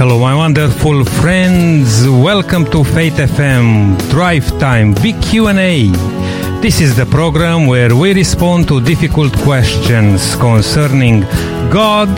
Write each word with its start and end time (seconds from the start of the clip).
Hello, 0.00 0.18
my 0.18 0.34
wonderful 0.34 1.04
friends. 1.04 2.08
Welcome 2.08 2.64
to 2.70 2.84
Faith 2.84 3.18
FM 3.18 3.98
Drive 4.08 4.48
Time 4.58 4.94
Big 4.94 5.20
Q&A. 5.20 5.88
This 6.62 6.80
is 6.80 6.96
the 6.96 7.04
program 7.04 7.66
where 7.66 7.94
we 7.94 8.14
respond 8.14 8.66
to 8.68 8.80
difficult 8.80 9.30
questions 9.40 10.36
concerning 10.36 11.20
God, 11.68 12.08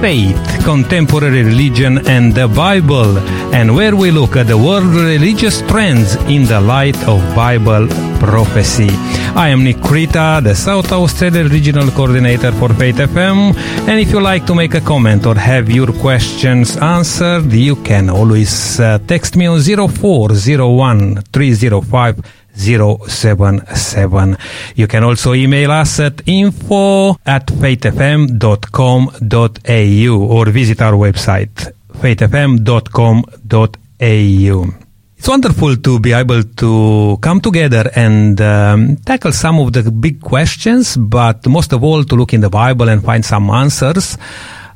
faith, 0.00 0.64
contemporary 0.64 1.42
religion, 1.42 1.98
and 2.08 2.32
the 2.34 2.48
Bible, 2.48 3.18
and 3.54 3.74
where 3.74 3.94
we 3.94 4.10
look 4.10 4.34
at 4.34 4.46
the 4.46 4.56
world 4.56 4.86
religious 4.86 5.60
trends 5.62 6.14
in 6.24 6.44
the 6.46 6.58
light 6.58 6.96
of 7.06 7.20
Bible 7.36 7.86
prophecy. 8.18 8.88
I 9.36 9.48
am 9.48 9.62
Nick 9.62 9.80
Krita, 9.82 10.40
the 10.42 10.54
South 10.54 10.90
Australia 10.92 11.44
Regional 11.44 11.90
Coordinator 11.90 12.52
for 12.52 12.70
Faith 12.70 12.96
FM, 12.96 13.54
and 13.88 14.00
if 14.00 14.10
you 14.10 14.20
like 14.20 14.46
to 14.46 14.54
make 14.54 14.74
a 14.74 14.80
comment 14.80 15.26
or 15.26 15.34
have 15.34 15.70
your 15.70 15.92
questions 15.92 16.78
answered, 16.78 17.52
you 17.52 17.76
can 17.76 18.08
always 18.08 18.80
uh, 18.80 18.98
text 19.06 19.36
me 19.36 19.46
on 19.46 19.60
0401 19.60 21.22
305 21.32 22.39
077. 22.60 24.36
You 24.76 24.86
can 24.86 25.04
also 25.04 25.32
email 25.34 25.70
us 25.70 26.00
at 26.00 26.22
info 26.26 27.16
at 27.26 27.46
faithfm.com.au 27.46 30.36
or 30.36 30.50
visit 30.50 30.82
our 30.82 30.92
website 30.92 31.72
faithfm.com.au. 32.00 34.80
It's 35.20 35.28
wonderful 35.28 35.76
to 35.76 36.00
be 36.00 36.14
able 36.14 36.42
to 36.42 37.18
come 37.20 37.42
together 37.42 37.90
and 37.94 38.40
um, 38.40 38.96
tackle 39.04 39.32
some 39.32 39.60
of 39.60 39.74
the 39.74 39.90
big 39.90 40.22
questions, 40.22 40.96
but 40.96 41.46
most 41.46 41.74
of 41.74 41.84
all 41.84 42.04
to 42.04 42.14
look 42.14 42.32
in 42.32 42.40
the 42.40 42.48
Bible 42.48 42.88
and 42.88 43.04
find 43.04 43.22
some 43.22 43.50
answers. 43.50 44.16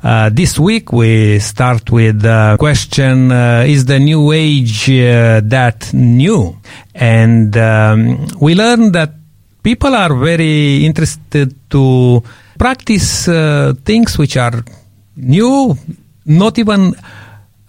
Uh, 0.05 0.29
this 0.29 0.59
week 0.59 0.93
we 0.93 1.39
start 1.39 1.89
with 1.89 2.21
the 2.21 2.55
question, 2.59 3.31
uh, 3.31 3.63
is 3.65 3.85
the 3.85 3.97
new 3.97 4.31
age 4.31 4.87
uh, 4.87 5.41
that 5.43 5.91
new? 5.95 6.55
And 6.93 7.57
um, 7.57 8.27
we 8.39 8.53
learn 8.53 8.91
that 8.91 9.13
people 9.63 9.95
are 9.95 10.15
very 10.15 10.85
interested 10.85 11.55
to 11.71 12.23
practice 12.59 13.27
uh, 13.27 13.73
things 13.83 14.15
which 14.19 14.37
are 14.37 14.63
new, 15.15 15.75
not 16.23 16.59
even 16.59 16.93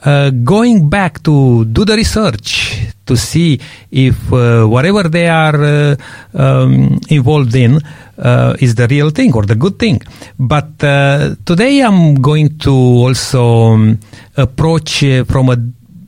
uh, 0.07 0.31
going 0.31 0.89
back 0.89 1.23
to 1.25 1.65
do 1.67 1.85
the 1.85 1.97
research 1.97 2.87
to 3.05 3.17
see 3.17 3.61
if 3.91 4.33
uh, 4.33 4.65
whatever 4.65 5.09
they 5.09 5.29
are 5.29 5.63
uh, 5.65 5.97
um, 6.35 6.99
involved 7.09 7.55
in 7.55 7.81
uh, 8.19 8.55
is 8.61 8.75
the 8.77 8.87
real 8.87 9.11
thing 9.11 9.35
or 9.35 9.43
the 9.43 9.57
good 9.57 9.79
thing. 9.79 10.01
But 10.39 10.83
uh, 10.83 11.35
today 11.45 11.81
I'm 11.83 12.15
going 12.23 12.59
to 12.61 12.71
also 12.73 13.73
um, 13.73 13.99
approach 14.37 15.01
from 15.27 15.49
a, 15.51 15.57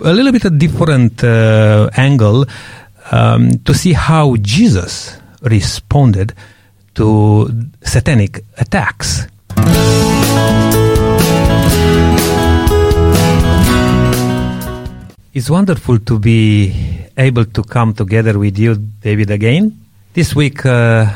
a 0.00 0.12
little 0.12 0.32
bit 0.32 0.44
a 0.44 0.50
different 0.50 1.24
angle 1.24 2.46
um, 3.10 3.50
to 3.64 3.74
see 3.74 3.94
how 3.94 4.36
Jesus 4.36 5.16
responded 5.42 6.34
to 6.94 7.48
satanic 7.82 8.44
attacks. 8.58 9.26
It's 15.38 15.48
wonderful 15.48 16.00
to 16.00 16.18
be 16.18 16.74
able 17.16 17.44
to 17.44 17.62
come 17.62 17.94
together 17.94 18.36
with 18.40 18.58
you, 18.58 18.74
David, 18.74 19.30
again. 19.30 19.70
This 20.12 20.34
week 20.34 20.66
uh, 20.66 21.06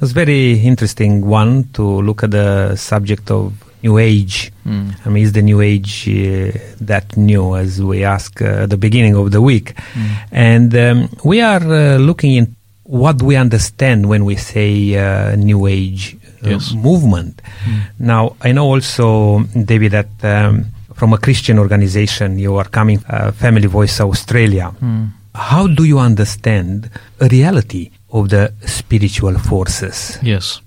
was 0.00 0.10
very 0.10 0.58
interesting 0.58 1.24
one 1.24 1.68
to 1.74 1.84
look 2.02 2.24
at 2.24 2.32
the 2.32 2.74
subject 2.74 3.30
of 3.30 3.52
New 3.80 3.98
Age. 3.98 4.50
Mm. 4.66 4.96
I 5.06 5.08
mean, 5.08 5.22
is 5.22 5.30
the 5.34 5.42
New 5.42 5.60
Age 5.60 6.08
uh, 6.08 6.58
that 6.80 7.16
new, 7.16 7.54
as 7.54 7.80
we 7.80 8.02
ask 8.02 8.42
uh, 8.42 8.64
at 8.64 8.70
the 8.70 8.76
beginning 8.76 9.14
of 9.14 9.30
the 9.30 9.40
week? 9.40 9.76
Mm. 9.76 10.16
And 10.32 10.74
um, 10.76 11.08
we 11.24 11.40
are 11.40 11.62
uh, 11.62 11.98
looking 11.98 12.32
in 12.32 12.56
what 12.82 13.22
we 13.22 13.36
understand 13.36 14.08
when 14.08 14.24
we 14.24 14.34
say 14.34 14.96
uh, 14.96 15.36
New 15.36 15.68
Age 15.68 16.16
uh, 16.44 16.48
Yes. 16.50 16.72
movement. 16.72 17.40
Mm. 17.64 17.80
Now, 18.00 18.34
I 18.42 18.50
know 18.50 18.66
also, 18.66 19.44
David, 19.54 19.92
that 19.92 20.10
um, 20.24 20.66
from 20.94 21.12
a 21.12 21.18
Christian 21.18 21.58
organization, 21.58 22.38
you 22.38 22.56
are 22.56 22.68
coming, 22.68 23.04
uh, 23.08 23.32
Family 23.32 23.66
Voice 23.66 24.00
Australia. 24.00 24.72
Mm. 24.80 25.10
How 25.34 25.66
do 25.66 25.84
you 25.84 25.98
understand 25.98 26.90
a 27.20 27.28
reality 27.28 27.90
of 28.10 28.28
the 28.28 28.52
spiritual 28.66 29.38
forces? 29.38 30.18
Yes. 30.22 30.60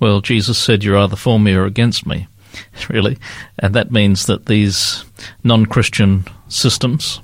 Well, 0.00 0.20
Jesus 0.20 0.58
said, 0.58 0.82
You're 0.82 0.96
either 0.96 1.16
for 1.16 1.38
me 1.38 1.54
or 1.54 1.66
against 1.66 2.06
me, 2.06 2.26
really. 2.88 3.18
And 3.58 3.74
that 3.74 3.90
means 3.90 4.26
that 4.26 4.46
these 4.46 5.04
non 5.44 5.66
Christian 5.66 6.24
systems 6.48 7.20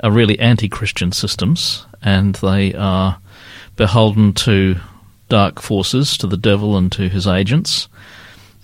are 0.00 0.10
really 0.10 0.38
anti 0.38 0.68
Christian 0.68 1.12
systems, 1.12 1.86
and 2.02 2.34
they 2.36 2.74
are 2.74 3.18
beholden 3.76 4.32
to 4.32 4.76
dark 5.28 5.60
forces, 5.60 6.16
to 6.18 6.26
the 6.26 6.36
devil 6.36 6.76
and 6.76 6.90
to 6.92 7.08
his 7.08 7.26
agents. 7.26 7.88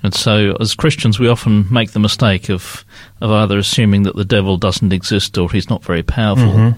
And 0.03 0.15
so, 0.15 0.57
as 0.61 0.75
Christians, 0.75 1.19
we 1.21 1.29
often 1.29 1.67
make 1.73 1.93
the 1.93 2.01
mistake 2.01 2.49
of, 2.49 2.85
of 3.21 3.31
either 3.31 3.57
assuming 3.59 4.03
that 4.03 4.17
the 4.17 4.25
devil 4.25 4.57
doesn't 4.57 4.93
exist 4.93 5.39
or 5.39 5.51
he's 5.51 5.71
not 5.71 5.85
very 5.85 6.03
powerful. 6.03 6.53
Mhm. 6.53 6.75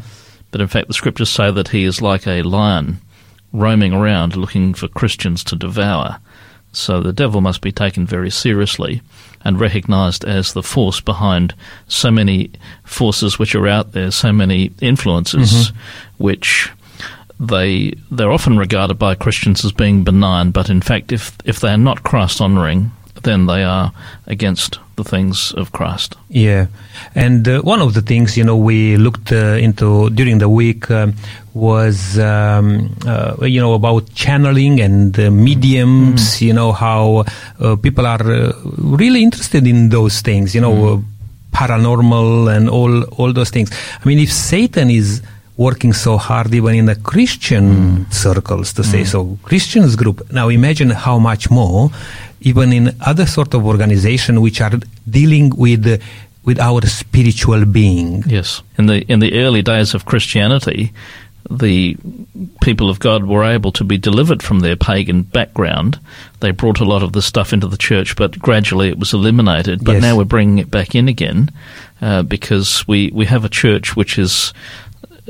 But 0.50 0.60
in 0.60 0.68
fact, 0.68 0.88
the 0.88 0.94
scriptures 0.94 1.30
say 1.30 1.50
that 1.50 1.68
he 1.68 1.84
is 1.84 2.02
like 2.02 2.26
a 2.26 2.42
lion 2.42 2.98
roaming 3.52 3.92
around 3.92 4.36
looking 4.36 4.74
for 4.74 4.88
Christians 4.88 5.42
to 5.44 5.56
devour. 5.56 6.18
So 6.72 7.00
the 7.00 7.12
devil 7.12 7.40
must 7.40 7.60
be 7.60 7.72
taken 7.72 8.04
very 8.06 8.30
seriously 8.30 9.00
and 9.44 9.60
recognized 9.60 10.24
as 10.24 10.52
the 10.52 10.62
force 10.62 11.00
behind 11.00 11.54
so 11.86 12.10
many 12.10 12.50
forces 12.84 13.38
which 13.38 13.54
are 13.54 13.68
out 13.68 13.92
there, 13.92 14.10
so 14.10 14.32
many 14.32 14.72
influences 14.80 15.72
which 16.18 16.70
they 17.40 17.92
they're 18.10 18.30
often 18.32 18.56
regarded 18.58 18.98
by 18.98 19.14
Christians 19.14 19.64
as 19.64 19.72
being 19.72 20.04
benign, 20.04 20.50
but 20.50 20.68
in 20.70 20.80
fact 20.80 21.12
if 21.12 21.36
if 21.44 21.60
they 21.60 21.70
are 21.70 21.76
not 21.76 22.02
Christ 22.02 22.40
honoring, 22.40 22.90
then 23.24 23.46
they 23.46 23.64
are 23.64 23.92
against 24.26 24.78
the 24.96 25.04
things 25.04 25.52
of 25.52 25.72
Christ. 25.72 26.14
Yeah, 26.28 26.66
and 27.14 27.46
uh, 27.48 27.60
one 27.62 27.80
of 27.80 27.94
the 27.94 28.02
things 28.02 28.36
you 28.36 28.44
know 28.44 28.56
we 28.56 28.96
looked 28.96 29.32
uh, 29.32 29.58
into 29.58 30.10
during 30.10 30.38
the 30.38 30.48
week 30.48 30.90
um, 30.90 31.14
was 31.54 32.18
um, 32.18 32.94
uh, 33.06 33.36
you 33.42 33.60
know 33.60 33.74
about 33.74 34.12
channeling 34.14 34.80
and 34.80 35.18
uh, 35.18 35.30
mediums. 35.30 36.40
You 36.40 36.52
know 36.52 36.72
how 36.72 37.24
uh, 37.60 37.76
people 37.76 38.06
are 38.06 38.22
uh, 38.22 38.52
really 38.78 39.22
interested 39.22 39.66
in 39.66 39.88
those 39.88 40.20
things. 40.20 40.54
You 40.54 40.60
know, 40.60 40.94
uh, 40.94 41.00
paranormal 41.52 42.54
and 42.54 42.68
all 42.68 43.02
all 43.18 43.32
those 43.32 43.50
things. 43.50 43.70
I 43.72 44.08
mean, 44.08 44.18
if 44.18 44.32
Satan 44.32 44.90
is 44.90 45.22
working 45.56 45.92
so 45.92 46.16
hard 46.18 46.52
even 46.54 46.74
in 46.74 46.86
the 46.86 46.96
Christian 46.96 48.10
circles 48.10 48.72
to 48.72 48.82
say 48.82 49.04
so 49.04 49.38
Christians 49.42 49.94
group 49.96 50.30
now 50.32 50.48
imagine 50.48 50.90
how 50.90 51.18
much 51.18 51.50
more 51.50 51.90
even 52.40 52.72
in 52.72 52.94
other 53.00 53.26
sort 53.26 53.54
of 53.54 53.64
organization 53.64 54.40
which 54.40 54.60
are 54.60 54.72
dealing 55.08 55.50
with 55.56 55.86
uh, 55.86 55.98
with 56.44 56.58
our 56.58 56.80
spiritual 56.86 57.64
being 57.64 58.22
Yes. 58.26 58.62
In 58.78 58.86
the 58.86 59.02
in 59.12 59.20
the 59.20 59.32
early 59.44 59.62
days 59.62 59.94
of 59.94 60.04
Christianity, 60.04 60.92
the 61.50 61.96
people 62.60 62.90
of 62.90 62.98
God 62.98 63.24
were 63.24 63.44
able 63.44 63.72
to 63.72 63.84
be 63.84 63.96
delivered 63.98 64.42
from 64.42 64.60
their 64.60 64.76
pagan 64.76 65.22
background. 65.22 65.98
They 66.40 66.50
brought 66.52 66.80
a 66.80 66.84
lot 66.84 67.02
of 67.02 67.12
the 67.12 67.22
stuff 67.22 67.52
into 67.52 67.66
the 67.68 67.76
church, 67.76 68.16
but 68.16 68.38
gradually 68.38 68.88
it 68.88 68.98
was 68.98 69.12
eliminated. 69.12 69.84
But 69.84 69.92
Yes. 69.92 70.02
now 70.02 70.16
we're 70.16 70.24
bringing 70.24 70.58
it 70.58 70.70
back 70.70 70.94
in 70.94 71.08
again 71.08 71.50
uh, 72.02 72.22
because 72.22 72.86
we, 72.88 73.10
we 73.14 73.26
have 73.26 73.44
a 73.44 73.48
church 73.50 73.94
which 73.96 74.18
is 74.18 74.52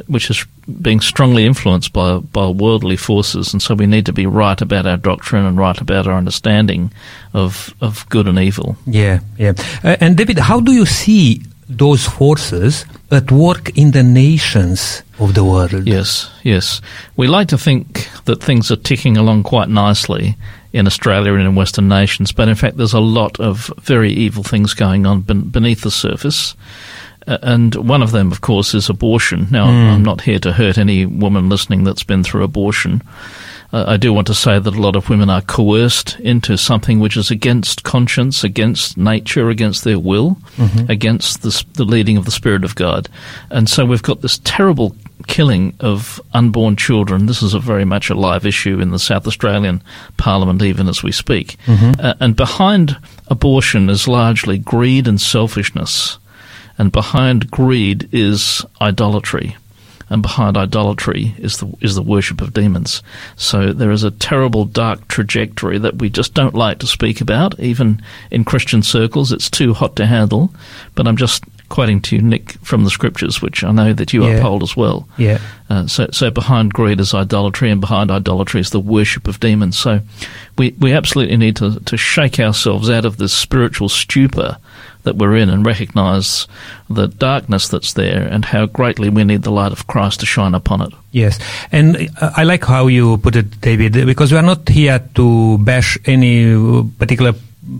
which 0.06 0.30
is 0.30 0.44
being 0.82 1.00
strongly 1.00 1.44
influenced 1.46 1.92
by 1.92 2.18
by 2.18 2.48
worldly 2.48 2.96
forces, 2.96 3.52
and 3.52 3.62
so 3.62 3.74
we 3.74 3.86
need 3.86 4.06
to 4.06 4.12
be 4.12 4.26
right 4.26 4.60
about 4.60 4.86
our 4.86 4.96
doctrine 4.96 5.44
and 5.44 5.58
right 5.58 5.80
about 5.80 6.06
our 6.06 6.16
understanding 6.16 6.92
of 7.32 7.74
of 7.80 8.08
good 8.08 8.26
and 8.26 8.38
evil. 8.38 8.76
Yeah, 8.86 9.20
yeah. 9.38 9.54
Uh, 9.82 9.96
and 10.00 10.16
David, 10.16 10.38
how 10.38 10.60
do 10.60 10.72
you 10.72 10.86
see 10.86 11.42
those 11.68 12.06
forces 12.06 12.84
at 13.10 13.30
work 13.30 13.76
in 13.76 13.92
the 13.92 14.02
nations 14.02 15.02
of 15.18 15.34
the 15.34 15.44
world? 15.44 15.86
Yes, 15.86 16.30
yes. 16.42 16.80
We 17.16 17.26
like 17.26 17.48
to 17.48 17.58
think 17.58 18.08
that 18.24 18.42
things 18.42 18.70
are 18.70 18.76
ticking 18.76 19.16
along 19.16 19.44
quite 19.44 19.68
nicely 19.68 20.36
in 20.72 20.86
Australia 20.86 21.32
and 21.34 21.42
in 21.42 21.54
Western 21.54 21.88
nations, 21.88 22.32
but 22.32 22.48
in 22.48 22.56
fact, 22.56 22.76
there's 22.76 22.92
a 22.92 23.00
lot 23.00 23.38
of 23.38 23.72
very 23.80 24.12
evil 24.12 24.42
things 24.42 24.74
going 24.74 25.06
on 25.06 25.20
ben- 25.20 25.48
beneath 25.48 25.82
the 25.82 25.90
surface. 25.90 26.56
Uh, 27.26 27.38
and 27.42 27.74
one 27.74 28.02
of 28.02 28.12
them, 28.12 28.30
of 28.32 28.40
course, 28.40 28.74
is 28.74 28.88
abortion. 28.88 29.46
Now, 29.50 29.66
I'm 29.66 30.02
not 30.02 30.20
here 30.20 30.38
to 30.40 30.52
hurt 30.52 30.78
any 30.78 31.06
woman 31.06 31.48
listening 31.48 31.84
that's 31.84 32.04
been 32.04 32.22
through 32.24 32.44
abortion. 32.44 33.02
Uh, 33.72 33.84
I 33.88 33.96
do 33.96 34.12
want 34.12 34.26
to 34.28 34.34
say 34.34 34.58
that 34.60 34.74
a 34.76 34.80
lot 34.80 34.94
of 34.94 35.08
women 35.08 35.28
are 35.30 35.40
coerced 35.40 36.20
into 36.20 36.56
something 36.56 37.00
which 37.00 37.16
is 37.16 37.30
against 37.30 37.82
conscience, 37.82 38.44
against 38.44 38.96
nature, 38.96 39.48
against 39.48 39.82
their 39.82 39.98
will, 39.98 40.36
against 40.88 41.42
the, 41.42 41.64
the 41.74 41.84
leading 41.84 42.16
of 42.16 42.24
the 42.24 42.30
Spirit 42.30 42.62
of 42.62 42.76
God. 42.76 43.08
And 43.50 43.68
so 43.68 43.84
we've 43.84 44.02
got 44.02 44.20
this 44.20 44.38
terrible 44.44 44.94
killing 45.26 45.74
of 45.80 46.20
unborn 46.34 46.76
children. 46.76 47.26
This 47.26 47.42
is 47.42 47.54
a 47.54 47.58
very 47.58 47.84
much 47.84 48.10
a 48.10 48.14
live 48.14 48.46
issue 48.46 48.78
in 48.80 48.90
the 48.90 48.98
South 48.98 49.26
Australian 49.26 49.82
Parliament, 50.18 50.62
even 50.62 50.88
as 50.88 51.02
we 51.02 51.10
speak. 51.10 51.56
Uh, 51.98 52.14
and 52.20 52.36
behind 52.36 52.96
abortion 53.28 53.88
is 53.90 54.06
largely 54.06 54.58
greed 54.58 55.08
and 55.08 55.20
selfishness. 55.20 56.18
And 56.78 56.90
behind 56.92 57.50
greed 57.50 58.08
is 58.12 58.64
idolatry 58.80 59.56
and 60.10 60.22
behind 60.22 60.56
idolatry 60.56 61.34
is 61.38 61.58
the 61.58 61.72
is 61.80 61.94
the 61.94 62.02
worship 62.02 62.40
of 62.40 62.52
demons. 62.52 63.02
So 63.36 63.72
there 63.72 63.90
is 63.90 64.04
a 64.04 64.10
terrible 64.10 64.64
dark 64.64 65.08
trajectory 65.08 65.78
that 65.78 65.96
we 65.96 66.10
just 66.10 66.34
don't 66.34 66.54
like 66.54 66.78
to 66.80 66.86
speak 66.86 67.20
about, 67.20 67.58
even 67.58 68.02
in 68.30 68.44
Christian 68.44 68.82
circles. 68.82 69.32
It's 69.32 69.48
too 69.50 69.72
hot 69.74 69.96
to 69.96 70.06
handle. 70.06 70.54
But 70.94 71.08
I'm 71.08 71.16
just 71.16 71.44
quoting 71.70 72.00
to 72.02 72.16
you, 72.16 72.22
Nick, 72.22 72.52
from 72.62 72.84
the 72.84 72.90
scriptures, 72.90 73.40
which 73.40 73.64
I 73.64 73.72
know 73.72 73.94
that 73.94 74.12
you 74.12 74.24
Yeah. 74.24 74.34
uphold 74.34 74.62
as 74.62 74.76
well. 74.76 75.08
Yeah. 75.16 75.38
Uh, 75.70 75.86
so, 75.86 76.08
so 76.12 76.30
behind 76.30 76.74
greed 76.74 77.00
is 77.00 77.14
idolatry, 77.14 77.70
and 77.70 77.80
behind 77.80 78.10
idolatry 78.10 78.60
is 78.60 78.70
the 78.70 78.80
worship 78.80 79.26
of 79.26 79.40
demons. 79.40 79.78
So, 79.78 80.00
we 80.58 80.74
we 80.78 80.92
absolutely 80.92 81.38
need 81.38 81.56
to 81.56 81.80
to 81.80 81.96
shake 81.96 82.38
ourselves 82.38 82.90
out 82.90 83.06
of 83.06 83.16
this 83.16 83.32
spiritual 83.32 83.88
stupor 83.88 84.58
that 85.04 85.16
we're 85.16 85.36
in 85.36 85.48
and 85.48 85.64
recognise 85.64 86.46
the 86.90 87.06
darkness 87.08 87.68
that's 87.68 87.92
there 87.94 88.26
and 88.26 88.44
how 88.44 88.66
greatly 88.66 89.08
we 89.10 89.24
need 89.24 89.42
the 89.42 89.50
light 89.52 89.72
of 89.72 89.86
Christ 89.86 90.20
to 90.20 90.26
shine 90.26 90.54
upon 90.54 90.80
it. 90.82 90.92
Yes, 91.12 91.38
and 91.72 92.08
uh, 92.20 92.30
I 92.36 92.44
like 92.44 92.64
how 92.64 92.86
you 92.88 93.18
put 93.18 93.36
it, 93.36 93.60
David, 93.60 93.92
because 94.06 94.32
we 94.32 94.38
are 94.38 94.42
not 94.42 94.68
here 94.68 94.98
to 95.14 95.58
bash 95.58 95.96
any 96.06 96.82
particular 96.98 97.32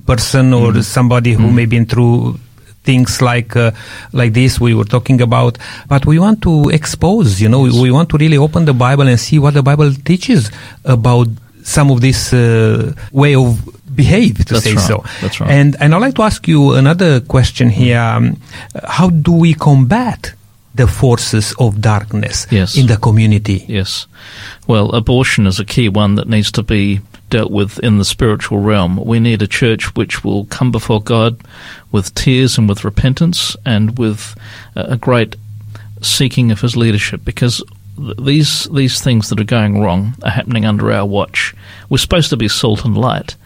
person 0.06 0.54
or 0.54 0.72
Mm. 0.72 0.82
somebody 0.82 1.32
who 1.32 1.50
may 1.50 1.66
be 1.66 1.76
in 1.76 1.86
through 1.86 2.38
things 2.84 3.20
like 3.22 3.56
uh, 3.56 3.70
like 4.12 4.32
this 4.34 4.60
we 4.60 4.74
were 4.74 4.84
talking 4.84 5.20
about, 5.22 5.58
but 5.88 6.04
we 6.06 6.18
want 6.18 6.40
to 6.42 6.68
expose. 6.70 7.40
You 7.40 7.48
know, 7.48 7.60
we, 7.60 7.70
we 7.82 7.90
want 7.90 8.08
to 8.10 8.18
really 8.18 8.36
open 8.38 8.64
the 8.66 8.74
Bible 8.74 9.08
and 9.08 9.18
see 9.18 9.38
what 9.38 9.54
the 9.54 9.62
Bible 9.62 9.92
teaches 10.04 10.50
about 10.84 11.28
some 11.62 11.90
of 11.90 12.00
this 12.02 12.32
uh, 12.32 12.92
way 13.12 13.34
of 13.34 13.58
behave, 13.94 14.44
to 14.46 14.54
That's 14.54 14.64
say 14.64 14.74
right. 14.74 14.86
so. 14.88 15.04
That's 15.20 15.40
right. 15.40 15.50
And 15.50 15.76
and 15.80 15.94
I'd 15.94 16.00
like 16.00 16.14
to 16.16 16.22
ask 16.22 16.48
you 16.48 16.72
another 16.74 17.20
question 17.20 17.68
here: 17.70 18.00
um, 18.00 18.36
How 18.88 19.10
do 19.10 19.32
we 19.32 19.54
combat? 19.54 20.34
The 20.76 20.88
forces 20.88 21.54
of 21.60 21.80
darkness 21.80 22.48
Yes. 22.50 22.76
in 22.76 22.86
the 22.88 22.96
community. 22.96 23.64
Yes. 23.68 24.08
Well, 24.66 24.90
abortion 24.90 25.46
is 25.46 25.60
a 25.60 25.64
key 25.64 25.88
one 25.88 26.16
that 26.16 26.28
needs 26.28 26.50
to 26.50 26.64
be 26.64 27.00
dealt 27.30 27.52
with 27.52 27.78
in 27.78 27.98
the 27.98 28.04
spiritual 28.04 28.58
realm. 28.58 28.96
We 28.96 29.20
need 29.20 29.40
a 29.42 29.46
church 29.46 29.94
which 29.94 30.24
will 30.24 30.46
come 30.46 30.72
before 30.72 31.00
God 31.00 31.36
with 31.92 32.12
tears 32.14 32.58
and 32.58 32.68
with 32.68 32.84
repentance 32.84 33.56
and 33.64 33.96
with 33.98 34.34
a 34.74 34.96
great 34.96 35.36
seeking 36.02 36.50
of 36.50 36.60
His 36.60 36.76
leadership 36.76 37.24
because 37.24 37.62
these 37.96 38.64
these 38.72 39.00
things 39.00 39.28
that 39.28 39.40
are 39.40 39.44
going 39.44 39.80
wrong 39.80 40.14
are 40.22 40.30
happening 40.30 40.64
under 40.64 40.90
our 40.92 41.06
watch. 41.06 41.54
We're 41.88 41.98
supposed 41.98 42.30
to 42.30 42.36
be 42.36 42.48
salt 42.48 42.84
and 42.84 42.96
light. 42.96 43.36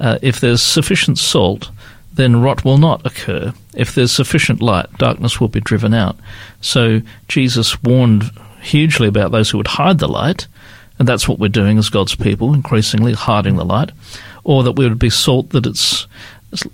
Uh, 0.00 0.18
if 0.22 0.40
there's 0.40 0.62
sufficient 0.62 1.18
salt, 1.18 1.70
then 2.14 2.40
rot 2.42 2.64
will 2.64 2.78
not 2.78 3.04
occur. 3.04 3.52
If 3.74 3.94
there's 3.94 4.12
sufficient 4.12 4.62
light, 4.62 4.86
darkness 4.98 5.40
will 5.40 5.48
be 5.48 5.60
driven 5.60 5.92
out. 5.94 6.16
So 6.60 7.02
Jesus 7.28 7.82
warned 7.82 8.30
hugely 8.62 9.08
about 9.08 9.32
those 9.32 9.50
who 9.50 9.58
would 9.58 9.66
hide 9.66 9.98
the 9.98 10.08
light, 10.08 10.46
and 10.98 11.06
that's 11.06 11.28
what 11.28 11.38
we're 11.38 11.48
doing 11.48 11.78
as 11.78 11.90
God's 11.90 12.14
people, 12.14 12.54
increasingly 12.54 13.12
hiding 13.12 13.56
the 13.56 13.64
light, 13.64 13.90
or 14.44 14.62
that 14.62 14.72
we 14.72 14.88
would 14.88 14.98
be 14.98 15.10
salt 15.10 15.50
that 15.50 15.66
it's 15.66 16.06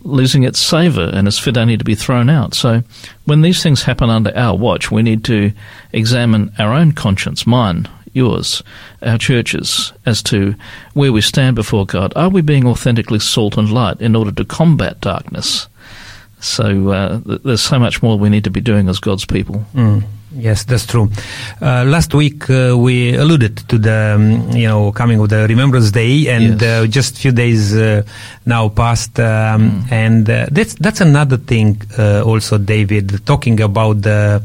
losing 0.02 0.42
its 0.44 0.58
savour 0.58 1.10
and 1.12 1.26
is 1.26 1.38
fit 1.38 1.56
only 1.56 1.76
to 1.76 1.84
be 1.84 1.94
thrown 1.94 2.28
out. 2.28 2.54
So 2.54 2.82
when 3.24 3.42
these 3.42 3.62
things 3.62 3.82
happen 3.82 4.10
under 4.10 4.36
our 4.36 4.56
watch, 4.56 4.90
we 4.90 5.02
need 5.02 5.24
to 5.24 5.52
examine 5.92 6.52
our 6.58 6.72
own 6.72 6.92
conscience, 6.92 7.46
mine, 7.46 7.88
yours, 8.12 8.62
our 9.02 9.18
churches, 9.18 9.92
as 10.06 10.22
to 10.24 10.54
where 10.94 11.12
we 11.12 11.20
stand 11.20 11.56
before 11.56 11.86
God. 11.86 12.12
Are 12.16 12.28
we 12.28 12.42
being 12.42 12.66
authentically 12.66 13.18
salt 13.18 13.56
and 13.56 13.72
light 13.72 14.00
in 14.00 14.14
order 14.14 14.32
to 14.32 14.44
combat 14.44 15.00
darkness? 15.00 15.68
So 16.40 16.90
uh, 16.90 17.20
th- 17.20 17.42
there's 17.42 17.62
so 17.62 17.78
much 17.78 18.02
more 18.02 18.18
we 18.18 18.28
need 18.28 18.44
to 18.44 18.50
be 18.50 18.60
doing 18.60 18.88
as 18.88 18.98
God's 18.98 19.24
people. 19.24 19.64
Mm, 19.74 20.04
yes, 20.34 20.64
that's 20.64 20.86
true. 20.86 21.08
Uh, 21.60 21.84
last 21.84 22.14
week 22.14 22.48
uh, 22.50 22.74
we 22.76 23.14
alluded 23.14 23.56
to 23.68 23.78
the 23.78 24.14
um, 24.16 24.50
you 24.56 24.66
know 24.68 24.92
coming 24.92 25.20
of 25.20 25.28
the 25.28 25.46
Remembrance 25.48 25.90
Day, 25.90 26.28
and 26.28 26.60
Yes. 26.60 26.84
uh, 26.84 26.86
just 26.86 27.18
few 27.18 27.32
days 27.32 27.74
uh, 27.76 28.02
now 28.46 28.68
passed, 28.68 29.18
um, 29.20 29.84
and 29.90 30.28
uh, 30.28 30.46
that's 30.50 30.74
that's 30.74 31.00
another 31.00 31.36
thing 31.36 31.80
uh, 31.98 32.22
also, 32.24 32.58
David, 32.58 33.24
talking 33.26 33.60
about 33.60 34.02
the. 34.02 34.42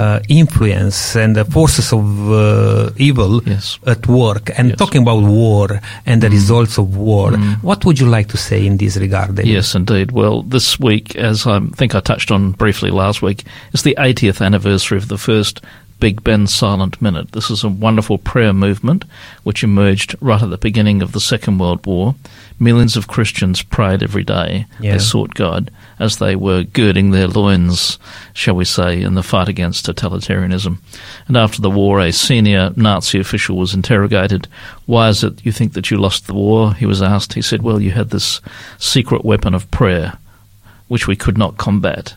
Uh, 0.00 0.18
influence 0.28 1.14
and 1.22 1.34
the 1.36 1.44
forces 1.44 1.92
of 1.92 2.04
uh, 2.32 2.88
evil 2.96 3.42
Yes. 3.44 3.78
at 3.86 4.06
work, 4.06 4.50
and 4.58 4.68
Yes. 4.68 4.78
talking 4.78 5.02
about 5.02 5.22
war 5.22 5.80
and 6.06 6.22
the 6.22 6.30
results 6.30 6.78
of 6.78 6.86
war. 6.96 7.32
Mm. 7.32 7.62
What 7.62 7.84
would 7.84 7.98
you 8.00 8.08
like 8.16 8.28
to 8.28 8.36
say 8.38 8.64
in 8.66 8.76
this 8.78 8.96
regard? 8.96 9.34
David? 9.34 9.52
Yes, 9.52 9.74
indeed. 9.74 10.10
Well, 10.12 10.42
this 10.54 10.78
week, 10.80 11.16
as 11.16 11.46
I 11.46 11.60
think 11.76 11.94
I 11.94 12.00
touched 12.00 12.30
on 12.30 12.52
briefly 12.52 12.90
last 12.90 13.20
week, 13.22 13.44
is 13.74 13.82
the 13.82 13.94
80th 13.98 14.40
anniversary 14.40 14.96
of 14.98 15.08
the 15.08 15.18
first 15.18 15.60
Big 15.98 16.22
Ben 16.24 16.46
Silent 16.46 17.02
Minute. 17.02 17.32
This 17.32 17.50
is 17.50 17.62
a 17.64 17.68
wonderful 17.68 18.16
prayer 18.16 18.54
movement 18.54 19.04
which 19.42 19.62
emerged 19.62 20.14
right 20.22 20.42
at 20.42 20.48
the 20.50 20.56
beginning 20.68 21.02
of 21.02 21.12
the 21.12 21.20
Second 21.20 21.58
World 21.58 21.84
War. 21.84 22.14
Millions 22.58 22.96
of 22.96 23.06
Christians 23.06 23.62
prayed 23.62 24.02
every 24.02 24.24
day. 24.24 24.64
Yeah. 24.80 24.92
They 24.92 24.98
sought 24.98 25.34
God 25.34 25.70
as 26.00 26.16
they 26.16 26.34
were 26.34 26.64
girding 26.64 27.10
their 27.10 27.28
loins, 27.28 27.98
shall 28.32 28.56
we 28.56 28.64
say, 28.64 29.00
in 29.00 29.14
the 29.14 29.22
fight 29.22 29.48
against 29.48 29.86
totalitarianism. 29.86 30.78
And 31.28 31.36
after 31.36 31.60
the 31.60 31.70
war, 31.70 32.00
a 32.00 32.10
senior 32.10 32.72
Nazi 32.74 33.20
official 33.20 33.56
was 33.56 33.74
interrogated. 33.74 34.48
Why 34.86 35.10
is 35.10 35.22
it 35.22 35.44
you 35.44 35.52
think 35.52 35.74
that 35.74 35.90
you 35.90 35.98
lost 35.98 36.26
the 36.26 36.34
war? 36.34 36.74
He 36.74 36.86
was 36.86 37.02
asked. 37.02 37.34
He 37.34 37.42
said, 37.42 37.62
Well, 37.62 37.80
you 37.80 37.90
had 37.90 38.10
this 38.10 38.40
secret 38.78 39.24
weapon 39.24 39.54
of 39.54 39.70
prayer, 39.70 40.18
which 40.88 41.06
we 41.06 41.16
could 41.16 41.36
not 41.36 41.58
combat. 41.58 42.14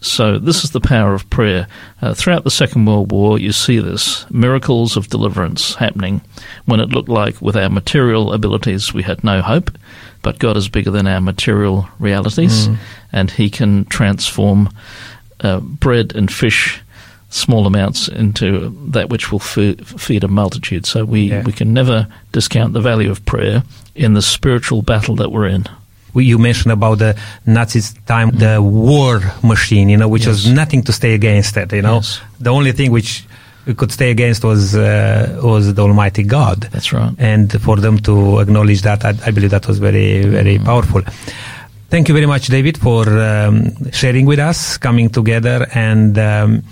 So 0.00 0.38
this 0.38 0.62
is 0.62 0.70
the 0.70 0.80
power 0.80 1.14
of 1.14 1.28
prayer. 1.30 1.66
Uh, 2.00 2.14
throughout 2.14 2.44
the 2.44 2.50
Second 2.50 2.84
World 2.84 3.10
War, 3.10 3.38
you 3.38 3.50
see 3.52 3.78
this 3.78 4.28
miracles 4.30 4.96
of 4.96 5.08
deliverance 5.08 5.74
happening 5.74 6.20
when 6.66 6.80
it 6.80 6.90
looked 6.90 7.08
like 7.08 7.40
with 7.40 7.56
our 7.56 7.70
material 7.70 8.32
abilities 8.32 8.92
we 8.92 9.02
had 9.02 9.24
no 9.24 9.40
hope, 9.40 9.70
but 10.22 10.38
God 10.38 10.56
is 10.56 10.68
bigger 10.68 10.90
than 10.90 11.06
our 11.06 11.20
material 11.20 11.88
realities, 11.98 12.68
and 13.16 13.30
He 13.30 13.48
can 13.50 13.84
transform 13.86 14.68
uh, 15.44 15.60
bread 15.60 16.14
and 16.16 16.30
fish, 16.32 16.80
small 17.30 17.66
amounts, 17.66 18.08
into 18.08 18.48
that 18.92 19.08
which 19.10 19.30
will 19.32 19.40
fe- 19.40 19.76
feed 19.98 20.24
a 20.24 20.28
multitude. 20.28 20.86
So 20.86 21.04
we, 21.04 21.20
Yeah. 21.30 21.42
we 21.46 21.52
can 21.52 21.72
never 21.72 22.06
discount 22.32 22.72
the 22.72 22.80
value 22.80 23.10
of 23.10 23.20
prayer 23.24 23.62
in 23.94 24.14
the 24.14 24.22
spiritual 24.22 24.82
battle 24.82 25.16
that 25.16 25.30
we're 25.30 25.48
in. 25.54 25.64
you 26.14 26.38
mentioned 26.38 26.72
about 26.72 26.98
the 26.98 27.14
Nazis 27.44 27.94
time, 28.06 28.30
the 28.38 28.58
war 28.62 29.20
machine, 29.42 29.90
you 29.92 29.98
know, 29.98 30.08
which 30.08 30.26
was 30.26 30.46
nothing 30.46 30.82
to 30.84 30.92
stay 30.92 31.12
against 31.14 31.56
it, 31.56 31.72
you 31.72 31.82
know. 31.82 31.96
Yes. 31.96 32.20
The 32.40 32.50
only 32.50 32.72
thing 32.72 32.90
which 32.92 33.24
we 33.66 33.74
could 33.74 33.92
stay 33.92 34.10
against 34.10 34.42
was 34.44 34.74
uh, 34.74 35.40
was 35.42 35.74
the 35.74 35.82
Almighty 35.82 36.22
God. 36.22 36.58
That's 36.72 36.90
right. 36.92 37.12
And 37.18 37.50
for 37.60 37.76
them 37.80 37.98
to 38.08 38.40
acknowledge 38.40 38.80
that, 38.82 39.04
I, 39.04 39.12
I 39.28 39.30
believe 39.32 39.50
that 39.50 39.66
was 39.68 39.78
very, 39.78 40.22
very 40.24 40.58
powerful. 40.58 41.02
Thank 41.88 42.08
you 42.08 42.14
very 42.14 42.26
much, 42.26 42.48
David, 42.48 42.76
for 42.78 43.08
um, 43.08 43.90
sharing 43.92 44.26
with 44.26 44.38
us, 44.40 44.76
coming 44.76 45.08
together, 45.08 45.66
and 45.72 46.18
um, 46.18 46.62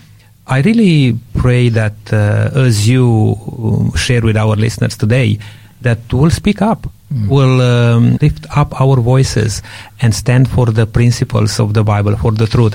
I 0.47 0.61
really 0.63 1.17
pray 1.35 1.69
that 1.71 1.95
uh, 2.13 2.51
as 2.55 2.89
you 2.89 3.37
um, 3.59 3.93
share 3.97 4.21
with 4.23 4.37
our 4.37 4.57
listeners 4.57 4.97
today, 4.97 5.39
that 5.83 5.99
we'll 6.13 6.31
speak 6.31 6.61
up, 6.63 6.87
we'll 7.29 7.61
um, 7.63 8.19
lift 8.21 8.45
up 8.57 8.79
our 8.81 8.97
voices, 9.01 9.63
and 10.03 10.13
stand 10.15 10.49
for 10.51 10.67
the 10.67 10.85
principles 10.87 11.61
of 11.61 11.75
the 11.75 11.85
Bible, 11.85 12.17
for 12.17 12.33
the 12.33 12.47
truth, 12.49 12.75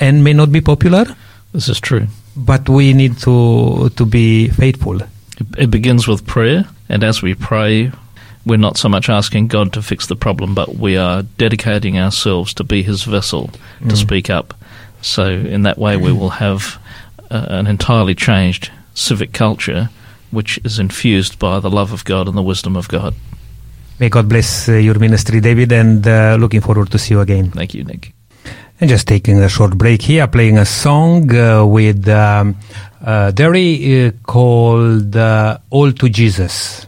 and 0.00 0.24
may 0.24 0.32
not 0.32 0.50
be 0.50 0.60
popular, 0.60 1.06
This 1.52 1.68
is 1.68 1.80
true. 1.80 2.06
but 2.36 2.68
we 2.68 2.92
need 2.92 3.16
to 3.18 3.88
to 3.96 4.04
be 4.04 4.48
faithful. 4.48 5.00
It, 5.00 5.46
it 5.56 5.70
begins 5.70 6.08
with 6.08 6.26
prayer, 6.26 6.64
and 6.88 7.04
as 7.04 7.22
we 7.22 7.34
pray, 7.34 7.92
we're 8.46 8.56
not 8.56 8.78
so 8.78 8.88
much 8.88 9.08
asking 9.10 9.48
God 9.48 9.72
to 9.74 9.82
fix 9.82 10.06
the 10.06 10.16
problem, 10.16 10.54
but 10.54 10.76
we 10.76 10.96
are 10.96 11.22
dedicating 11.36 11.98
ourselves 11.98 12.54
to 12.54 12.64
be 12.64 12.82
His 12.82 13.02
vessel 13.04 13.48
to 13.80 13.94
Mm. 13.94 13.96
speak 13.96 14.30
up. 14.30 14.54
So, 15.02 15.24
in 15.26 15.62
that 15.62 15.78
way, 15.78 15.96
we 15.96 16.12
will 16.12 16.30
have 16.30 16.78
uh, 17.30 17.46
an 17.58 17.66
entirely 17.66 18.14
changed 18.14 18.70
civic 18.94 19.32
culture, 19.32 19.90
which 20.30 20.58
is 20.64 20.78
infused 20.78 21.38
by 21.38 21.60
the 21.60 21.70
love 21.70 21.92
of 21.92 22.04
God 22.04 22.28
and 22.28 22.36
the 22.36 22.42
wisdom 22.42 22.76
of 22.76 22.88
God. 22.88 23.14
May 23.98 24.08
God 24.08 24.28
bless 24.28 24.68
uh, 24.68 24.72
your 24.74 24.98
ministry, 24.98 25.40
David, 25.40 25.72
and 25.72 26.06
uh, 26.06 26.36
looking 26.38 26.60
forward 26.60 26.90
to 26.90 26.98
see 26.98 27.14
you 27.14 27.20
again. 27.20 27.50
Thank 27.50 27.74
you, 27.74 27.84
Nick. 27.84 28.12
And 28.80 28.90
just 28.90 29.08
taking 29.08 29.38
a 29.42 29.48
short 29.48 29.76
break 29.78 30.02
here, 30.02 30.26
playing 30.26 30.58
a 30.58 30.66
song 30.66 31.34
uh, 31.34 31.64
with 31.64 32.06
um, 32.08 32.56
uh, 33.04 33.30
Derry 33.30 34.06
uh, 34.06 34.10
called 34.26 35.16
uh, 35.16 35.58
All 35.70 35.92
to 35.92 36.08
Jesus. 36.10 36.86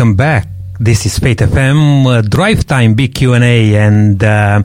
Welcome 0.00 0.16
back. 0.16 0.48
This 0.78 1.04
is 1.04 1.18
Faith 1.18 1.40
FM 1.40 2.06
uh, 2.06 2.22
Drive 2.22 2.66
Time 2.66 2.94
Big 2.94 3.14
Q&A 3.14 3.76
and 3.76 4.24
uh, 4.24 4.62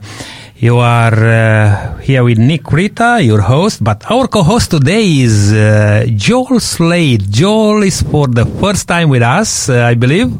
you 0.56 0.78
are 0.78 1.12
uh, 1.12 1.98
here 1.98 2.24
with 2.24 2.38
Nick 2.38 2.72
Rita, 2.72 3.20
your 3.22 3.42
host, 3.42 3.84
but 3.84 4.10
our 4.10 4.28
co-host 4.28 4.70
today 4.70 5.04
is 5.18 5.52
uh, 5.52 6.06
Joel 6.14 6.58
Slade. 6.58 7.30
Joel 7.30 7.82
is 7.82 8.00
for 8.00 8.28
the 8.28 8.46
first 8.46 8.88
time 8.88 9.10
with 9.10 9.20
us, 9.20 9.68
uh, 9.68 9.84
I 9.84 9.92
believe, 9.92 10.32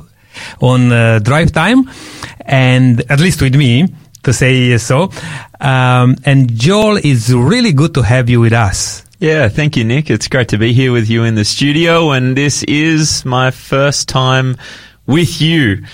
on 0.62 0.90
uh, 0.90 1.18
Drive 1.18 1.52
Time 1.52 1.90
and 2.40 3.02
at 3.10 3.20
least 3.20 3.42
with 3.42 3.54
me 3.54 3.92
to 4.22 4.32
say 4.32 4.78
so. 4.78 5.10
Um, 5.60 6.16
and 6.24 6.54
Joel 6.54 6.96
is 7.04 7.34
really 7.34 7.74
good 7.74 7.92
to 7.96 8.02
have 8.02 8.30
you 8.30 8.40
with 8.40 8.54
us. 8.54 9.04
Yeah, 9.18 9.48
thank 9.48 9.78
you, 9.78 9.84
Nick. 9.84 10.10
It's 10.10 10.28
great 10.28 10.48
to 10.48 10.58
be 10.58 10.74
here 10.74 10.92
with 10.92 11.08
you 11.08 11.24
in 11.24 11.36
the 11.36 11.44
studio, 11.44 12.10
and 12.10 12.36
this 12.36 12.62
is 12.64 13.24
my 13.24 13.50
first 13.50 14.10
time 14.10 14.58
with 15.06 15.40
you 15.40 15.84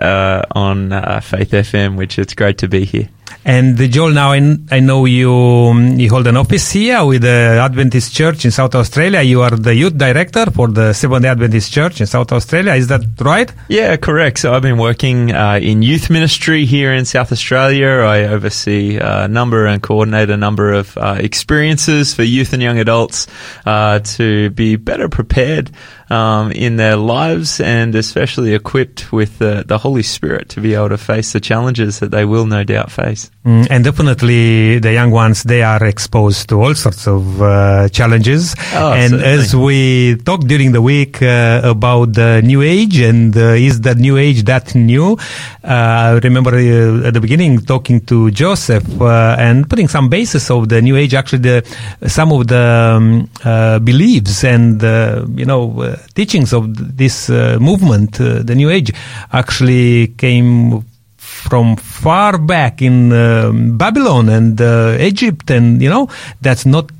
uh, 0.00 0.42
on 0.52 0.92
uh, 0.92 1.20
Faith 1.20 1.50
FM, 1.50 1.96
which 1.96 2.18
it's 2.18 2.34
great 2.34 2.58
to 2.58 2.68
be 2.68 2.84
here. 2.84 3.08
And 3.44 3.80
uh, 3.80 3.86
Joel, 3.86 4.10
now 4.10 4.32
I, 4.32 4.56
I 4.70 4.80
know 4.80 5.06
you 5.06 5.32
um, 5.32 5.98
you 5.98 6.10
hold 6.10 6.26
an 6.26 6.36
office 6.36 6.70
here 6.72 7.04
with 7.04 7.22
the 7.22 7.60
Adventist 7.62 8.14
Church 8.14 8.44
in 8.44 8.50
South 8.50 8.74
Australia. 8.74 9.22
You 9.22 9.42
are 9.42 9.50
the 9.50 9.74
youth 9.74 9.96
director 9.96 10.50
for 10.50 10.68
the 10.68 10.92
Seventh 10.92 11.22
Day 11.22 11.28
Adventist 11.28 11.72
Church 11.72 12.00
in 12.00 12.06
South 12.06 12.32
Australia. 12.32 12.74
Is 12.74 12.88
that 12.88 13.02
right? 13.20 13.50
Yeah, 13.68 13.96
correct. 13.96 14.40
So 14.40 14.52
I've 14.52 14.62
been 14.62 14.78
working 14.78 15.32
uh, 15.32 15.58
in 15.62 15.80
youth 15.80 16.10
ministry 16.10 16.66
here 16.66 16.92
in 16.92 17.04
South 17.06 17.32
Australia. 17.32 17.88
I 17.88 18.24
oversee 18.24 18.98
a 19.00 19.26
number 19.26 19.64
and 19.66 19.82
coordinate 19.82 20.28
a 20.28 20.36
number 20.36 20.72
of 20.72 20.98
uh, 20.98 21.16
experiences 21.18 22.12
for 22.14 22.22
youth 22.22 22.52
and 22.52 22.62
young 22.62 22.78
adults 22.78 23.26
uh, 23.64 24.00
to 24.00 24.50
be 24.50 24.76
better 24.76 25.08
prepared 25.08 25.70
um, 26.10 26.50
in 26.52 26.76
their 26.76 26.96
lives 26.96 27.60
and 27.60 27.94
especially 27.94 28.54
equipped 28.54 29.12
with 29.12 29.38
the, 29.38 29.64
the 29.66 29.78
Holy 29.78 30.02
Spirit 30.02 30.48
to 30.50 30.60
be 30.60 30.74
able 30.74 30.88
to 30.88 30.98
face 30.98 31.32
the 31.32 31.40
challenges 31.40 32.00
that 32.00 32.10
they 32.10 32.24
will 32.24 32.46
no 32.46 32.64
doubt 32.64 32.90
face. 32.90 33.30
Mm, 33.44 33.68
and 33.70 33.84
definitely 33.84 34.80
the 34.80 34.92
young 34.92 35.12
ones, 35.12 35.44
they 35.44 35.62
are 35.62 35.82
exposed 35.84 36.48
to 36.48 36.60
all 36.60 36.74
sorts 36.74 37.06
of 37.06 37.40
uh, 37.40 37.88
challenges. 37.88 38.54
Oh, 38.74 38.92
and 38.92 39.10
certainly. 39.10 39.32
as 39.32 39.56
we 39.56 40.16
talked 40.16 40.46
during 40.46 40.72
the 40.72 40.82
week 40.82 41.22
uh, 41.22 41.60
about 41.64 42.12
the 42.14 42.42
new 42.42 42.60
age 42.60 42.98
and 42.98 43.36
uh, 43.36 43.54
is 43.54 43.80
the 43.80 43.94
new 43.94 44.16
age 44.16 44.42
that 44.44 44.74
new, 44.74 45.16
uh, 45.62 45.66
I 45.66 46.18
remember 46.18 46.54
uh, 46.54 47.06
at 47.06 47.14
the 47.14 47.20
beginning 47.20 47.60
talking 47.60 48.00
to 48.06 48.30
Joseph 48.30 49.00
uh, 49.00 49.36
and 49.38 49.68
putting 49.70 49.88
some 49.88 50.08
basis 50.08 50.50
of 50.50 50.68
the 50.68 50.82
new 50.82 50.96
age, 50.96 51.14
actually 51.14 51.38
the, 51.38 51.76
some 52.08 52.32
of 52.32 52.48
the 52.48 52.96
um, 52.96 53.30
uh, 53.44 53.78
beliefs 53.78 54.44
and, 54.44 54.82
uh, 54.82 55.24
you 55.34 55.44
know, 55.44 55.80
uh, 55.80 55.96
teachings 56.14 56.52
of 56.52 56.96
this 56.96 57.30
uh, 57.30 57.58
movement, 57.60 58.20
uh, 58.20 58.42
the 58.42 58.54
new 58.54 58.70
age, 58.70 58.92
actually 59.32 60.08
came 60.08 60.84
from 61.16 61.76
far 61.76 62.38
back 62.38 62.82
in 62.82 63.12
um, 63.12 63.76
Babylon 63.76 64.28
and 64.28 64.60
uh, 64.60 64.96
Egypt, 65.00 65.50
and 65.50 65.80
you 65.82 65.88
know 65.88 66.08
that's 66.40 66.66
not 66.66 66.90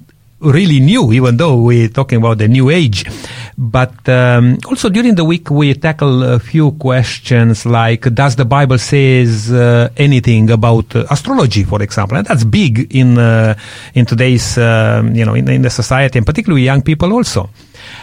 really 0.40 0.80
new, 0.80 1.12
even 1.12 1.36
though 1.36 1.56
we're 1.62 1.88
talking 1.88 2.18
about 2.18 2.38
the 2.38 2.48
new 2.48 2.70
age. 2.70 3.04
But 3.56 4.08
um, 4.08 4.58
also 4.66 4.88
during 4.88 5.14
the 5.14 5.24
week 5.24 5.50
we 5.50 5.74
tackle 5.74 6.22
a 6.22 6.38
few 6.38 6.72
questions 6.72 7.66
like, 7.66 8.12
does 8.14 8.36
the 8.36 8.46
Bible 8.46 8.78
says 8.78 9.52
uh, 9.52 9.90
anything 9.96 10.50
about 10.50 10.96
uh, 10.96 11.04
astrology, 11.10 11.64
for 11.64 11.82
example? 11.82 12.16
And 12.16 12.26
that's 12.26 12.44
big 12.44 12.94
in 12.94 13.18
uh, 13.18 13.54
in 13.94 14.06
today's 14.06 14.56
um, 14.56 15.14
you 15.14 15.24
know 15.24 15.34
in, 15.34 15.48
in 15.48 15.62
the 15.62 15.70
society, 15.70 16.18
and 16.18 16.26
particularly 16.26 16.62
young 16.62 16.82
people 16.82 17.12
also. 17.12 17.50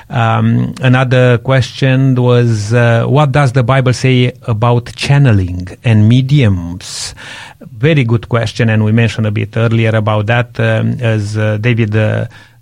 Um, 0.09 0.73
another 0.81 1.37
question 1.39 2.15
was, 2.15 2.73
uh, 2.73 3.05
what 3.05 3.31
does 3.31 3.51
the 3.51 3.63
Bible 3.63 3.93
say 3.93 4.31
about 4.43 4.95
channeling 4.95 5.67
and 5.83 6.07
mediums? 6.07 7.13
Very 7.59 8.03
good 8.05 8.29
question, 8.29 8.69
and 8.69 8.85
we 8.85 8.91
mentioned 8.91 9.27
a 9.27 9.31
bit 9.31 9.57
earlier 9.57 9.95
about 9.95 10.27
that 10.27 10.57
um, 10.59 10.93
as 11.01 11.37
uh, 11.37 11.57
David 11.57 11.93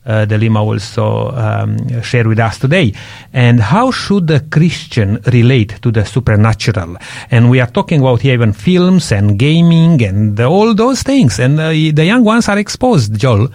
uh, 0.05 0.25
d'Elia 0.25 0.55
also 0.55 1.31
um, 1.31 2.01
share 2.01 2.27
with 2.27 2.39
us 2.39 2.59
today. 2.59 2.93
And 3.33 3.59
how 3.59 3.91
should 3.91 4.27
the 4.27 4.39
Christian 4.39 5.19
relate 5.31 5.81
to 5.81 5.91
the 5.91 6.05
supernatural? 6.05 6.97
And 7.31 7.49
we 7.49 7.59
are 7.59 7.67
talking 7.67 8.01
about 8.01 8.21
here 8.21 8.33
even 8.33 8.53
films 8.53 9.11
and 9.11 9.37
gaming 9.39 10.01
and 10.03 10.39
all 10.39 10.73
those 10.73 11.03
things. 11.03 11.39
And 11.39 11.59
uh, 11.59 11.69
the 11.69 12.05
young 12.05 12.23
ones 12.23 12.47
are 12.49 12.57
exposed, 12.57 13.17
Joel. 13.17 13.49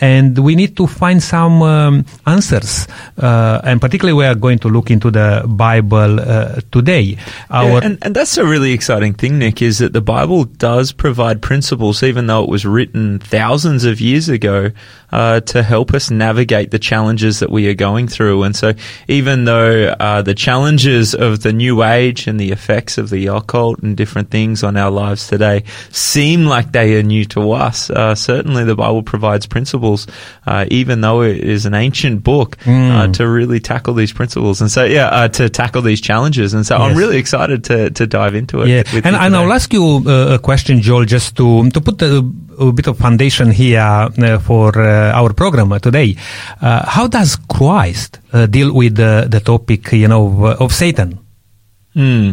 And 0.00 0.36
we 0.36 0.56
need 0.56 0.76
to 0.76 0.88
find 0.88 1.22
some 1.22 1.62
um, 1.62 2.04
answers. 2.26 2.88
Uh, 3.16 3.60
and 3.62 3.80
particularly, 3.80 4.12
we 4.12 4.26
are 4.26 4.34
going 4.34 4.58
to 4.58 4.68
look 4.68 4.90
into 4.90 5.10
the 5.10 5.44
Bible 5.46 6.18
uh, 6.18 6.60
today. 6.72 7.16
Yeah, 7.48 7.80
and, 7.80 7.98
and 8.02 8.14
that's 8.14 8.36
a 8.36 8.44
really 8.44 8.72
exciting 8.72 9.14
thing, 9.14 9.38
Nick, 9.38 9.62
is 9.62 9.78
that 9.78 9.92
the 9.92 10.00
Bible 10.00 10.44
does 10.44 10.90
provide 10.90 11.42
principles, 11.42 12.02
even 12.02 12.26
though 12.26 12.42
it 12.42 12.48
was 12.48 12.66
written 12.66 13.20
thousands 13.20 13.84
of 13.84 14.00
years 14.00 14.28
ago, 14.28 14.72
uh, 15.14 15.40
to 15.40 15.62
help 15.62 15.94
us 15.94 16.10
navigate 16.10 16.72
the 16.72 16.78
challenges 16.78 17.38
that 17.38 17.48
we 17.48 17.68
are 17.68 17.74
going 17.74 18.08
through. 18.08 18.42
And 18.42 18.56
so, 18.56 18.72
even 19.06 19.44
though 19.44 19.94
uh, 20.00 20.22
the 20.22 20.34
challenges 20.34 21.14
of 21.14 21.42
the 21.42 21.52
new 21.52 21.84
age 21.84 22.26
and 22.26 22.38
the 22.38 22.50
effects 22.50 22.98
of 22.98 23.10
the 23.10 23.28
occult 23.28 23.78
and 23.78 23.96
different 23.96 24.30
things 24.30 24.64
on 24.64 24.76
our 24.76 24.90
lives 24.90 25.28
today 25.28 25.62
seem 25.90 26.46
like 26.46 26.72
they 26.72 26.98
are 26.98 27.04
new 27.04 27.24
to 27.26 27.52
us, 27.52 27.90
uh, 27.90 28.16
certainly 28.16 28.64
the 28.64 28.74
Bible 28.74 29.04
provides 29.04 29.46
principles, 29.46 30.08
uh, 30.46 30.66
even 30.68 31.00
though 31.00 31.22
it 31.22 31.36
is 31.36 31.64
an 31.64 31.74
ancient 31.74 32.24
book, 32.24 32.58
uh, 32.66 33.06
to 33.12 33.28
really 33.28 33.60
tackle 33.60 33.94
these 33.94 34.12
principles. 34.12 34.60
And 34.60 34.70
so, 34.70 34.82
yeah, 34.84 35.06
uh, 35.06 35.28
to 35.28 35.48
tackle 35.48 35.82
these 35.82 36.00
challenges. 36.00 36.54
And 36.54 36.66
so, 36.66 36.76
I'm 36.76 36.96
really 36.96 37.18
excited 37.18 37.62
to, 37.64 37.90
to 37.90 38.06
dive 38.08 38.34
into 38.34 38.62
it. 38.62 38.68
Yeah, 38.68 38.82
and, 39.04 39.14
and 39.14 39.36
I'll 39.36 39.52
ask 39.52 39.72
you 39.72 40.02
uh, 40.06 40.34
a 40.34 40.38
question, 40.40 40.80
Joel, 40.80 41.04
just 41.04 41.36
to 41.36 41.70
to 41.70 41.80
put 41.80 42.02
a, 42.02 42.18
a 42.58 42.72
bit 42.72 42.86
of 42.86 42.98
foundation 42.98 43.50
here 43.50 43.80
uh, 43.80 44.38
for 44.38 44.78
uh, 44.78 45.12
our 45.12 45.32
program 45.32 45.78
today. 45.80 46.16
Uh, 46.60 46.84
how 46.86 47.06
does 47.06 47.36
Christ 47.36 48.18
deal 48.50 48.72
with 48.72 48.96
the, 48.96 49.40
topic, 49.44 49.92
you 49.92 50.08
know, 50.08 50.56
of 50.58 50.72
Satan? 50.72 51.23
Hmm. 51.94 52.32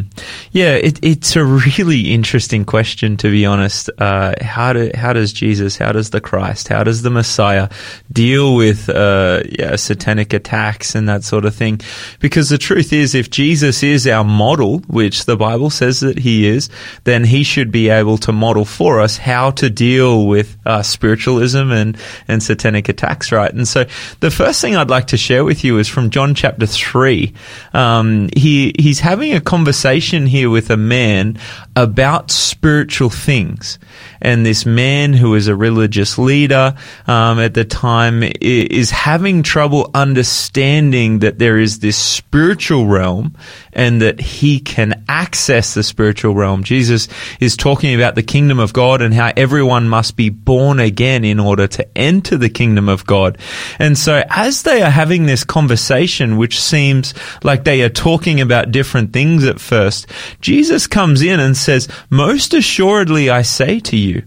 Yeah, 0.51 0.73
it, 0.73 0.99
it's 1.03 1.35
a 1.35 1.45
really 1.45 2.11
interesting 2.11 2.65
question, 2.65 3.15
to 3.17 3.29
be 3.29 3.45
honest. 3.45 3.91
Uh, 3.95 4.33
how 4.41 4.73
do 4.73 4.89
how 4.95 5.13
does 5.13 5.31
Jesus, 5.31 5.77
how 5.77 5.91
does 5.91 6.09
the 6.09 6.19
Christ, 6.19 6.67
how 6.67 6.83
does 6.83 7.03
the 7.03 7.11
Messiah 7.11 7.69
deal 8.11 8.55
with 8.55 8.89
uh, 8.89 9.43
yeah, 9.47 9.75
satanic 9.75 10.33
attacks 10.33 10.95
and 10.95 11.07
that 11.07 11.23
sort 11.23 11.45
of 11.45 11.53
thing? 11.53 11.79
Because 12.19 12.49
the 12.49 12.57
truth 12.57 12.91
is, 12.91 13.13
if 13.13 13.29
Jesus 13.29 13.83
is 13.83 14.07
our 14.07 14.23
model, 14.23 14.79
which 14.87 15.25
the 15.25 15.37
Bible 15.37 15.69
says 15.69 15.99
that 15.99 16.17
he 16.17 16.47
is, 16.47 16.67
then 17.03 17.23
he 17.23 17.43
should 17.43 17.71
be 17.71 17.89
able 17.89 18.17
to 18.17 18.31
model 18.31 18.65
for 18.65 18.99
us 18.99 19.17
how 19.17 19.51
to 19.51 19.69
deal 19.69 20.25
with 20.25 20.57
uh, 20.65 20.81
spiritualism 20.81 21.71
and 21.71 21.97
and 22.27 22.41
satanic 22.41 22.89
attacks, 22.89 23.31
right? 23.31 23.53
And 23.53 23.67
so, 23.67 23.85
the 24.21 24.31
first 24.31 24.59
thing 24.59 24.75
I'd 24.75 24.89
like 24.89 25.07
to 25.07 25.17
share 25.17 25.45
with 25.45 25.63
you 25.63 25.77
is 25.77 25.87
from 25.87 26.09
John 26.09 26.33
chapter 26.33 26.65
three. 26.65 27.35
Um, 27.75 28.29
he 28.35 28.73
he's 28.79 28.99
having 28.99 29.33
a 29.33 29.50
conversation 29.51 30.27
here 30.27 30.49
with 30.49 30.69
a 30.69 30.77
man 30.77 31.37
about 31.75 32.31
spiritual 32.31 33.09
things. 33.09 33.79
And 34.21 34.45
this 34.45 34.65
man 34.65 35.11
who 35.11 35.35
is 35.35 35.49
a 35.49 35.55
religious 35.57 36.17
leader 36.17 36.73
um, 37.05 37.37
at 37.37 37.53
the 37.53 37.65
time 37.65 38.23
is 38.39 38.91
having 38.91 39.43
trouble 39.43 39.91
understanding 39.93 41.19
that 41.19 41.37
there 41.37 41.57
is 41.57 41.79
this 41.79 41.97
spiritual 41.97 42.85
realm 42.85 43.35
and 43.73 44.01
that 44.01 44.19
he 44.19 44.59
can 44.59 45.03
access 45.07 45.73
the 45.73 45.83
spiritual 45.83 46.33
realm. 46.33 46.63
Jesus 46.63 47.07
is 47.39 47.55
talking 47.55 47.95
about 47.95 48.15
the 48.15 48.23
kingdom 48.23 48.59
of 48.59 48.73
God 48.73 49.01
and 49.01 49.13
how 49.13 49.31
everyone 49.35 49.89
must 49.89 50.15
be 50.15 50.29
born 50.29 50.79
again 50.79 51.23
in 51.23 51.39
order 51.39 51.67
to 51.67 51.97
enter 51.97 52.37
the 52.37 52.49
kingdom 52.49 52.89
of 52.89 53.05
God. 53.05 53.37
And 53.79 53.97
so 53.97 54.23
as 54.29 54.63
they 54.63 54.81
are 54.81 54.89
having 54.89 55.25
this 55.25 55.43
conversation, 55.43 56.37
which 56.37 56.59
seems 56.59 57.13
like 57.43 57.63
they 57.63 57.81
are 57.81 57.89
talking 57.89 58.41
about 58.41 58.71
different 58.71 59.13
things 59.13 59.43
at 59.45 59.59
first, 59.59 60.07
Jesus 60.41 60.87
comes 60.87 61.21
in 61.21 61.39
and 61.39 61.55
says, 61.55 61.87
most 62.09 62.53
assuredly 62.53 63.29
I 63.29 63.41
say 63.41 63.79
to 63.81 63.97
you, 63.97 64.23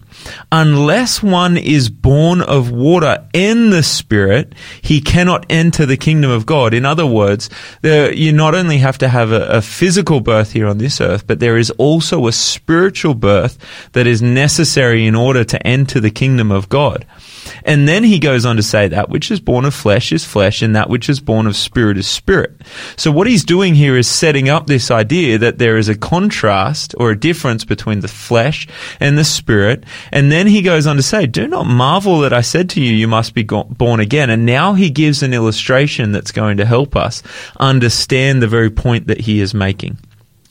unless 0.50 1.22
one 1.22 1.56
is 1.56 1.90
born 1.90 2.40
of 2.40 2.70
water 2.70 3.26
and 3.34 3.72
the 3.72 3.82
Spirit, 3.82 4.54
he 4.82 5.00
cannot 5.00 5.46
enter 5.48 5.86
the 5.86 5.96
kingdom 5.96 6.30
of 6.30 6.46
God. 6.46 6.74
In 6.74 6.84
other 6.84 7.06
words, 7.06 7.50
there, 7.82 8.12
you 8.12 8.32
not 8.32 8.54
only 8.54 8.78
have 8.78 8.98
to 8.98 9.08
have 9.08 9.32
a, 9.32 9.46
a 9.46 9.62
physical 9.62 10.20
birth 10.20 10.52
here 10.52 10.66
on 10.66 10.78
this 10.78 11.00
earth, 11.00 11.26
but 11.26 11.40
there 11.40 11.56
is 11.56 11.70
also 11.72 12.26
a 12.26 12.32
spiritual 12.32 13.14
birth 13.14 13.58
that 13.92 14.06
is 14.06 14.22
necessary 14.22 15.06
in 15.06 15.14
order 15.14 15.44
to 15.44 15.66
enter 15.66 16.00
the 16.00 16.10
kingdom 16.10 16.50
of 16.50 16.68
God. 16.68 17.06
And 17.64 17.88
then 17.88 18.04
he 18.04 18.18
goes 18.18 18.44
on 18.44 18.56
to 18.56 18.62
say 18.62 18.88
that 18.88 19.08
which 19.08 19.30
is 19.30 19.40
born 19.40 19.64
of 19.64 19.74
flesh 19.74 20.12
is 20.12 20.24
flesh 20.24 20.62
and 20.62 20.74
that 20.76 20.88
which 20.88 21.08
is 21.08 21.20
born 21.20 21.46
of 21.46 21.56
spirit 21.56 21.98
is 21.98 22.06
spirit. 22.06 22.60
So 22.96 23.10
what 23.10 23.26
he's 23.26 23.44
doing 23.44 23.74
here 23.74 23.96
is 23.96 24.08
setting 24.08 24.48
up 24.48 24.66
this 24.66 24.90
idea 24.90 25.38
that 25.38 25.58
there 25.58 25.76
is 25.76 25.88
a 25.88 25.96
contrast 25.96 26.94
or 26.98 27.10
a 27.10 27.18
difference 27.18 27.64
between 27.64 28.00
the 28.00 28.08
flesh 28.08 28.66
and 29.00 29.18
the 29.18 29.24
spirit. 29.24 29.84
And 30.12 30.30
then 30.30 30.46
he 30.46 30.62
goes 30.62 30.86
on 30.86 30.96
to 30.96 31.02
say, 31.02 31.26
do 31.26 31.46
not 31.46 31.66
marvel 31.66 32.20
that 32.20 32.32
I 32.32 32.40
said 32.40 32.70
to 32.70 32.80
you, 32.80 32.92
you 32.92 33.08
must 33.08 33.34
be 33.34 33.42
born 33.42 34.00
again. 34.00 34.30
And 34.30 34.46
now 34.46 34.74
he 34.74 34.90
gives 34.90 35.22
an 35.22 35.34
illustration 35.34 36.12
that's 36.12 36.32
going 36.32 36.56
to 36.58 36.66
help 36.66 36.96
us 36.96 37.22
understand 37.58 38.40
the 38.40 38.48
very 38.48 38.70
point 38.70 39.06
that 39.06 39.20
he 39.20 39.40
is 39.40 39.54
making. 39.54 39.98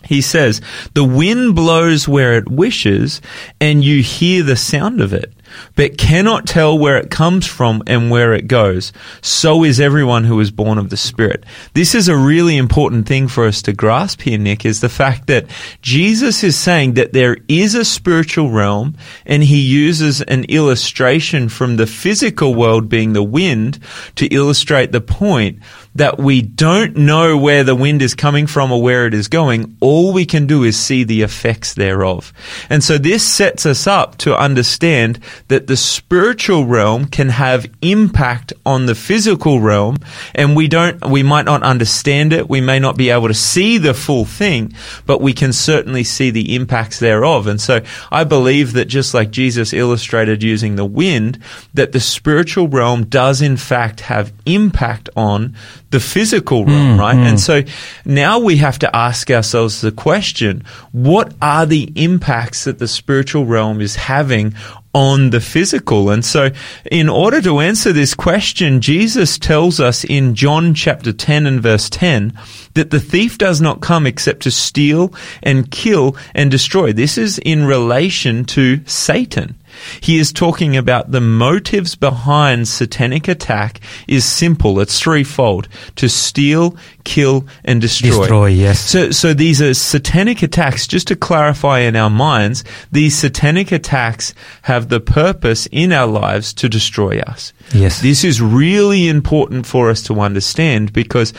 He 0.03 0.21
says, 0.21 0.61
the 0.93 1.03
wind 1.03 1.55
blows 1.55 2.07
where 2.07 2.33
it 2.33 2.49
wishes 2.49 3.21
and 3.61 3.83
you 3.83 4.03
hear 4.03 4.43
the 4.43 4.57
sound 4.57 4.99
of 4.99 5.13
it, 5.13 5.33
but 5.75 5.97
cannot 5.97 6.45
tell 6.45 6.77
where 6.77 6.97
it 6.97 7.09
comes 7.09 7.45
from 7.45 7.83
and 7.87 8.09
where 8.09 8.33
it 8.33 8.47
goes. 8.47 8.93
So 9.21 9.63
is 9.63 9.79
everyone 9.79 10.23
who 10.23 10.39
is 10.39 10.51
born 10.51 10.77
of 10.77 10.89
the 10.89 10.97
Spirit. 10.97 11.45
This 11.73 11.95
is 11.95 12.07
a 12.07 12.17
really 12.17 12.57
important 12.57 13.07
thing 13.07 13.27
for 13.27 13.45
us 13.45 13.61
to 13.63 13.73
grasp 13.73 14.21
here, 14.21 14.37
Nick, 14.37 14.65
is 14.65 14.81
the 14.81 14.89
fact 14.89 15.27
that 15.27 15.47
Jesus 15.81 16.43
is 16.43 16.57
saying 16.57 16.93
that 16.93 17.13
there 17.13 17.37
is 17.47 17.75
a 17.75 17.85
spiritual 17.85 18.51
realm 18.51 18.95
and 19.25 19.43
he 19.43 19.59
uses 19.59 20.21
an 20.21 20.45
illustration 20.45 21.49
from 21.49 21.77
the 21.77 21.87
physical 21.87 22.55
world 22.55 22.89
being 22.89 23.13
the 23.13 23.23
wind 23.23 23.79
to 24.15 24.27
illustrate 24.27 24.91
the 24.91 25.01
point 25.01 25.59
that 25.95 26.17
we 26.17 26.41
don't 26.41 26.95
know 26.95 27.37
where 27.37 27.63
the 27.63 27.75
wind 27.75 28.01
is 28.01 28.15
coming 28.15 28.47
from 28.47 28.71
or 28.71 28.81
where 28.81 29.05
it 29.05 29.13
is 29.13 29.27
going. 29.27 29.77
All 29.79 30.11
we 30.11 30.25
can 30.25 30.47
do 30.47 30.63
is 30.63 30.77
see 30.77 31.03
the 31.03 31.21
effects 31.21 31.73
thereof. 31.73 32.33
And 32.69 32.83
so 32.83 32.97
this 32.97 33.27
sets 33.27 33.65
us 33.65 33.85
up 33.85 34.17
to 34.19 34.37
understand 34.37 35.19
that 35.49 35.67
the 35.67 35.77
spiritual 35.77 36.65
realm 36.65 37.05
can 37.05 37.29
have 37.29 37.69
impact 37.81 38.53
on 38.65 38.85
the 38.85 38.95
physical 38.95 39.59
realm 39.59 39.97
and 40.33 40.55
we 40.55 40.67
don't, 40.67 41.05
we 41.09 41.21
might 41.21 41.45
not 41.45 41.63
understand 41.63 42.33
it. 42.33 42.49
We 42.49 42.61
may 42.61 42.79
not 42.79 42.97
be 42.97 43.09
able 43.09 43.27
to 43.27 43.33
see 43.33 43.77
the 43.77 43.93
full 43.93 44.25
thing, 44.25 44.73
but 45.05 45.21
we 45.21 45.33
can 45.33 45.53
certainly 45.53 46.03
see 46.03 46.31
the 46.31 46.55
impacts 46.55 46.99
thereof. 46.99 47.47
And 47.47 47.61
so 47.61 47.81
I 48.11 48.23
believe 48.23 48.73
that 48.73 48.85
just 48.85 49.13
like 49.13 49.31
Jesus 49.31 49.73
illustrated 49.73 50.41
using 50.41 50.75
the 50.75 50.85
wind, 50.85 51.39
that 51.73 51.91
the 51.91 51.99
spiritual 51.99 52.67
realm 52.67 53.05
does 53.05 53.41
in 53.41 53.57
fact 53.57 54.01
have 54.01 54.33
impact 54.45 55.09
on 55.15 55.55
the 55.93 55.99
physical 55.99 56.65
realm, 56.65 56.97
mm, 56.97 56.99
right? 56.99 57.15
And 57.15 57.37
mm. 57.37 57.39
so 57.39 57.61
now 58.03 58.39
we 58.39 58.57
have 58.57 58.79
to 58.79 58.95
ask 58.95 59.29
ourselves 59.29 59.81
the 59.81 59.91
question, 59.91 60.65
what 60.91 61.33
are 61.39 61.67
the 61.67 61.91
impacts 61.95 62.63
that 62.63 62.79
the 62.79 62.87
spiritual 62.87 63.45
realm 63.45 63.79
is 63.79 63.95
having 63.95 64.55
on 64.95 65.31
the 65.31 65.41
physical. 65.41 66.11
And 66.11 66.23
so, 66.23 66.51
in 66.91 67.09
order 67.09 67.41
to 67.41 67.59
answer 67.59 67.91
this 67.91 68.13
question, 68.13 68.79
Jesus 68.79 69.39
tells 69.39 69.79
us 69.79 70.03
in 70.03 70.35
John 70.35 70.75
chapter 70.75 71.11
10 71.11 71.47
and 71.47 71.61
verse 71.61 71.89
10 71.89 72.37
that 72.75 72.91
the 72.91 72.99
thief 72.99 73.37
does 73.39 73.59
not 73.59 73.81
come 73.81 74.05
except 74.05 74.43
to 74.43 74.51
steal 74.51 75.11
and 75.41 75.71
kill 75.71 76.15
and 76.35 76.51
destroy. 76.51 76.93
This 76.93 77.17
is 77.17 77.39
in 77.39 77.65
relation 77.65 78.45
to 78.45 78.81
Satan. 78.85 79.55
He 80.01 80.19
is 80.19 80.31
talking 80.31 80.77
about 80.77 81.11
the 81.11 81.21
motives 81.21 81.95
behind 81.95 82.67
satanic 82.67 83.27
attack 83.27 83.79
is 84.07 84.25
simple. 84.25 84.79
It's 84.79 84.99
threefold. 84.99 85.67
To 85.97 86.09
steal, 86.09 86.77
kill, 87.03 87.47
and 87.63 87.81
destroy. 87.81 88.19
Destroy, 88.19 88.45
yes. 88.47 88.79
So, 88.79 89.11
so 89.11 89.33
these 89.33 89.61
are 89.61 89.73
satanic 89.73 90.41
attacks. 90.41 90.87
Just 90.87 91.07
to 91.07 91.15
clarify 91.15 91.79
in 91.79 91.95
our 91.95 92.09
minds, 92.09 92.63
these 92.91 93.17
satanic 93.17 93.71
attacks 93.71 94.33
have 94.63 94.89
the 94.89 94.99
purpose 94.99 95.67
in 95.71 95.91
our 95.91 96.07
lives 96.07 96.53
to 96.55 96.69
destroy 96.69 97.19
us. 97.21 97.53
Yes. 97.73 98.01
This 98.01 98.23
is 98.23 98.41
really 98.41 99.07
important 99.07 99.65
for 99.65 99.89
us 99.89 100.03
to 100.03 100.19
understand 100.19 100.93
because 100.93 101.33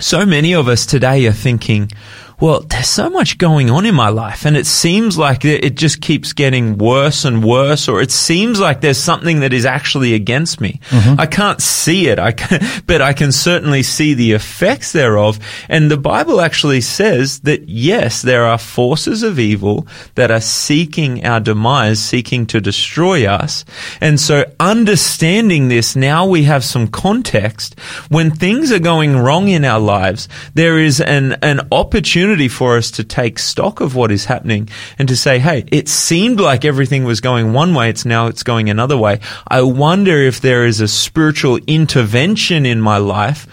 so 0.00 0.26
many 0.26 0.54
of 0.54 0.68
us 0.68 0.86
today 0.86 1.26
are 1.26 1.32
thinking, 1.32 1.90
well, 2.38 2.60
there's 2.60 2.88
so 2.88 3.08
much 3.08 3.38
going 3.38 3.70
on 3.70 3.86
in 3.86 3.94
my 3.94 4.10
life 4.10 4.44
and 4.44 4.58
it 4.58 4.66
seems 4.66 5.16
like 5.16 5.44
it 5.44 5.74
just 5.74 6.02
keeps 6.02 6.34
getting 6.34 6.76
worse 6.76 7.24
and 7.24 7.42
worse 7.42 7.88
or 7.88 8.02
it 8.02 8.10
seems 8.10 8.60
like 8.60 8.82
there's 8.82 8.98
something 8.98 9.40
that 9.40 9.54
is 9.54 9.64
actually 9.64 10.12
against 10.12 10.60
me. 10.60 10.80
Mm-hmm. 10.90 11.18
I 11.18 11.24
can't 11.26 11.62
see 11.62 12.08
it, 12.08 12.18
I 12.18 12.32
can, 12.32 12.60
but 12.86 13.00
I 13.00 13.14
can 13.14 13.32
certainly 13.32 13.82
see 13.82 14.12
the 14.12 14.32
effects 14.32 14.92
thereof. 14.92 15.38
And 15.70 15.90
the 15.90 15.96
Bible 15.96 16.42
actually 16.42 16.82
says 16.82 17.40
that 17.40 17.70
yes, 17.70 18.20
there 18.20 18.44
are 18.44 18.58
forces 18.58 19.22
of 19.22 19.38
evil 19.38 19.86
that 20.14 20.30
are 20.30 20.40
seeking 20.42 21.24
our 21.24 21.40
demise, 21.40 22.02
seeking 22.02 22.44
to 22.48 22.60
destroy 22.60 23.26
us. 23.26 23.64
And 24.02 24.20
so 24.20 24.44
understanding 24.60 25.68
this, 25.68 25.96
now 25.96 26.26
we 26.26 26.42
have 26.42 26.64
some 26.64 26.88
context. 26.88 27.80
When 28.10 28.30
things 28.30 28.72
are 28.72 28.78
going 28.78 29.16
wrong 29.16 29.48
in 29.48 29.64
our 29.64 29.80
lives, 29.86 30.28
there 30.52 30.78
is 30.78 31.00
an, 31.00 31.32
an 31.42 31.68
opportunity 31.72 32.48
for 32.48 32.76
us 32.76 32.90
to 32.92 33.04
take 33.04 33.38
stock 33.38 33.80
of 33.80 33.94
what 33.94 34.12
is 34.12 34.26
happening 34.26 34.68
and 34.98 35.08
to 35.08 35.16
say, 35.16 35.38
hey, 35.38 35.64
it 35.72 35.88
seemed 35.88 36.40
like 36.40 36.64
everything 36.64 37.04
was 37.04 37.20
going 37.20 37.52
one 37.54 37.74
way, 37.74 37.88
it's 37.88 38.04
now 38.04 38.26
it's 38.26 38.42
going 38.42 38.68
another 38.68 38.98
way. 38.98 39.20
I 39.48 39.62
wonder 39.62 40.16
if 40.18 40.40
there 40.40 40.66
is 40.66 40.80
a 40.80 40.88
spiritual 40.88 41.58
intervention 41.66 42.66
in 42.66 42.80
my 42.80 42.98
life. 42.98 43.46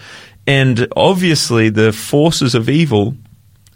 And 0.46 0.86
obviously 0.94 1.70
the 1.70 1.92
forces 1.92 2.54
of 2.54 2.68
evil 2.68 3.16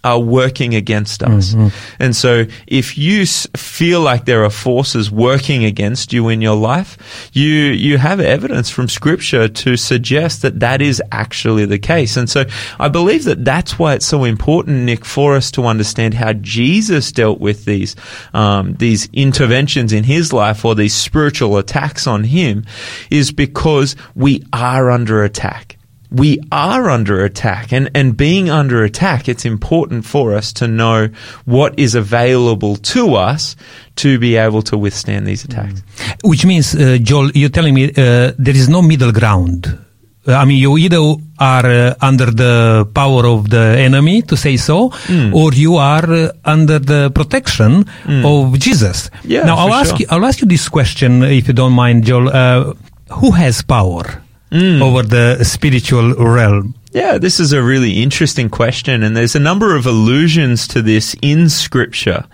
are 0.05 0.19
working 0.21 0.75
against 0.75 1.23
us. 1.23 1.55
And 1.99 2.15
so 2.15 2.47
if 2.67 2.97
you 2.97 3.23
s- 3.23 3.47
feel 3.57 4.01
like 4.01 4.25
there 4.27 4.45
are 4.45 4.51
forces 4.51 5.11
working 5.11 5.65
against 5.65 6.13
you 6.13 6.29
in 6.29 6.41
your 6.41 6.55
life, 6.57 7.31
you, 7.33 7.49
you 7.49 7.99
have 7.99 8.21
evidence 8.21 8.71
from 8.71 8.89
scripture 8.89 9.49
to 9.49 9.77
suggest 9.77 10.43
that 10.43 10.61
that 10.61 10.81
is 10.83 11.03
actually 11.13 11.67
the 11.67 11.79
case. 11.79 12.17
And 12.17 12.31
so 12.31 12.45
I 12.79 12.89
believe 12.89 13.25
that 13.25 13.45
that's 13.45 13.79
why 13.79 13.95
it's 13.95 14.07
so 14.07 14.25
important, 14.25 14.85
Nick, 14.85 15.05
for 15.05 15.35
us 15.35 15.51
to 15.53 15.67
understand 15.67 16.15
how 16.15 16.33
Jesus 16.35 17.11
dealt 17.13 17.41
with 17.41 17.65
these, 17.65 17.97
um, 18.35 18.75
these 18.75 19.09
interventions 19.13 19.93
in 19.93 20.05
his 20.05 20.33
life 20.33 20.65
or 20.65 20.75
these 20.75 20.95
spiritual 20.95 21.57
attacks 21.57 22.07
on 22.07 22.25
him 22.25 22.65
is 23.11 23.33
because 23.33 23.97
we 24.15 24.45
are 24.53 24.91
under 24.91 25.25
attack 25.25 25.78
we 26.11 26.38
are 26.51 26.88
under 26.88 27.23
attack 27.25 27.73
and, 27.73 27.90
and 27.94 28.16
being 28.16 28.49
under 28.51 28.83
attack, 28.83 29.29
it's 29.29 29.44
important 29.44 30.05
for 30.07 30.35
us 30.35 30.53
to 30.55 30.66
know 30.66 31.09
what 31.44 31.79
is 31.79 31.94
available 31.94 32.77
to 32.77 33.14
us 33.14 33.57
to 33.97 34.18
be 34.18 34.37
able 34.37 34.62
to 34.62 34.79
withstand 34.79 35.27
these 35.27 35.44
attacks. 35.44 35.83
Which 36.25 36.47
means, 36.47 36.75
uh, 36.75 36.99
Joel, 37.03 37.31
you're 37.33 37.51
telling 37.51 37.75
me 37.75 37.90
uh, 37.90 38.33
there 38.38 38.57
is 38.57 38.68
no 38.68 38.81
middle 38.81 39.12
ground. 39.12 39.79
I 40.27 40.44
mean, 40.44 40.59
you 40.59 40.77
either 40.77 40.99
are 41.38 41.66
uh, 41.66 41.94
under 42.03 42.27
the 42.27 42.87
power 42.94 43.27
of 43.27 43.49
the 43.49 43.77
enemy, 43.79 44.21
to 44.23 44.37
say 44.37 44.57
so, 44.59 44.90
Hmm. 44.90 45.33
or 45.35 45.53
you 45.55 45.77
are 45.77 46.05
uh, 46.11 46.33
under 46.44 46.79
the 46.79 47.11
protection 47.14 47.87
of 48.07 48.59
Jesus. 48.59 49.11
Yeah, 49.25 49.44
now, 49.44 49.57
I'll 49.57 49.73
ask 49.73 49.90
sure. 49.90 49.99
you. 50.01 50.07
I'll 50.11 50.27
ask 50.27 50.40
you 50.42 50.47
this 50.47 50.68
question, 50.68 51.23
if 51.23 51.49
you 51.49 51.55
don't 51.55 51.73
mind, 51.73 52.05
Joel. 52.05 52.29
Uh, 52.29 52.75
who 53.11 53.31
has 53.31 53.62
power 53.62 54.05
Hmm. 54.51 54.83
over 54.83 55.03
the 55.03 55.45
spiritual 55.45 56.15
realm? 56.15 56.75
Yeah, 56.93 57.19
this 57.19 57.39
is 57.39 57.53
a 57.53 57.63
really 57.63 58.03
interesting 58.03 58.49
question, 58.49 59.03
and 59.03 59.15
there's 59.15 59.35
a 59.37 59.41
number 59.41 59.77
of 59.77 59.85
allusions 59.85 60.67
to 60.69 60.81
this 60.81 61.15
in 61.21 61.51
Scripture. 61.51 62.25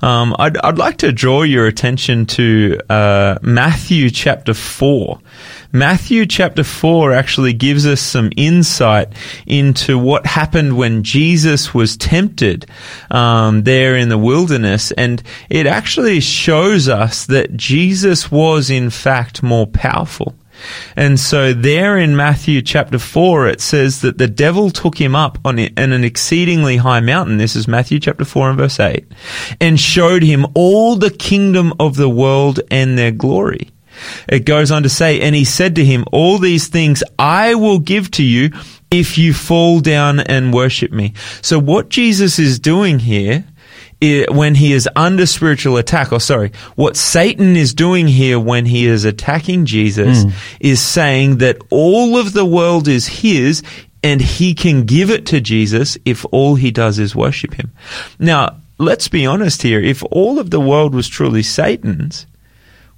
Um, 0.00 0.36
I'd, 0.38 0.56
I'd 0.58 0.78
like 0.78 0.98
to 0.98 1.10
draw 1.10 1.42
your 1.42 1.66
attention 1.66 2.26
to 2.26 2.78
uh, 2.88 3.38
Matthew 3.42 4.10
chapter 4.10 4.54
4. 4.54 5.18
Matthew 5.72 6.26
chapter 6.26 6.62
4 6.62 7.12
actually 7.12 7.54
gives 7.54 7.86
us 7.88 8.00
some 8.00 8.30
insight 8.36 9.08
into 9.44 9.98
what 9.98 10.26
happened 10.26 10.76
when 10.76 11.02
Jesus 11.02 11.74
was 11.74 11.96
tempted 11.96 12.66
um, 13.10 13.64
there 13.64 13.96
in 13.96 14.10
the 14.10 14.18
wilderness, 14.18 14.92
and 14.92 15.20
it 15.50 15.66
actually 15.66 16.20
shows 16.20 16.88
us 16.88 17.26
that 17.26 17.56
Jesus 17.56 18.30
was, 18.30 18.70
in 18.70 18.90
fact, 18.90 19.42
more 19.42 19.66
powerful. 19.66 20.36
And 20.96 21.18
so 21.18 21.52
there 21.52 21.98
in 21.98 22.16
Matthew 22.16 22.62
chapter 22.62 22.98
4, 22.98 23.48
it 23.48 23.60
says 23.60 24.00
that 24.02 24.18
the 24.18 24.28
devil 24.28 24.70
took 24.70 24.98
him 24.98 25.14
up 25.14 25.38
on 25.44 25.58
an 25.58 26.04
exceedingly 26.04 26.76
high 26.78 27.00
mountain. 27.00 27.38
This 27.38 27.56
is 27.56 27.68
Matthew 27.68 28.00
chapter 28.00 28.24
4 28.24 28.50
and 28.50 28.58
verse 28.58 28.80
8. 28.80 29.04
And 29.60 29.78
showed 29.78 30.22
him 30.22 30.46
all 30.54 30.96
the 30.96 31.10
kingdom 31.10 31.72
of 31.78 31.96
the 31.96 32.08
world 32.08 32.60
and 32.70 32.96
their 32.96 33.12
glory. 33.12 33.70
It 34.28 34.44
goes 34.44 34.70
on 34.70 34.82
to 34.82 34.88
say, 34.88 35.20
and 35.20 35.34
he 35.36 35.44
said 35.44 35.76
to 35.76 35.84
him, 35.84 36.04
all 36.10 36.38
these 36.38 36.68
things 36.68 37.04
I 37.18 37.54
will 37.54 37.78
give 37.78 38.10
to 38.12 38.24
you 38.24 38.50
if 38.90 39.18
you 39.18 39.32
fall 39.32 39.80
down 39.80 40.20
and 40.20 40.52
worship 40.52 40.92
me. 40.92 41.14
So 41.42 41.58
what 41.58 41.90
Jesus 41.90 42.38
is 42.38 42.58
doing 42.58 42.98
here 42.98 43.44
when 44.28 44.54
he 44.54 44.72
is 44.72 44.88
under 44.96 45.26
spiritual 45.26 45.76
attack, 45.76 46.12
or 46.12 46.20
sorry, 46.20 46.52
what 46.74 46.96
Satan 46.96 47.56
is 47.56 47.74
doing 47.74 48.06
here 48.08 48.38
when 48.38 48.66
he 48.66 48.86
is 48.86 49.04
attacking 49.04 49.66
Jesus 49.66 50.24
hmm. 50.24 50.30
is 50.60 50.80
saying 50.80 51.38
that 51.38 51.58
all 51.70 52.18
of 52.18 52.32
the 52.32 52.44
world 52.44 52.88
is 52.88 53.06
his 53.06 53.62
and 54.02 54.20
he 54.20 54.54
can 54.54 54.84
give 54.84 55.10
it 55.10 55.26
to 55.26 55.40
Jesus 55.40 55.96
if 56.04 56.26
all 56.30 56.56
he 56.56 56.70
does 56.70 56.98
is 56.98 57.16
worship 57.16 57.54
him. 57.54 57.72
Now, 58.18 58.60
let's 58.78 59.08
be 59.08 59.24
honest 59.24 59.62
here. 59.62 59.80
If 59.80 60.02
all 60.10 60.38
of 60.38 60.50
the 60.50 60.60
world 60.60 60.94
was 60.94 61.08
truly 61.08 61.42
Satan's, 61.42 62.26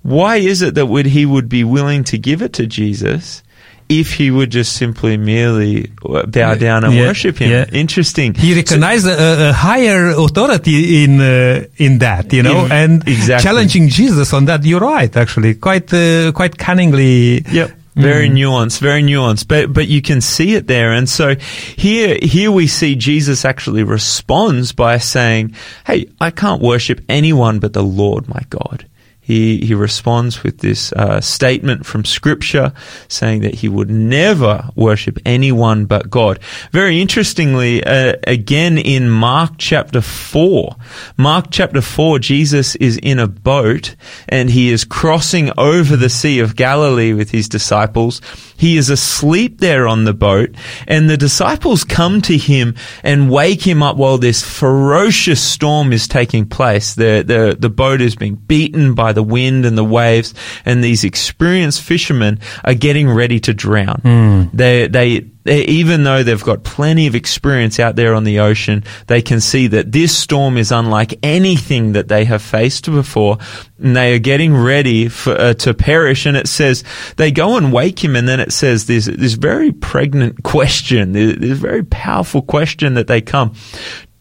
why 0.03 0.37
is 0.37 0.63
it 0.63 0.75
that 0.75 0.87
would 0.87 1.07
he 1.07 1.25
would 1.25 1.49
be 1.49 1.65
willing 1.65 2.05
to 2.05 2.19
give 2.19 2.43
it 2.43 2.53
to 2.55 2.67
Jesus 2.67 3.43
if 3.89 4.15
he 4.15 4.31
would 4.31 4.51
just 4.51 4.73
simply 4.77 5.17
merely 5.17 5.91
bow 6.03 6.55
down 6.55 6.85
and 6.85 6.95
Yeah, 6.95 7.07
worship 7.07 7.39
him? 7.39 7.51
yeah. 7.51 7.67
Interesting. 7.73 8.35
He 8.35 8.55
recognized 8.55 9.07
a, 9.07 9.51
a 9.51 9.53
higher 9.53 10.09
authority 10.11 11.05
in 11.05 11.21
uh, 11.21 11.65
in 11.77 11.99
that, 11.99 12.33
you 12.33 12.43
know, 12.43 12.65
In- 12.67 12.73
and 12.73 13.09
exactly. 13.09 13.43
challenging 13.45 13.89
Jesus 13.89 14.33
on 14.33 14.47
that. 14.47 14.65
You're 14.65 14.81
right, 14.81 15.15
actually, 15.17 15.55
quite 15.55 15.93
uh, 15.93 16.33
quite 16.33 16.57
cunningly. 16.59 17.43
Yep. 17.51 17.71
Very 17.99 18.29
nuanced, 18.29 18.81
very 18.81 19.03
nuanced, 19.03 19.49
but 19.49 19.73
but 19.73 19.89
you 19.89 20.03
can 20.03 20.21
see 20.21 20.55
it 20.55 20.67
there, 20.67 20.93
and 20.93 21.09
so 21.09 21.35
here 21.77 22.19
here 22.21 22.51
we 22.53 22.67
see 22.67 22.95
Jesus 22.95 23.43
actually 23.47 23.85
responds 23.85 24.73
by 24.73 24.99
saying, 24.99 25.55
"Hey, 25.87 26.05
I 26.21 26.31
can't 26.31 26.61
worship 26.61 27.01
anyone 27.09 27.59
but 27.59 27.73
the 27.73 27.83
Lord 27.83 28.29
my 28.29 28.43
God." 28.51 28.85
He 29.27 29.59
he 29.67 29.75
responds 29.75 30.45
with 30.45 30.59
this 30.59 30.93
uh, 30.93 31.21
statement 31.21 31.85
from 31.85 32.05
Scripture 32.05 32.73
saying 33.09 33.41
that 33.41 33.57
he 33.57 33.69
would 33.69 33.91
never 33.91 34.71
worship 34.77 35.19
anyone 35.27 35.87
but 35.87 36.09
God. 36.09 36.39
Very 36.71 37.01
interestingly, 37.01 37.83
uh, 37.83 38.15
again 38.25 38.79
in 38.79 39.11
Mark 39.11 39.55
chapter 39.59 40.01
four, 40.01 40.77
Mark 41.17 41.47
chapter 41.51 41.81
four, 41.81 42.21
Jesus 42.21 42.77
is 42.77 42.99
in 42.99 43.19
a 43.19 43.27
boat 43.27 43.97
and 44.29 44.49
he 44.49 44.71
is 44.71 44.85
crossing 44.85 45.51
over 45.59 45.97
the 45.97 46.09
Sea 46.09 46.39
of 46.39 46.55
Galilee 46.55 47.13
with 47.13 47.33
his 47.33 47.49
disciples. 47.49 48.21
He 48.57 48.77
is 48.77 48.91
asleep 48.91 49.59
there 49.61 49.87
on 49.87 50.05
the 50.05 50.15
boat, 50.15 50.55
and 50.87 51.09
the 51.09 51.17
disciples 51.17 51.85
come 51.85 52.23
to 52.23 52.37
him 52.37 52.75
and 53.03 53.31
wake 53.31 53.67
him 53.67 53.83
up 53.83 53.97
while 53.97 54.19
this 54.19 54.43
ferocious 54.43 55.43
storm 55.43 55.93
is 55.93 56.09
taking 56.09 56.47
place. 56.47 56.95
The 56.95 57.23
the 57.27 57.57
the 57.59 57.71
boat 57.71 58.01
is 58.01 58.17
being 58.17 58.37
beaten 58.37 58.95
by 58.95 59.13
the 59.13 59.23
wind 59.23 59.67
and 59.67 59.77
the 59.77 59.85
waves, 59.85 60.35
and 60.65 60.83
these 60.83 61.05
experienced 61.05 61.83
fishermen 61.83 62.41
are 62.65 62.75
getting 62.75 63.11
ready 63.11 63.41
to 63.41 63.55
drown. 63.55 64.01
Hmm. 64.03 64.57
They 64.57 64.89
they 64.89 65.27
they, 65.47 65.65
even 65.65 66.05
though 66.05 66.23
they've 66.23 66.43
got 66.43 66.65
plenty 66.65 67.07
of 67.07 67.15
experience 67.15 67.79
out 67.79 67.97
there 67.97 68.15
on 68.15 68.25
the 68.25 68.41
ocean, 68.41 68.85
they 69.07 69.23
can 69.23 69.41
see 69.41 69.69
that 69.69 69.93
this 69.93 70.17
storm 70.17 70.57
is 70.57 70.73
unlike 70.73 71.19
anything 71.23 71.93
that 71.93 72.09
they 72.09 72.25
have 72.25 72.43
faced 72.43 72.87
before, 72.87 73.39
and 73.79 73.97
they 73.97 74.15
are 74.15 74.19
getting 74.19 74.57
ready 74.57 75.09
for, 75.09 75.33
uh, 75.33 75.55
to 75.55 75.73
perish. 75.73 76.27
And 76.27 76.37
it 76.37 76.49
says 76.49 76.85
they 77.17 77.31
go 77.31 77.57
and 77.57 77.73
wake 77.73 78.03
him, 78.03 78.17
and 78.17 78.29
then 78.29 78.41
it 78.41 78.53
says 78.53 78.87
this 78.87 79.07
this 79.07 79.35
very 79.35 79.73
pregnant 79.73 80.43
question, 80.43 81.13
this, 81.13 81.37
this 81.39 81.59
very 81.59 81.85
powerful 81.85 82.43
question 82.43 82.95
that 82.95 83.07
they 83.07 83.21
come: 83.21 83.55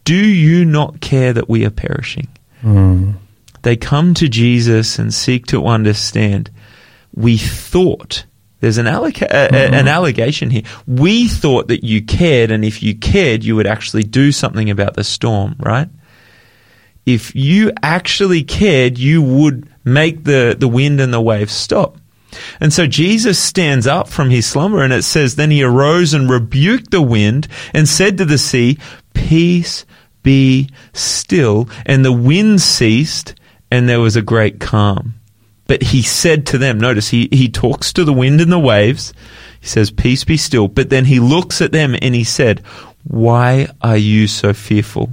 Do 0.03 0.15
you 0.15 0.63
not 0.63 1.01
care 1.01 1.33
that 1.33 1.49
we 1.49 1.65
are 1.65 1.71
perishing? 1.71 2.27
They 3.63 3.75
come 3.75 4.13
to 4.15 4.29
Jesus 4.29 4.99
and 4.99 5.11
seek 5.11 5.47
to 5.47 5.65
understand. 5.65 6.51
We 7.15 7.37
thought 7.37 8.25
there's 8.59 8.77
an, 8.77 8.85
alloca- 8.85 9.31
uh, 9.31 9.55
an 9.55 9.87
allegation 9.87 10.49
here. 10.49 10.63
We 10.87 11.27
thought 11.27 11.67
that 11.67 11.83
you 11.83 12.03
cared, 12.03 12.51
and 12.51 12.63
if 12.63 12.81
you 12.81 12.95
cared, 12.95 13.43
you 13.43 13.55
would 13.55 13.67
actually 13.67 14.03
do 14.03 14.31
something 14.31 14.69
about 14.69 14.95
the 14.95 15.03
storm, 15.03 15.55
right? 15.59 15.89
If 17.05 17.35
you 17.35 17.71
actually 17.83 18.43
cared, 18.43 18.97
you 18.97 19.21
would 19.21 19.69
make 19.83 20.23
the, 20.23 20.55
the 20.57 20.67
wind 20.67 20.99
and 20.99 21.13
the 21.13 21.21
waves 21.21 21.53
stop. 21.53 21.97
And 22.59 22.73
so 22.73 22.87
Jesus 22.87 23.39
stands 23.39 23.87
up 23.87 24.07
from 24.07 24.29
his 24.29 24.45
slumber, 24.45 24.81
and 24.81 24.93
it 24.93 25.03
says, 25.03 25.35
Then 25.35 25.51
he 25.51 25.63
arose 25.63 26.13
and 26.13 26.29
rebuked 26.29 26.91
the 26.91 27.01
wind 27.01 27.47
and 27.73 27.87
said 27.87 28.17
to 28.17 28.25
the 28.25 28.37
sea, 28.37 28.77
Peace 29.13 29.85
be 30.23 30.69
still. 30.93 31.69
And 31.85 32.03
the 32.03 32.11
wind 32.11 32.61
ceased, 32.61 33.35
and 33.71 33.87
there 33.87 33.99
was 33.99 34.15
a 34.15 34.21
great 34.21 34.59
calm. 34.59 35.15
But 35.67 35.81
he 35.81 36.01
said 36.01 36.45
to 36.47 36.57
them, 36.57 36.79
notice 36.79 37.09
he, 37.09 37.27
he 37.31 37.49
talks 37.49 37.91
to 37.93 38.03
the 38.03 38.13
wind 38.13 38.39
and 38.41 38.51
the 38.51 38.59
waves. 38.59 39.13
He 39.59 39.67
says, 39.67 39.89
Peace 39.91 40.23
be 40.23 40.37
still. 40.37 40.67
But 40.67 40.89
then 40.89 41.05
he 41.05 41.19
looks 41.19 41.61
at 41.61 41.71
them 41.71 41.95
and 42.01 42.13
he 42.13 42.23
said, 42.23 42.59
Why 43.03 43.67
are 43.81 43.97
you 43.97 44.27
so 44.27 44.53
fearful? 44.53 45.09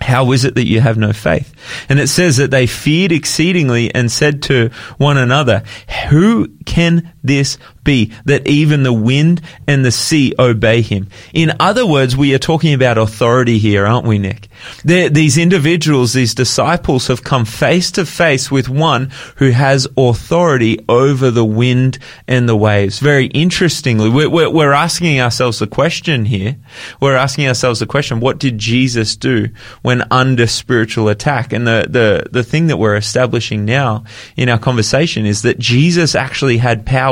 How 0.00 0.32
is 0.32 0.44
it 0.44 0.54
that 0.54 0.66
you 0.66 0.80
have 0.80 0.96
no 0.96 1.12
faith? 1.12 1.52
And 1.88 2.00
it 2.00 2.08
says 2.08 2.38
that 2.38 2.50
they 2.50 2.66
feared 2.66 3.12
exceedingly 3.12 3.94
and 3.94 4.10
said 4.10 4.42
to 4.44 4.70
one 4.96 5.18
another, 5.18 5.62
Who 6.08 6.48
can 6.64 7.12
this 7.22 7.58
be 7.84 8.12
that 8.24 8.46
even 8.46 8.82
the 8.82 8.92
wind 8.92 9.40
and 9.66 9.84
the 9.84 9.90
sea 9.90 10.34
obey 10.38 10.82
him? 10.82 11.08
In 11.32 11.52
other 11.60 11.86
words, 11.86 12.16
we 12.16 12.34
are 12.34 12.38
talking 12.38 12.74
about 12.74 12.98
authority 12.98 13.58
here, 13.58 13.86
aren't 13.86 14.06
we, 14.06 14.18
Nick? 14.18 14.48
They're, 14.84 15.08
these 15.08 15.38
individuals, 15.38 16.12
these 16.12 16.34
disciples 16.34 17.06
have 17.08 17.24
come 17.24 17.44
face 17.44 17.90
to 17.92 18.06
face 18.06 18.50
with 18.50 18.68
one 18.68 19.10
who 19.36 19.50
has 19.50 19.88
authority 19.96 20.84
over 20.88 21.30
the 21.30 21.44
wind 21.44 21.98
and 22.28 22.48
the 22.48 22.56
waves. 22.56 22.98
Very 22.98 23.26
interestingly, 23.26 24.08
we're, 24.08 24.30
we're, 24.30 24.50
we're 24.50 24.72
asking 24.72 25.20
ourselves 25.20 25.58
the 25.58 25.66
question 25.66 26.24
here. 26.26 26.56
We're 27.00 27.16
asking 27.16 27.48
ourselves 27.48 27.80
the 27.80 27.86
question, 27.86 28.20
what 28.20 28.38
did 28.38 28.58
Jesus 28.58 29.16
do 29.16 29.48
when 29.82 30.04
under 30.10 30.46
spiritual 30.46 31.08
attack? 31.08 31.52
And 31.52 31.66
the, 31.66 31.86
the, 31.88 32.26
the 32.30 32.44
thing 32.44 32.66
that 32.68 32.76
we're 32.76 32.96
establishing 32.96 33.64
now 33.64 34.04
in 34.36 34.48
our 34.48 34.58
conversation 34.58 35.26
is 35.26 35.42
that 35.42 35.58
Jesus 35.58 36.14
actually 36.14 36.58
had 36.58 36.86
power 36.86 37.09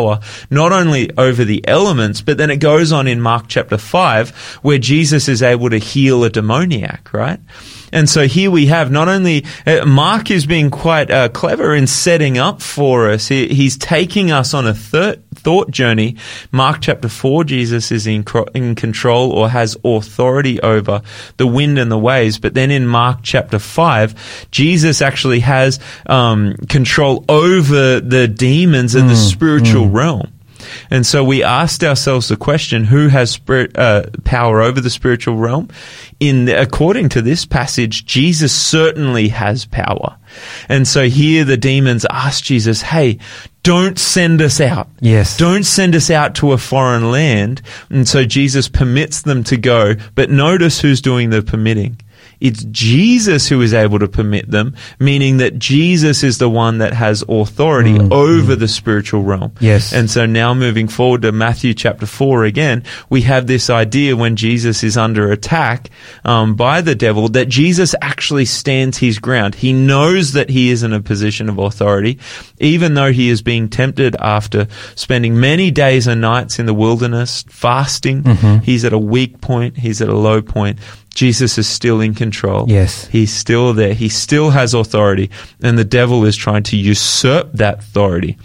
not 0.51 0.73
only 0.73 1.11
over 1.17 1.45
the 1.45 1.67
elements, 1.67 2.21
but 2.21 2.39
then 2.39 2.51
it 2.51 2.57
goes 2.57 2.93
on 2.93 3.07
in 3.07 3.21
Mark 3.21 3.47
chapter 3.49 3.79
5 3.79 4.31
where 4.63 4.79
Jesus 4.79 5.29
is 5.29 5.43
able 5.43 5.71
to 5.71 5.79
heal 5.79 6.25
a 6.25 6.31
demoniac, 6.31 7.13
right? 7.13 7.41
And 7.93 8.09
so 8.09 8.27
here 8.27 8.51
we 8.51 8.67
have 8.67 8.91
not 8.91 9.09
only 9.09 9.45
uh, 9.67 9.85
Mark 9.87 10.31
is 10.31 10.47
being 10.47 10.71
quite 10.71 11.11
uh, 11.11 11.29
clever 11.29 11.75
in 11.75 11.87
setting 11.87 12.39
up 12.39 12.63
for 12.63 13.11
us. 13.11 13.29
He, 13.29 13.49
he's 13.49 13.77
taking 13.77 14.31
us 14.31 14.55
on 14.55 14.67
a 14.67 14.75
thir- 14.75 15.17
thought 15.35 15.71
journey. 15.71 16.17
Mark 16.53 16.79
chapter 16.81 17.09
four, 17.09 17.45
Jesus 17.45 17.91
is 17.93 18.07
in, 18.07 18.25
cro- 18.25 18.47
in 18.55 18.75
control 18.75 19.33
or 19.33 19.49
has 19.49 19.77
authority 19.85 20.61
over 20.61 21.03
the 21.37 21.47
wind 21.47 21.79
and 21.79 21.91
the 21.91 21.99
waves. 21.99 22.39
But 22.39 22.55
then 22.55 22.71
in 22.71 22.87
Mark 22.87 23.21
chapter 23.23 23.59
five, 23.59 24.49
Jesus 24.51 25.01
actually 25.01 25.41
has 25.41 25.79
um, 26.07 26.55
control 26.69 27.25
over 27.29 28.01
the 28.01 28.29
demons 28.29 28.95
in 28.95 29.07
the 29.07 29.17
spiritual 29.17 29.89
realm. 29.89 30.33
And 30.91 31.07
so 31.07 31.23
we 31.25 31.43
asked 31.43 31.85
ourselves 31.85 32.29
the 32.29 32.37
question, 32.37 32.85
who 32.85 33.09
has 33.09 33.31
spirit, 33.31 33.77
uh, 33.77 34.05
power 34.25 34.61
over 34.61 34.81
the 34.81 34.91
spiritual 34.91 35.37
realm? 35.37 35.69
In 36.21 36.47
the, 36.47 36.61
according 36.61 37.11
to 37.11 37.23
this 37.23 37.45
passage, 37.45 38.05
Jesus 38.05 38.53
certainly 38.53 39.29
has 39.29 39.65
power. 39.65 40.17
And 40.69 40.87
so 40.87 41.09
here 41.09 41.45
the 41.45 41.57
demons 41.57 42.07
ask 42.11 42.45
Jesus, 42.45 42.83
hey, 42.83 43.19
don't 43.63 43.99
send 43.99 44.41
us 44.41 44.61
out. 44.61 44.89
Yes. 45.01 45.37
Don't 45.37 45.65
send 45.65 45.95
us 45.95 46.11
out 46.11 46.35
to 46.37 46.53
a 46.53 46.59
foreign 46.59 47.11
land. 47.11 47.63
And 47.91 48.09
so 48.09 48.25
Jesus 48.25 48.69
permits 48.69 49.23
them 49.23 49.45
to 49.45 49.57
go. 49.57 49.95
But 50.15 50.31
notice 50.31 50.81
who's 50.81 51.01
doing 51.01 51.31
the 51.31 51.43
permitting. 51.43 52.01
It's 52.41 52.65
Jesus 52.65 53.49
who 53.49 53.61
is 53.61 53.75
able 53.75 53.99
to 53.99 54.09
permit 54.09 54.51
them, 54.51 54.75
meaning 54.99 55.39
that 55.39 55.59
Jesus 55.59 56.23
is 56.23 56.39
the 56.39 56.49
one 56.49 56.79
that 56.79 56.93
has 56.93 57.25
authority 57.29 57.95
mm, 57.95 58.09
mm. 58.09 58.13
over 58.13 58.55
the 58.55 58.69
spiritual 58.69 59.23
realm. 59.23 59.53
Yes. 59.61 59.93
And 59.93 60.11
so 60.11 60.27
now 60.27 60.55
moving 60.55 60.89
forward 60.89 61.23
to 61.23 61.33
Matthew 61.33 61.75
chapter 61.75 62.07
4 62.07 62.45
again, 62.45 62.85
we 63.11 63.23
have 63.23 63.47
this 63.47 63.71
idea 63.71 64.17
when 64.17 64.37
Jesus 64.37 64.85
is 64.85 64.97
under 64.97 65.33
attack 65.33 65.91
um, 66.25 66.55
by 66.55 66.81
the 66.81 66.95
devil 66.95 67.29
that 67.31 67.49
Jesus 67.49 67.95
actually 68.01 68.45
stands 68.45 68.99
his 68.99 69.19
ground. 69.19 69.57
He 69.57 69.73
knows 69.73 70.33
that 70.33 70.51
he 70.51 70.71
is 70.71 70.83
in 70.83 70.93
a 70.93 71.01
position 71.01 71.49
of 71.49 71.59
authority, 71.59 72.19
even 72.59 72.95
though 72.95 73.13
he 73.13 73.29
is 73.29 73.43
being 73.43 73.69
tempted 73.69 74.15
after 74.17 74.69
spending 74.95 75.41
many 75.41 75.71
days 75.71 76.07
and 76.07 76.21
nights 76.21 76.59
in 76.59 76.67
the 76.67 76.75
wilderness 76.75 77.45
fasting. 77.49 78.23
Mm-hmm. 78.23 78.59
He's 78.59 78.85
at 78.85 78.93
a 78.93 78.99
weak 78.99 79.41
point. 79.41 79.77
He's 79.77 80.01
at 80.01 80.09
a 80.09 80.17
low 80.17 80.43
point. 80.43 80.79
Jesus 81.15 81.59
is 81.59 81.69
still 81.69 82.01
in 82.01 82.15
control. 82.15 82.67
Yes. 82.69 83.07
He's 83.09 83.33
still 83.33 83.73
there. 83.73 83.95
He 83.95 84.09
still 84.09 84.51
has 84.51 84.75
authority. 84.75 85.31
And 85.63 85.79
the 85.79 85.85
devil 85.85 86.25
is 86.25 86.37
trying 86.37 86.63
to 86.65 86.77
usurp 86.77 87.53
that 87.55 87.81
authority. 87.81 88.39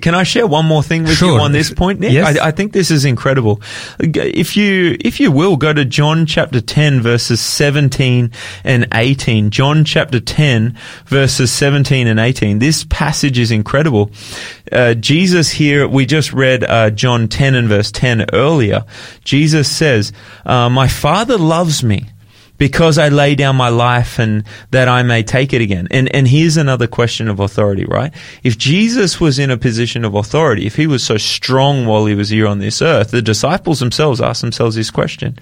Can 0.00 0.14
I 0.14 0.22
share 0.22 0.46
one 0.46 0.66
more 0.66 0.82
thing 0.82 1.04
with 1.04 1.20
you 1.20 1.36
on 1.36 1.52
this 1.52 1.72
point, 1.72 2.00
Nick? 2.00 2.12
Yes. 2.12 2.38
I, 2.38 2.48
I 2.48 2.50
think 2.50 2.72
this 2.72 2.90
is 2.90 3.04
incredible. 3.04 3.60
If 3.98 4.56
you, 4.56 4.96
if 5.00 5.20
you 5.20 5.30
will, 5.30 5.56
go 5.56 5.72
to 5.72 5.84
John 5.84 6.26
chapter 6.26 6.60
10 6.60 7.00
verses 7.00 7.40
17 7.40 8.30
and 8.64 8.86
18. 8.92 9.50
John 9.50 9.84
chapter 9.84 10.20
10 10.20 10.78
verses 11.06 11.52
17 11.52 12.06
and 12.06 12.18
18. 12.20 12.58
This 12.58 12.84
passage 12.84 13.38
is 13.38 13.50
incredible. 13.50 14.10
Uh, 14.70 14.94
Jesus 14.94 15.50
here, 15.50 15.86
we 15.86 16.06
just 16.06 16.32
read 16.32 16.64
uh, 16.64 16.90
John 16.90 17.28
10 17.28 17.54
and 17.54 17.68
verse 17.68 17.92
10 17.92 18.26
earlier. 18.32 18.84
Jesus 19.24 19.70
says, 19.70 20.12
uh, 20.46 20.68
My 20.68 20.88
Father 20.88 21.38
loves 21.38 21.82
me 21.82 22.06
because 22.56 22.98
I 22.98 23.08
lay 23.08 23.34
down 23.34 23.56
my 23.56 23.68
life 23.68 24.18
and 24.18 24.44
that 24.70 24.88
I 24.88 25.02
may 25.02 25.22
take 25.22 25.52
it 25.52 25.60
again. 25.60 25.88
And 25.90 26.14
and 26.14 26.28
here's 26.28 26.56
another 26.56 26.86
question 26.86 27.28
of 27.28 27.40
authority, 27.40 27.84
right? 27.84 28.12
If 28.42 28.58
Jesus 28.58 29.20
was 29.20 29.38
in 29.38 29.50
a 29.50 29.56
position 29.56 30.04
of 30.04 30.14
authority, 30.14 30.66
if 30.66 30.76
he 30.76 30.86
was 30.86 31.02
so 31.02 31.16
strong 31.16 31.86
while 31.86 32.06
he 32.06 32.14
was 32.14 32.28
here 32.28 32.46
on 32.46 32.58
this 32.58 32.80
earth, 32.80 33.10
the 33.10 33.22
disciples 33.22 33.80
themselves 33.80 34.20
asked 34.20 34.42
themselves 34.42 34.76
this 34.76 34.90
question: 34.90 35.38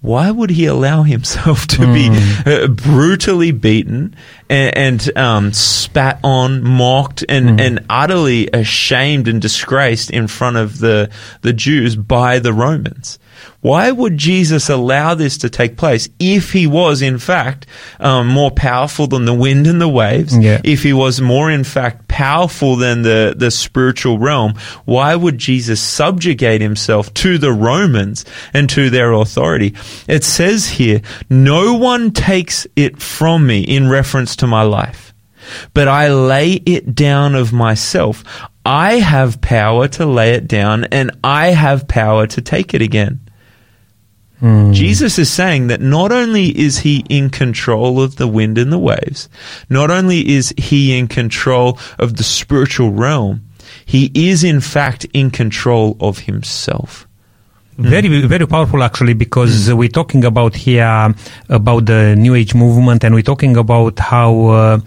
Why 0.00 0.30
would 0.30 0.50
he 0.50 0.66
allow 0.66 1.02
himself 1.02 1.66
to 1.68 1.92
be 1.92 2.08
uh, 2.46 2.66
brutally 2.68 3.52
beaten 3.52 4.16
and, 4.50 4.76
and 4.76 5.16
um, 5.16 5.52
spat 5.52 6.18
on, 6.24 6.64
mocked, 6.64 7.24
and 7.28 7.60
and 7.60 7.86
utterly 7.88 8.48
ashamed 8.52 9.28
and 9.28 9.40
disgraced 9.40 10.10
in 10.10 10.26
front 10.26 10.56
of 10.56 10.78
the 10.78 11.10
the 11.42 11.52
Jews 11.52 11.94
by 11.94 12.40
the 12.40 12.52
Romans? 12.52 13.18
Why 13.60 13.90
would 13.90 14.16
Jesus 14.16 14.68
allow 14.68 15.14
this 15.14 15.38
to 15.38 15.50
take 15.50 15.76
place 15.76 16.08
if 16.18 16.52
he 16.52 16.66
was, 16.66 17.02
in 17.02 17.18
fact, 17.18 17.66
um, 18.00 18.28
more 18.28 18.50
powerful 18.50 19.06
than 19.06 19.24
the 19.24 19.34
wind 19.34 19.66
and 19.66 19.80
the 19.80 19.88
waves? 19.88 20.36
Yeah. 20.36 20.60
If 20.64 20.82
he 20.82 20.92
was 20.92 21.20
more, 21.20 21.50
in 21.50 21.64
fact, 21.64 22.08
powerful 22.08 22.76
than 22.76 23.02
the, 23.02 23.34
the 23.36 23.50
spiritual 23.50 24.18
realm, 24.18 24.54
why 24.84 25.14
would 25.14 25.38
Jesus 25.38 25.80
subjugate 25.80 26.60
himself 26.60 27.12
to 27.14 27.38
the 27.38 27.52
Romans 27.52 28.24
and 28.52 28.68
to 28.70 28.90
their 28.90 29.12
authority? 29.12 29.74
It 30.06 30.24
says 30.24 30.68
here, 30.68 31.02
no 31.28 31.74
one 31.74 32.10
takes 32.12 32.66
it 32.76 33.00
from 33.00 33.46
me 33.46 33.60
in 33.62 33.88
reference 33.88 34.36
to 34.36 34.46
my 34.46 34.62
life 34.62 35.06
but 35.74 35.88
I 35.88 36.08
lay 36.08 36.54
it 36.54 36.94
down 36.94 37.34
of 37.34 37.52
myself. 37.52 38.24
I 38.64 38.94
have 38.94 39.40
power 39.40 39.88
to 39.88 40.06
lay 40.06 40.32
it 40.32 40.48
down 40.48 40.84
and 40.84 41.12
I 41.22 41.48
have 41.48 41.88
power 41.88 42.26
to 42.28 42.40
take 42.40 42.74
it 42.74 42.82
again. 42.82 43.20
Jesus 44.42 45.18
is 45.18 45.30
saying 45.32 45.68
that 45.68 45.80
not 45.80 46.12
only 46.12 46.48
is 46.48 46.78
he 46.78 47.04
in 47.08 47.30
control 47.30 48.02
of 48.02 48.16
the 48.16 48.28
wind 48.28 48.58
and 48.58 48.70
the 48.70 48.78
waves, 48.78 49.30
not 49.70 49.90
only 49.90 50.28
is 50.28 50.52
he 50.58 50.98
in 50.98 51.08
control 51.08 51.78
of 51.98 52.16
the 52.16 52.22
spiritual 52.22 52.90
realm, 52.90 53.40
he 53.84 54.10
is 54.14 54.44
in 54.44 54.60
fact 54.60 55.06
in 55.14 55.30
control 55.30 55.96
of 56.00 56.18
himself. 56.20 57.06
Very, 57.78 58.22
very 58.26 58.46
powerful 58.46 58.82
actually, 58.82 59.12
because 59.12 59.68
uh, 59.68 59.76
we're 59.76 59.88
talking 59.88 60.24
about 60.24 60.54
here 60.54 61.14
about 61.50 61.84
the 61.84 62.14
New 62.16 62.34
Age 62.34 62.54
movement, 62.54 63.04
and 63.04 63.14
we're 63.14 63.22
talking 63.22 63.56
about 63.58 63.98
how 63.98 64.46
uh, 64.46 64.80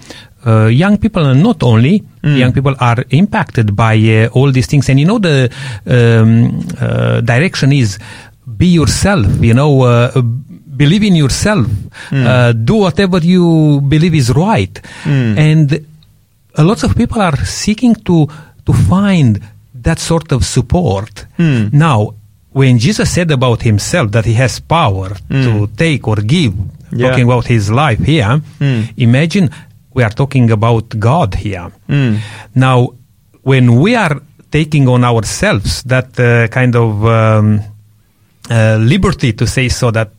uh, 0.46 0.66
young 0.68 0.98
people, 0.98 1.24
and 1.24 1.44
not 1.44 1.62
only 1.62 2.04
young 2.24 2.52
people, 2.52 2.76
are 2.80 3.06
impacted 3.12 3.76
by 3.76 3.96
uh, 3.96 4.30
all 4.34 4.52
these 4.52 4.66
things. 4.66 4.90
And 4.90 5.00
you 5.00 5.06
know, 5.06 5.20
the 5.20 5.52
um, 5.86 6.66
uh, 6.82 7.22
direction 7.22 7.74
is 7.74 8.00
be 8.60 8.68
yourself. 8.80 9.28
You 9.50 9.54
know, 9.62 9.72
uh, 9.84 10.22
believe 10.82 11.04
in 11.10 11.16
yourself. 11.24 11.68
Uh, 12.12 12.52
do 12.70 12.76
whatever 12.86 13.20
you 13.34 13.46
believe 13.94 14.16
is 14.22 14.30
right. 14.48 14.76
And 15.46 15.68
a 16.62 16.64
lot 16.70 16.80
of 16.84 16.92
people 17.02 17.22
are 17.30 17.38
seeking 17.64 17.96
to 18.08 18.18
to 18.68 18.72
find 18.92 19.32
that 19.86 20.00
sort 20.00 20.30
of 20.36 20.40
support. 20.56 21.14
Now, 21.72 22.00
when 22.60 22.74
Jesus 22.86 23.08
said 23.16 23.30
about 23.32 23.60
himself 23.70 24.12
that 24.16 24.26
he 24.26 24.36
has 24.44 24.60
power 24.60 25.10
to 25.30 25.52
take 25.84 26.04
or 26.12 26.18
give, 26.36 26.54
Yeah. 26.92 27.10
talking 27.10 27.26
about 27.30 27.46
his 27.56 27.66
life 27.84 28.02
here, 28.14 28.34
imagine 28.98 29.46
we 29.96 30.02
are 30.08 30.14
talking 30.22 30.48
about 30.52 30.86
God 31.00 31.30
here. 31.46 31.68
Now, 32.56 32.78
when 33.52 33.66
we 33.84 33.92
are 33.96 34.16
taking 34.52 34.88
on 34.90 35.02
ourselves 35.12 35.72
that 35.94 36.10
uh, 36.20 36.48
kind 36.50 36.74
of 36.76 36.90
um, 37.06 37.62
uh, 38.50 38.78
liberty 38.82 39.34
to 39.34 39.46
say 39.48 39.70
so 39.70 39.92
that 39.92 40.10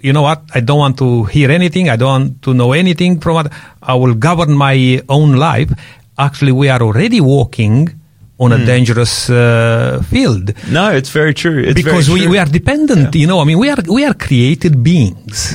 you 0.00 0.12
know 0.12 0.22
what 0.22 0.40
i 0.54 0.60
don't 0.60 0.78
want 0.78 0.96
to 0.96 1.24
hear 1.24 1.50
anything 1.50 1.88
i 1.90 1.96
don't 1.96 2.08
want 2.08 2.42
to 2.42 2.54
know 2.54 2.72
anything 2.72 3.20
from 3.20 3.34
what 3.34 3.52
i 3.82 3.94
will 3.94 4.14
govern 4.14 4.52
my 4.56 5.02
own 5.08 5.32
life 5.36 5.70
actually 6.18 6.52
we 6.52 6.68
are 6.70 6.80
already 6.82 7.20
walking 7.20 7.88
on 8.38 8.52
a 8.52 8.64
dangerous 8.64 9.28
uh, 9.28 10.02
field 10.08 10.54
No, 10.72 10.90
it's 10.92 11.10
very 11.10 11.34
true. 11.34 11.58
It's 11.62 11.74
because 11.74 12.06
very 12.08 12.20
we, 12.20 12.24
true. 12.24 12.32
we 12.32 12.38
are 12.38 12.46
dependent 12.46 13.14
you 13.14 13.26
know 13.26 13.40
i 13.40 13.44
mean 13.44 13.58
we 13.58 13.68
are 13.68 13.76
we 13.88 14.02
are 14.08 14.14
created 14.14 14.82
beings 14.82 15.54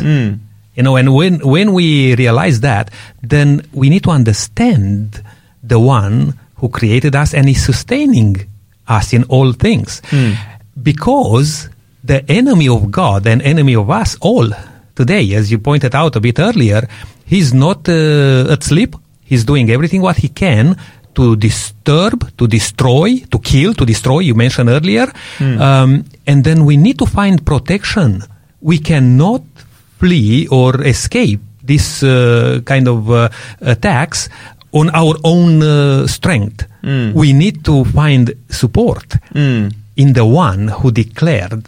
you 0.77 0.83
know 0.83 0.95
and 0.95 1.09
when 1.15 1.39
when 1.55 1.73
we 1.73 2.13
realize 2.15 2.59
that 2.61 2.91
then 3.23 3.65
we 3.73 3.89
need 3.89 4.03
to 4.03 4.11
understand 4.11 5.23
the 5.63 5.79
one 5.79 6.37
who 6.57 6.69
created 6.69 7.15
us 7.15 7.33
and 7.33 7.49
is 7.49 7.65
sustaining 7.65 8.35
us 8.87 9.13
in 9.13 9.23
all 9.33 9.51
things. 9.51 10.01
Because 10.81 11.69
the 12.05 12.23
enemy 12.29 12.67
of 12.69 12.91
God 12.91 13.25
and 13.27 13.41
enemy 13.41 13.75
of 13.75 13.89
us 13.89 14.17
all 14.21 14.49
today, 14.95 15.33
as 15.33 15.51
you 15.51 15.57
pointed 15.59 15.93
out 15.95 16.15
a 16.15 16.19
bit 16.19 16.39
earlier, 16.39 16.87
he's 17.25 17.53
not 17.53 17.87
uh, 17.89 18.45
asleep. 18.49 18.95
He's 19.23 19.43
doing 19.43 19.69
everything 19.71 20.01
what 20.01 20.17
he 20.17 20.29
can 20.29 20.77
to 21.15 21.35
disturb, 21.35 22.37
to 22.37 22.47
destroy, 22.47 23.17
to 23.31 23.39
kill, 23.39 23.73
to 23.73 23.85
destroy. 23.85 24.19
You 24.19 24.35
mentioned 24.35 24.69
earlier, 24.69 25.07
um, 25.39 26.05
and 26.27 26.43
then 26.43 26.65
we 26.65 26.77
need 26.77 26.99
to 26.99 27.05
find 27.05 27.43
protection. 27.45 28.21
We 28.61 28.77
cannot 28.79 29.41
flee 29.97 30.47
or 30.47 30.81
escape 30.83 31.39
this 31.63 32.03
uh, 32.03 32.61
kind 32.65 32.87
of 32.87 33.09
uh, 33.09 33.29
attacks 33.61 34.29
on 34.73 34.89
our 34.91 35.15
own 35.23 35.63
uh, 35.63 36.05
strength. 36.05 36.67
We 37.15 37.33
need 37.33 37.63
to 37.65 37.85
find 37.85 38.31
support 38.49 39.15
in 39.33 40.13
the 40.13 40.25
one 40.25 40.67
who 40.67 40.91
declared 40.91 41.65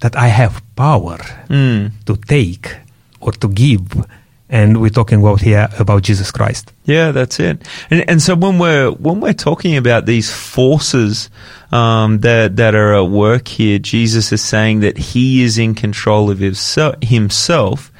that 0.00 0.16
I 0.16 0.28
have 0.28 0.62
power 0.76 1.18
hmm. 1.48 1.88
to 2.06 2.16
take 2.16 2.76
or 3.20 3.32
to 3.32 3.48
give. 3.48 4.04
And 4.50 4.80
we're 4.80 4.90
talking 4.90 5.20
about 5.20 5.40
here 5.40 5.68
about 5.78 6.02
Jesus 6.02 6.30
Christ. 6.30 6.72
Yeah, 6.84 7.12
that's 7.12 7.40
it. 7.40 7.66
And 7.90 8.08
and 8.08 8.22
so 8.22 8.36
when 8.36 8.58
we're 8.58 8.90
when 8.90 9.20
we're 9.20 9.32
talking 9.32 9.76
about 9.76 10.06
these 10.06 10.30
forces 10.30 11.30
um, 11.72 12.20
that 12.20 12.56
that 12.56 12.74
are 12.74 12.94
at 12.94 13.08
work 13.10 13.48
here, 13.48 13.78
Jesus 13.78 14.32
is 14.32 14.42
saying 14.42 14.80
that 14.80 14.98
He 14.98 15.42
is 15.42 15.58
in 15.58 15.74
control 15.74 16.30
of 16.30 16.38
himself. 16.38 16.96
himself. 17.02 17.90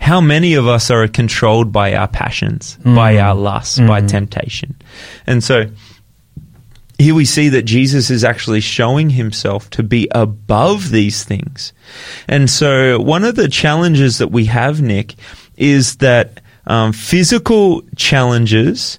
How 0.00 0.22
many 0.22 0.54
of 0.54 0.66
us 0.66 0.90
are 0.90 1.06
controlled 1.06 1.70
by 1.70 1.94
our 1.94 2.08
passions, 2.08 2.78
by 2.82 3.14
hmm. 3.14 3.20
our 3.20 3.34
lusts, 3.34 3.78
by 3.78 4.00
hmm. 4.00 4.06
temptation? 4.06 4.76
And 5.26 5.44
so 5.44 5.66
here 7.00 7.14
we 7.14 7.24
see 7.24 7.48
that 7.50 7.62
Jesus 7.62 8.10
is 8.10 8.24
actually 8.24 8.60
showing 8.60 9.10
himself 9.10 9.70
to 9.70 9.82
be 9.82 10.08
above 10.12 10.90
these 10.90 11.24
things. 11.24 11.72
And 12.28 12.48
so 12.50 13.00
one 13.00 13.24
of 13.24 13.36
the 13.36 13.48
challenges 13.48 14.18
that 14.18 14.28
we 14.28 14.44
have, 14.46 14.80
Nick, 14.82 15.14
is 15.56 15.96
that 15.96 16.40
um, 16.66 16.92
physical 16.92 17.82
challenges 17.96 18.98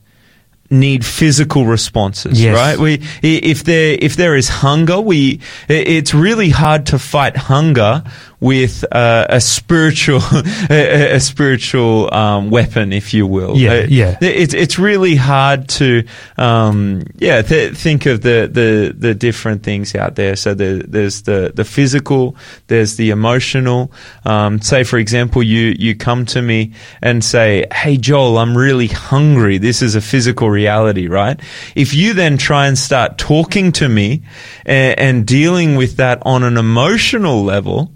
need 0.69 1.05
physical 1.05 1.65
responses, 1.65 2.41
Yes. 2.41 2.55
right? 2.55 2.79
We, 2.79 3.03
if 3.21 3.65
there, 3.65 3.97
if 3.99 4.15
there 4.15 4.35
is 4.35 4.47
hunger, 4.47 4.99
we, 5.01 5.41
it's 5.67 6.13
really 6.13 6.49
hard 6.49 6.85
to 6.87 6.97
fight 6.99 7.35
hunger 7.35 8.03
with 8.41 8.83
uh, 8.91 9.27
a 9.29 9.39
spiritual, 9.39 10.19
a, 10.69 11.13
a 11.15 11.19
spiritual 11.19 12.11
um, 12.13 12.49
weapon, 12.49 12.91
if 12.91 13.13
you 13.13 13.27
will. 13.27 13.55
Yeah, 13.55 13.85
yeah. 13.87 14.17
it's 14.19 14.55
it's 14.55 14.79
really 14.79 15.15
hard 15.15 15.69
to 15.69 16.03
um, 16.37 17.03
yeah 17.17 17.43
th- 17.43 17.75
think 17.75 18.07
of 18.07 18.21
the, 18.21 18.49
the 18.51 18.93
the 18.97 19.15
different 19.15 19.63
things 19.63 19.95
out 19.95 20.15
there. 20.15 20.35
So 20.35 20.55
the, 20.55 20.83
there's 20.85 21.21
the 21.21 21.51
the 21.55 21.63
physical, 21.63 22.35
there's 22.67 22.95
the 22.95 23.11
emotional. 23.11 23.91
Um, 24.25 24.59
say 24.59 24.83
for 24.83 24.97
example, 24.97 25.43
you 25.43 25.75
you 25.77 25.95
come 25.95 26.25
to 26.27 26.41
me 26.41 26.73
and 27.01 27.23
say, 27.23 27.67
"Hey 27.71 27.97
Joel, 27.97 28.39
I'm 28.39 28.57
really 28.57 28.87
hungry." 28.87 29.59
This 29.59 29.83
is 29.83 29.93
a 29.93 30.01
physical 30.01 30.49
reality, 30.49 31.07
right? 31.07 31.39
If 31.75 31.93
you 31.93 32.13
then 32.13 32.37
try 32.37 32.65
and 32.65 32.77
start 32.77 33.19
talking 33.19 33.71
to 33.73 33.87
me 33.87 34.23
and, 34.65 34.99
and 34.99 35.27
dealing 35.27 35.75
with 35.75 35.97
that 35.97 36.23
on 36.25 36.41
an 36.41 36.57
emotional 36.57 37.43
level 37.43 37.91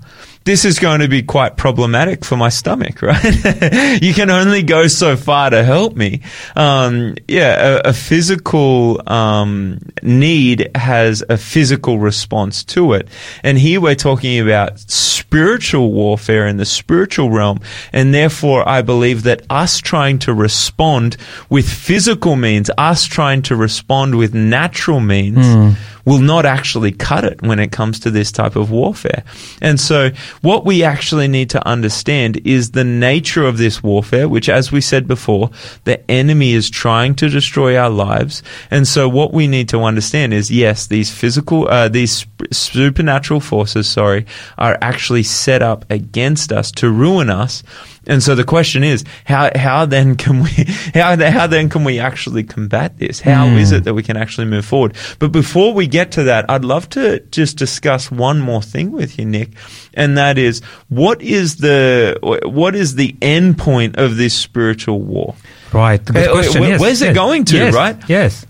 this 0.46 0.64
is 0.64 0.78
going 0.78 1.02
to 1.02 1.08
be 1.08 1.24
quite 1.24 1.58
problematic 1.58 2.24
for 2.24 2.38
my 2.38 2.50
stomach, 2.50 3.02
right? 3.02 4.02
you 4.02 4.14
can 4.14 4.30
only 4.30 4.64
go 4.64 4.88
so 4.88 5.18
far 5.18 5.50
to 5.50 5.64
help 5.64 5.96
me. 5.96 6.22
Um, 6.56 7.16
yeah, 7.28 7.80
a, 7.84 7.90
a 7.90 7.94
physical 7.94 9.02
um, 9.10 9.80
need 10.02 10.70
has 10.76 11.24
a 11.30 11.38
physical 11.38 12.00
response 12.00 12.64
to 12.66 12.94
it, 12.94 13.08
and 13.44 13.58
here 13.58 13.82
we're 13.82 13.96
talking 13.96 14.40
about 14.40 14.80
spiritual 14.80 15.92
warfare 15.92 16.48
in 16.48 16.58
the 16.58 16.66
spiritual 16.66 17.32
realm, 17.32 17.60
and 17.92 18.14
therefore 18.14 18.68
I 18.70 18.84
believe 18.84 19.24
that 19.24 19.42
us 19.50 19.80
trying 19.80 20.20
to 20.20 20.34
respond 20.34 21.18
with 21.50 21.68
physical 21.68 22.36
means, 22.36 22.70
us 22.78 23.06
trying 23.06 23.42
to 23.44 23.56
respond 23.56 24.16
with 24.16 24.36
natural 24.36 25.00
means 25.00 25.76
will 26.06 26.20
not 26.20 26.46
actually 26.46 26.92
cut 26.92 27.26
it 27.26 27.42
when 27.42 27.60
it 27.60 27.72
comes 27.72 28.00
to 28.00 28.12
this 28.12 28.32
type 28.32 28.56
of 28.56 28.72
warfare. 28.72 29.24
And 29.62 29.80
so, 29.80 30.12
what 30.42 30.66
we 30.66 30.84
actually 30.84 31.28
need 31.28 31.50
to 31.50 31.68
understand 31.68 32.38
is 32.46 32.72
the 32.72 32.84
nature 32.84 33.46
of 33.46 33.58
this 33.58 33.84
warfare, 33.84 34.30
which, 34.30 34.48
as 34.48 34.72
we 34.72 34.82
said 34.82 35.08
before, 35.08 35.50
the 35.84 36.10
enemy 36.10 36.54
is 36.54 36.70
trying 36.70 37.16
to 37.16 37.30
destroy 37.30 37.76
our 37.76 37.90
lives. 37.90 38.44
And 38.72 38.88
so, 38.88 39.10
what 39.10 39.34
we 39.34 39.48
need 39.48 39.68
to 39.70 39.82
understand 39.82 40.34
is 40.34 40.52
yes, 40.52 40.88
these 40.88 41.12
physical, 41.12 41.68
uh, 41.68 41.90
these 41.90 42.26
supernatural 42.52 43.40
forces, 43.40 43.90
sorry, 43.90 44.26
are 44.58 44.78
actually 44.82 45.24
set 45.24 45.62
up 45.62 45.86
against 45.90 46.52
us 46.52 46.72
to 46.74 46.92
ruin 46.92 47.30
us. 47.30 47.64
And 48.08 48.22
so 48.22 48.36
the 48.36 48.44
question 48.44 48.84
is, 48.84 49.04
how 49.26 49.50
how 49.56 49.86
then 49.86 50.16
can 50.16 50.44
we 50.44 50.50
how 50.94 51.16
how 51.18 51.48
then 51.48 51.70
can 51.70 51.84
we 51.84 52.00
actually 52.00 52.44
combat 52.44 52.98
this? 52.98 53.20
How 53.22 53.48
is 53.48 53.72
it 53.72 53.84
that 53.86 53.94
we 53.94 54.04
can 54.04 54.18
actually 54.18 54.48
move 54.48 54.66
forward? 54.66 54.96
But 55.20 55.32
before 55.32 55.74
we 55.74 55.88
get 55.88 56.12
to 56.14 56.24
that, 56.24 56.50
I'd 56.50 56.66
love 56.66 56.90
to 56.90 57.20
just 57.32 57.58
discuss 57.58 58.12
one 58.12 58.40
more 58.42 58.62
thing 58.62 58.92
with 58.92 59.18
you, 59.18 59.26
Nick, 59.26 59.50
and 59.94 60.18
that 60.18 60.38
is 60.38 60.62
what 60.90 61.22
is 61.22 61.58
the 61.58 62.18
what 62.46 62.76
is 62.76 62.96
the 62.96 63.16
end 63.22 63.58
point 63.58 63.98
of 63.98 64.18
this 64.18 64.34
spiritual 64.34 65.02
war? 65.02 65.36
Right. 65.74 66.04
Good 66.04 66.16
Uh, 66.18 66.32
question. 66.32 66.62
where- 66.62 66.70
yes, 66.72 66.80
where's 66.82 67.02
it 67.02 67.14
going 67.16 67.44
to, 67.46 67.58
Yes, 67.58 67.74
right? 67.74 67.98
Yes. 68.08 68.46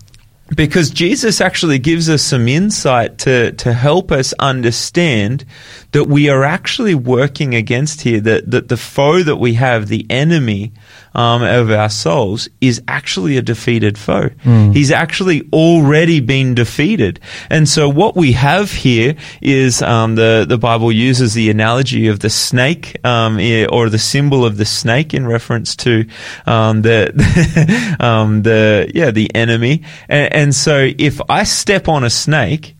Because 0.54 0.90
Jesus 0.90 1.40
actually 1.40 1.78
gives 1.78 2.08
us 2.08 2.22
some 2.22 2.46
insight 2.46 3.18
to, 3.18 3.52
to 3.52 3.72
help 3.72 4.12
us 4.12 4.32
understand 4.34 5.44
that 5.92 6.04
we 6.04 6.28
are 6.28 6.44
actually 6.44 6.94
working 6.94 7.54
against 7.54 8.02
here, 8.02 8.20
that, 8.20 8.50
that 8.50 8.68
the 8.68 8.76
foe 8.76 9.22
that 9.22 9.36
we 9.36 9.54
have, 9.54 9.88
the 9.88 10.06
enemy 10.08 10.72
um, 11.16 11.42
of 11.42 11.70
our 11.70 11.88
souls, 11.88 12.48
is 12.60 12.80
actually 12.86 13.36
a 13.36 13.42
defeated 13.42 13.98
foe. 13.98 14.30
He's 14.72 14.90
actually 14.92 15.48
already 15.52 16.20
been 16.20 16.54
defeated. 16.54 17.18
And 17.50 17.68
so 17.68 17.88
what 17.88 18.14
we 18.14 18.32
have 18.32 18.70
here 18.70 19.16
is 19.40 19.82
um, 19.82 20.14
the, 20.14 20.44
the 20.48 20.58
Bible 20.58 20.92
uses 20.92 21.34
the 21.34 21.50
analogy 21.50 22.06
of 22.06 22.20
the 22.20 22.30
snake 22.30 22.96
um, 23.04 23.38
or 23.72 23.88
the 23.88 23.98
symbol 23.98 24.44
of 24.44 24.56
the 24.58 24.64
snake 24.64 25.14
in 25.14 25.26
reference 25.26 25.74
to 25.76 26.04
um, 26.46 26.82
the, 26.82 27.96
um, 28.00 28.42
the, 28.42 28.90
yeah, 28.94 29.10
the 29.10 29.34
enemy. 29.34 29.82
And, 30.08 30.32
and 30.32 30.54
so 30.54 30.90
if 30.98 31.20
I 31.28 31.42
step 31.44 31.88
on 31.88 32.04
a 32.04 32.10
snake, 32.10 32.74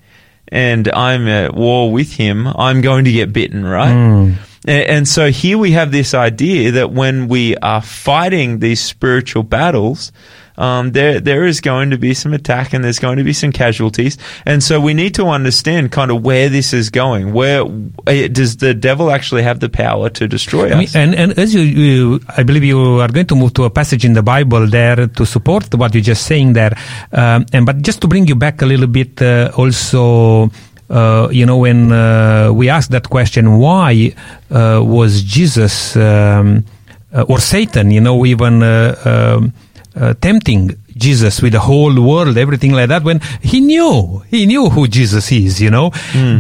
and 0.53 0.87
I'm 0.88 1.27
at 1.27 1.55
war 1.55 1.90
with 1.90 2.12
him, 2.12 2.46
I'm 2.46 2.81
going 2.81 3.05
to 3.07 3.11
get 3.12 3.33
bitten, 3.33 3.64
right? 3.64 3.90
A- 3.90 4.37
And 4.66 5.07
so 5.07 5.31
here 5.31 5.59
we 5.59 5.72
have 5.72 5.92
this 5.92 6.12
idea 6.12 6.72
that 6.72 6.90
when 6.90 7.29
we 7.29 7.57
are 7.57 7.81
fighting 7.81 8.59
these 8.59 8.81
spiritual 8.81 9.44
battles, 9.44 10.11
um, 10.59 10.92
there 10.92 11.20
there 11.20 11.44
is 11.44 11.61
going 11.61 11.90
to 11.90 11.98
be 11.98 12.14
some 12.14 12.33
attack 12.33 12.72
and 12.72 12.83
there's 12.83 12.98
going 12.98 13.18
to 13.18 13.24
be 13.24 13.33
some 13.33 13.52
casualties, 13.52 14.16
and 14.44 14.62
so 14.62 14.81
we 14.81 14.94
need 14.94 15.14
to 15.16 15.26
understand 15.26 15.92
kind 15.92 16.11
of 16.11 16.24
where 16.24 16.48
this 16.48 16.72
is 16.72 16.90
going. 16.90 17.33
Where 17.33 17.62
uh, 17.62 18.29
does 18.29 18.57
the 18.57 18.74
devil 18.74 19.11
actually 19.11 19.42
have 19.42 19.61
the 19.61 19.68
power 19.68 20.09
to 20.11 20.26
destroy 20.26 20.70
us? 20.70 20.94
and, 20.94 21.14
and 21.14 21.38
as 21.38 21.55
you, 21.55 21.61
you, 21.61 22.20
I 22.37 22.42
believe 22.42 22.64
you 22.64 23.00
are 23.00 23.09
going 23.09 23.26
to 23.26 23.35
move 23.35 23.55
to 23.55 23.64
a 23.64 23.70
passage 23.70 24.05
in 24.05 24.14
the 24.14 24.22
Bible 24.22 24.66
there 24.66 25.07
to 25.07 25.26
support 25.26 25.74
what 25.74 25.94
you're 25.94 26.02
just 26.02 26.26
saying 26.26 26.55
there. 26.55 26.76
Um, 27.12 27.46
and 27.52 27.67
but 27.67 27.83
just 27.83 28.00
to 28.02 28.08
bring 28.08 28.27
you 28.27 28.35
back 28.35 28.62
a 28.62 28.67
little 28.67 28.87
bit, 28.87 29.21
uh, 29.21 29.52
also, 29.56 30.50
uh, 30.89 31.29
you 31.31 31.47
know, 31.47 31.59
when 31.59 31.93
uh, 31.93 32.53
we 32.53 32.69
ask 32.69 32.91
that 32.91 33.09
question, 33.09 33.59
why 33.59 34.15
uh, 34.51 34.81
was 34.83 35.23
Jesus 35.23 35.97
um, 35.97 36.65
uh, 37.13 37.23
or 37.29 37.39
Satan, 37.41 37.91
you 37.91 38.01
know, 38.01 38.25
even 38.27 38.63
uh, 38.63 38.95
um, 39.05 39.53
uh, 39.95 40.15
tempting 40.21 40.77
Jesus 40.97 41.43
with 41.43 41.53
the 41.53 41.61
whole 41.61 42.01
world, 42.01 42.37
everything 42.39 42.73
like 42.73 42.89
that, 42.89 43.03
when 43.03 43.21
he 43.43 43.61
knew, 43.61 44.23
he 44.31 44.47
knew 44.47 44.69
who 44.69 44.87
Jesus 44.89 45.31
is, 45.33 45.61
you 45.61 45.71
know. 45.71 45.91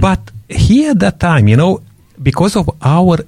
But 0.00 0.20
he 0.48 0.86
at 0.86 0.98
that 1.00 1.20
time, 1.20 1.48
you 1.48 1.56
know, 1.56 1.80
because 2.22 2.56
of 2.56 2.70
our 2.82 3.18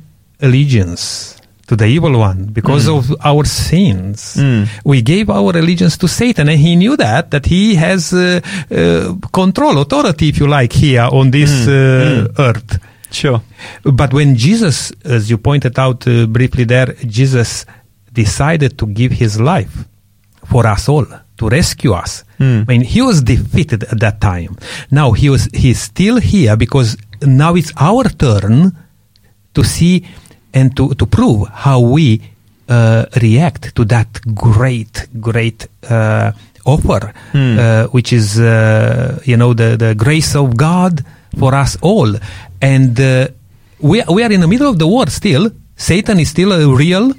allegiance 0.41 1.38
to 1.69 1.77
the 1.77 1.87
evil 1.87 2.19
one, 2.19 2.47
because 2.47 2.89
of 2.89 3.15
our 3.25 3.45
sins, 3.45 4.37
we 4.85 5.03
gave 5.03 5.29
our 5.31 5.53
allegiance 5.57 5.97
to 5.99 6.09
Satan, 6.09 6.49
and 6.49 6.59
he 6.59 6.75
knew 6.77 6.97
that 6.97 7.31
that 7.31 7.47
he 7.47 7.75
has 7.77 8.13
uh, 8.13 8.41
uh, 8.71 9.15
control, 9.31 9.79
authority, 9.79 10.31
if 10.31 10.41
you 10.41 10.49
like, 10.49 10.73
here 10.73 11.09
on 11.13 11.31
this 11.31 11.69
uh, 11.69 12.27
earth. 12.39 12.81
Sure. 13.11 13.41
But 13.85 14.13
when 14.13 14.35
Jesus, 14.37 14.93
as 15.05 15.29
you 15.31 15.39
pointed 15.39 15.79
out 15.79 16.07
uh, 16.09 16.27
briefly 16.27 16.65
there, 16.65 16.95
Jesus 17.07 17.65
decided 18.13 18.77
to 18.79 18.87
give 18.87 19.13
his 19.13 19.39
life 19.39 19.85
for 20.45 20.67
us 20.67 20.89
all 20.89 21.07
to 21.37 21.49
rescue 21.49 21.93
us. 21.93 22.25
I 22.41 22.65
mean, 22.67 22.83
he 22.83 23.01
was 23.03 23.23
defeated 23.23 23.85
at 23.85 24.01
that 24.01 24.21
time. 24.21 24.57
Now 24.91 25.13
he 25.13 25.29
was 25.29 25.49
he's 25.53 25.81
still 25.81 26.17
here 26.17 26.57
because 26.57 26.97
now 27.23 27.55
it's 27.57 27.73
our 27.77 28.05
turn 28.09 28.73
to 29.55 29.65
see 29.65 30.07
and 30.55 30.75
to, 30.77 30.95
to 30.95 31.07
prove 31.07 31.49
how 31.49 31.81
we 31.81 32.21
uh, 32.69 33.07
react 33.23 33.75
to 33.75 33.85
that 33.87 34.09
great, 34.35 35.07
great 35.21 35.67
uh, 35.91 36.33
offer, 36.65 37.13
uh, 37.35 37.87
which 37.89 38.13
is, 38.13 38.39
uh, 38.39 39.19
you 39.25 39.37
know, 39.37 39.55
the, 39.55 39.77
the 39.77 39.95
grace 39.95 40.35
of 40.37 40.57
God 40.57 41.05
for 41.39 41.55
us 41.55 41.77
all. 41.81 42.15
And 42.61 42.99
uh, 43.01 43.29
we, 43.81 44.03
we 44.11 44.23
are 44.23 44.33
in 44.33 44.41
the 44.41 44.49
middle 44.49 44.69
of 44.69 44.79
the 44.79 44.87
war 44.87 45.07
still. 45.09 45.51
Satan 45.77 46.19
is 46.21 46.29
still 46.31 46.75
real, 46.75 47.13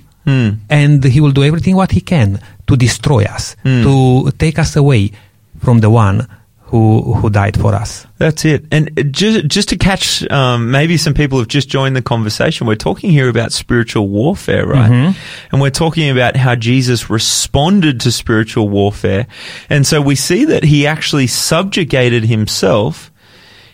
and 0.69 1.03
he 1.03 1.19
will 1.21 1.31
do 1.31 1.43
everything 1.43 1.75
what 1.75 1.91
he 1.91 2.01
can 2.01 2.39
to 2.67 2.75
destroy 2.75 3.23
us, 3.23 3.55
to 3.63 4.29
take 4.37 4.59
us 4.59 4.75
away 4.75 5.11
from 5.59 5.79
the 5.79 5.89
one 5.89 6.27
who, 6.69 7.13
who 7.15 7.31
died 7.31 7.59
for 7.59 7.73
us. 7.73 8.05
That's 8.19 8.45
it. 8.45 8.65
And 8.71 9.11
just 9.11 9.47
just 9.47 9.69
to 9.69 9.77
catch, 9.77 10.29
um, 10.29 10.69
maybe 10.69 10.97
some 10.97 11.15
people 11.15 11.39
have 11.39 11.47
just 11.47 11.67
joined 11.67 11.95
the 11.95 12.01
conversation. 12.03 12.67
We're 12.67 12.75
talking 12.75 13.09
here 13.09 13.27
about 13.27 13.51
spiritual 13.51 14.07
warfare, 14.07 14.67
right? 14.67 15.15
And 15.51 15.61
we're 15.61 15.71
talking 15.71 16.11
about 16.11 16.35
how 16.35 16.53
Jesus 16.53 17.09
responded 17.09 17.99
to 18.01 18.11
spiritual 18.11 18.69
warfare, 18.69 19.25
and 19.67 19.87
so 19.87 19.99
we 19.99 20.13
see 20.13 20.45
that 20.45 20.63
he 20.63 20.85
actually 20.85 21.25
subjugated 21.25 22.25
himself. 22.25 23.11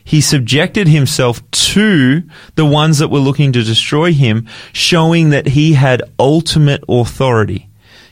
He 0.05 0.21
subjected 0.21 0.87
himself 0.87 1.41
to 1.51 2.23
the 2.53 2.65
ones 2.65 2.99
that 2.99 3.09
were 3.09 3.19
looking 3.19 3.51
to 3.53 3.63
destroy 3.63 4.13
him, 4.13 4.47
showing 4.71 5.31
that 5.31 5.47
he 5.47 5.73
had 5.73 6.03
ultimate 6.17 6.83
authority 6.87 7.67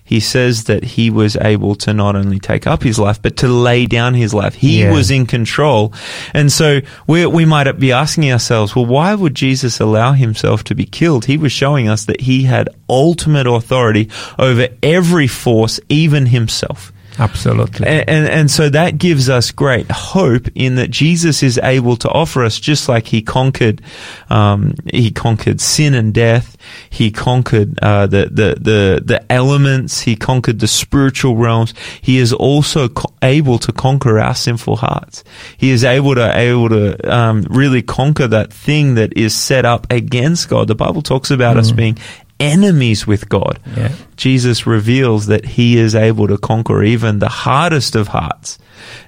he 0.05 0.19
says 0.19 0.65
that 0.65 0.83
he 0.83 1.09
was 1.09 1.35
able 1.37 1.75
to 1.75 1.93
not 1.93 2.15
only 2.15 2.39
take 2.39 2.67
up 2.67 2.83
his 2.83 2.99
life, 2.99 3.21
but 3.21 3.37
to 3.37 3.47
lay 3.47 3.85
down 3.85 4.13
his 4.13 4.33
life. 4.33 4.53
He 4.55 4.81
Yeah. 4.81 4.91
was 4.91 5.09
in 5.11 5.25
control. 5.25 5.93
And 6.33 6.51
so 6.51 6.81
we, 7.07 7.25
we 7.25 7.45
might 7.45 7.71
be 7.79 7.91
asking 7.91 8.31
ourselves, 8.31 8.75
well, 8.75 8.85
why 8.85 9.15
would 9.15 9.35
Jesus 9.35 9.79
allow 9.79 10.13
himself 10.13 10.63
to 10.65 10.75
be 10.75 10.85
killed? 10.85 11.25
He 11.25 11.37
was 11.37 11.51
showing 11.51 11.89
us 11.89 12.05
that 12.05 12.21
he 12.21 12.43
had 12.43 12.69
ultimate 12.89 13.47
authority 13.47 14.09
over 14.39 14.67
every 14.83 15.27
force, 15.27 15.79
even 15.89 16.27
himself. 16.27 16.92
Absolutely. 17.19 17.87
And, 17.87 18.09
and 18.09 18.27
and 18.27 18.51
so 18.51 18.69
that 18.69 18.97
gives 18.97 19.29
us 19.29 19.51
great 19.51 19.89
hope 19.91 20.47
in 20.55 20.75
that 20.75 20.89
Jesus 20.89 21.43
is 21.43 21.59
able 21.61 21.95
to 21.97 22.09
offer 22.09 22.43
us 22.43 22.59
just 22.59 22.89
like 22.89 23.07
he 23.07 23.21
conquered, 23.21 23.81
um, 24.29 24.73
he 24.91 25.11
conquered 25.11 25.61
sin 25.61 25.93
and 25.93 26.13
death. 26.13 26.57
He 26.89 27.11
conquered 27.11 27.77
uh, 27.81 28.07
the 28.07 28.25
the 28.25 28.55
the 28.59 29.01
the 29.03 29.31
elements. 29.31 30.01
He 30.01 30.15
conquered 30.15 30.59
the 30.59 30.67
spiritual 30.67 31.35
realms. 31.35 31.73
He 32.01 32.17
is 32.17 32.33
also 32.33 32.89
co- 32.89 33.13
able 33.21 33.59
to 33.59 33.71
conquer 33.71 34.19
our 34.19 34.33
sinful 34.33 34.77
hearts. 34.77 35.23
He 35.57 35.69
is 35.69 35.83
able 35.83 36.15
to 36.15 36.35
able 36.35 36.69
to 36.69 37.15
um, 37.15 37.43
really 37.49 37.83
conquer 37.83 38.27
that 38.27 38.51
thing 38.51 38.95
that 38.95 39.15
is 39.15 39.35
set 39.35 39.65
up 39.65 39.85
against 39.91 40.49
God. 40.49 40.67
The 40.67 40.75
Bible 40.75 41.03
talks 41.03 41.29
about 41.29 41.57
us 41.57 41.71
being 41.71 41.97
enemies 42.43 43.07
with 43.07 43.29
God. 43.29 43.59
Yeah. 43.75 43.93
Jesus 44.17 44.67
reveals 44.67 45.27
that 45.27 45.45
he 45.45 45.77
is 45.77 45.95
able 45.95 46.27
to 46.27 46.37
conquer 46.37 46.83
even 46.83 47.19
the 47.19 47.29
hardest 47.29 47.95
of 47.95 48.09
hearts. 48.09 48.57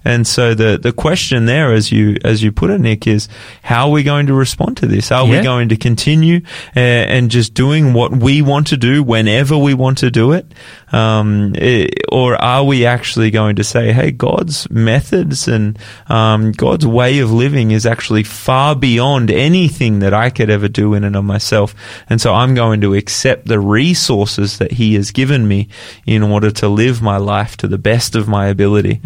And 0.03 0.26
so 0.26 0.53
the, 0.53 0.78
the 0.78 0.93
question 0.93 1.45
there, 1.45 1.73
as 1.73 1.91
you, 1.91 2.17
as 2.23 2.43
you 2.43 2.51
put 2.51 2.69
it, 2.69 2.80
Nick, 2.80 3.07
is 3.07 3.28
how 3.63 3.88
are 3.88 3.91
we 3.91 4.03
going 4.03 4.28
to 4.28 4.34
respond 4.34 4.78
to 4.78 4.88
this? 4.88 5.11
Are 5.11 5.26
we 5.26 5.41
going 5.41 5.69
to 5.69 5.78
continue 5.78 6.41
uh, 6.76 6.80
and 6.80 7.32
just 7.32 7.53
doing 7.53 7.93
what 7.93 8.11
we 8.11 8.41
want 8.41 8.67
to 8.67 8.78
do 8.78 9.03
whenever 9.03 9.57
we 9.57 9.73
want 9.73 9.99
to 9.99 10.11
do 10.11 10.32
it? 10.34 10.45
Um, 10.91 11.53
eh, 11.57 11.88
or 12.11 12.36
are 12.41 12.63
we 12.63 12.86
actually 12.86 13.32
going 13.32 13.57
to 13.57 13.63
say, 13.63 13.91
hey, 13.91 14.11
God's 14.11 14.69
methods 14.69 15.47
and 15.47 15.78
um, 16.07 16.51
God's 16.51 16.86
way 16.86 17.19
of 17.19 17.32
living 17.32 17.71
is 17.71 17.86
actually 17.86 18.23
far 18.23 18.76
beyond 18.76 19.32
anything 19.32 19.99
that 19.99 20.13
I 20.13 20.30
could 20.30 20.49
ever 20.49 20.67
do 20.67 20.93
in 20.93 21.03
and 21.03 21.15
of 21.15 21.23
myself. 21.23 21.76
And 22.09 22.21
so 22.21 22.34
I'm 22.34 22.55
going 22.55 22.82
to 22.82 22.93
accept 22.93 23.47
the 23.47 23.59
resources 23.59 24.57
that 24.59 24.73
He 24.73 24.95
has 24.95 25.11
given 25.11 25.47
me 25.47 25.67
in 26.05 26.23
order 26.23 26.51
to 26.51 26.69
live 26.69 27.01
my 27.01 27.17
life 27.17 27.57
to 27.57 27.67
the 27.67 27.78
best 27.78 28.15
of 28.15 28.28
my 28.28 28.47
ability. 28.47 29.01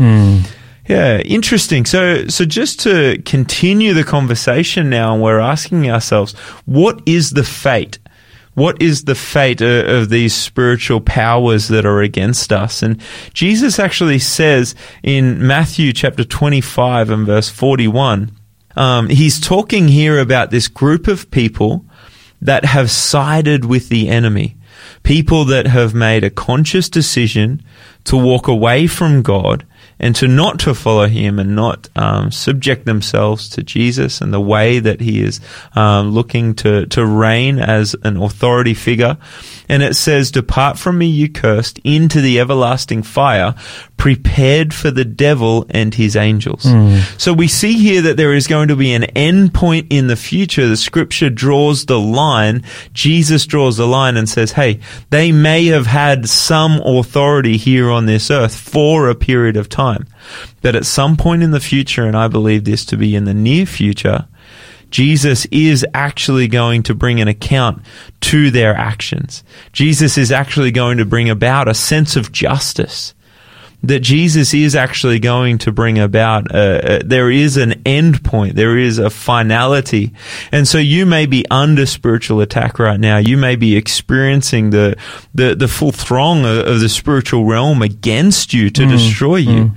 Yeah, 0.89 1.19
interesting. 1.19 1.85
So, 1.85 2.25
so 2.29 2.45
just 2.45 2.79
to 2.79 3.21
continue 3.23 3.93
the 3.93 4.03
conversation 4.03 4.89
now, 4.89 5.15
we're 5.15 5.37
asking 5.37 5.87
ourselves, 5.87 6.33
what 6.65 6.99
is 7.05 7.29
the 7.29 7.43
fate? 7.43 7.99
What 8.55 8.81
is 8.81 9.03
the 9.03 9.13
fate 9.13 9.61
of, 9.61 9.87
of 9.87 10.09
these 10.09 10.33
spiritual 10.33 10.99
powers 10.99 11.67
that 11.67 11.85
are 11.85 12.01
against 12.01 12.51
us? 12.51 12.81
And 12.81 12.99
Jesus 13.35 13.77
actually 13.77 14.17
says 14.17 14.73
in 15.03 15.45
Matthew 15.45 15.93
chapter 15.93 16.23
25 16.23 17.11
and 17.11 17.27
verse 17.27 17.49
41, 17.49 18.31
um, 18.75 19.09
he's 19.09 19.39
talking 19.39 19.89
here 19.89 20.17
about 20.17 20.49
this 20.49 20.67
group 20.67 21.07
of 21.07 21.29
people 21.29 21.85
that 22.41 22.65
have 22.65 22.89
sided 22.89 23.63
with 23.63 23.89
the 23.89 24.09
enemy. 24.09 24.57
People 25.03 25.45
that 25.45 25.67
have 25.67 25.93
made 25.93 26.23
a 26.23 26.31
conscious 26.31 26.89
decision 26.89 27.61
to 28.05 28.17
walk 28.17 28.47
away 28.47 28.87
from 28.87 29.21
God 29.21 29.67
and 29.99 30.15
to 30.15 30.27
not 30.27 30.59
to 30.59 30.73
follow 30.73 31.07
Him 31.07 31.39
and 31.39 31.55
not 31.55 31.89
um, 31.95 32.31
subject 32.31 32.85
themselves 32.85 33.49
to 33.49 33.63
Jesus 33.63 34.21
and 34.21 34.33
the 34.33 34.39
way 34.39 34.79
that 34.79 35.01
He 35.01 35.21
is 35.21 35.39
um, 35.75 36.11
looking 36.11 36.55
to 36.55 36.85
to 36.87 37.05
reign 37.05 37.59
as 37.59 37.95
an 38.03 38.17
authority 38.17 38.73
figure. 38.73 39.17
And 39.69 39.83
it 39.83 39.95
says, 39.95 40.31
"Depart 40.31 40.79
from 40.79 40.97
me, 40.97 41.05
you 41.05 41.29
cursed, 41.29 41.79
into 41.83 42.21
the 42.21 42.39
everlasting 42.39 43.03
fire, 43.03 43.53
prepared 43.97 44.73
for 44.73 44.89
the 44.89 45.05
devil 45.05 45.67
and 45.69 45.93
his 45.93 46.15
angels." 46.15 46.63
Hmm. 46.63 47.01
So 47.17 47.31
we 47.31 47.47
see 47.47 47.73
here 47.73 48.01
that 48.01 48.17
there 48.17 48.33
is 48.33 48.47
going 48.47 48.69
to 48.69 48.75
be 48.75 48.93
an 48.93 49.03
end 49.15 49.53
point 49.53 49.85
in 49.91 50.07
the 50.07 50.15
future. 50.15 50.67
The 50.67 50.75
Scripture 50.75 51.29
draws 51.29 51.85
the 51.85 51.99
line. 51.99 52.63
Jesus 52.93 53.45
draws 53.45 53.77
the 53.77 53.87
line 53.87 54.17
and 54.17 54.27
says, 54.27 54.53
"Hey, 54.53 54.79
they 55.11 55.31
may 55.31 55.67
have 55.67 55.85
had 55.85 56.27
some 56.27 56.81
authority 56.83 57.57
here 57.57 57.91
on 57.91 58.07
this 58.07 58.31
earth 58.31 58.55
for 58.55 59.07
a 59.07 59.15
period 59.15 59.55
of 59.55 59.69
time, 59.69 60.07
but 60.63 60.75
at 60.75 60.85
some 60.85 61.15
point 61.15 61.43
in 61.43 61.51
the 61.51 61.59
future, 61.59 62.05
and 62.05 62.17
I 62.17 62.27
believe 62.27 62.63
this 62.63 62.85
to 62.85 62.97
be 62.97 63.15
in 63.15 63.25
the 63.25 63.35
near 63.35 63.67
future." 63.67 64.25
Jesus 64.89 65.45
is 65.51 65.85
actually 65.93 66.47
going 66.47 66.83
to 66.83 66.95
bring 66.95 67.21
an 67.21 67.27
account 67.27 67.83
to 68.21 68.51
their 68.51 68.75
actions. 68.75 69.43
Jesus 69.71 70.17
is 70.17 70.31
actually 70.31 70.71
going 70.71 70.97
to 70.97 71.05
bring 71.05 71.29
about 71.29 71.67
a 71.67 71.73
sense 71.73 72.15
of 72.15 72.31
justice. 72.31 73.13
That 73.81 74.01
Jesus 74.01 74.53
is 74.53 74.75
actually 74.75 75.19
going 75.19 75.57
to 75.59 75.71
bring 75.71 75.99
about, 75.99 76.53
uh, 76.53 76.57
uh, 76.57 76.99
there 77.05 77.31
is 77.31 77.55
an 77.55 77.81
end 77.85 78.25
point, 78.25 78.57
there 78.57 78.77
is 78.77 78.97
a 78.99 79.09
finality. 79.09 80.11
And 80.51 80.67
so 80.67 80.79
you 80.79 81.05
may 81.05 81.25
be 81.27 81.45
under 81.49 81.85
spiritual 81.85 82.41
attack 82.41 82.77
right 82.77 82.99
now. 82.99 83.19
You 83.19 83.37
may 83.37 83.55
be 83.55 83.77
experiencing 83.77 84.71
the, 84.71 84.97
the, 85.33 85.55
the 85.55 85.69
full 85.69 85.93
throng 85.93 86.43
of, 86.43 86.67
of 86.67 86.79
the 86.81 86.89
spiritual 86.89 87.45
realm 87.45 87.81
against 87.81 88.53
you 88.53 88.69
to 88.69 88.85
destroy 88.85 89.37
you. 89.37 89.71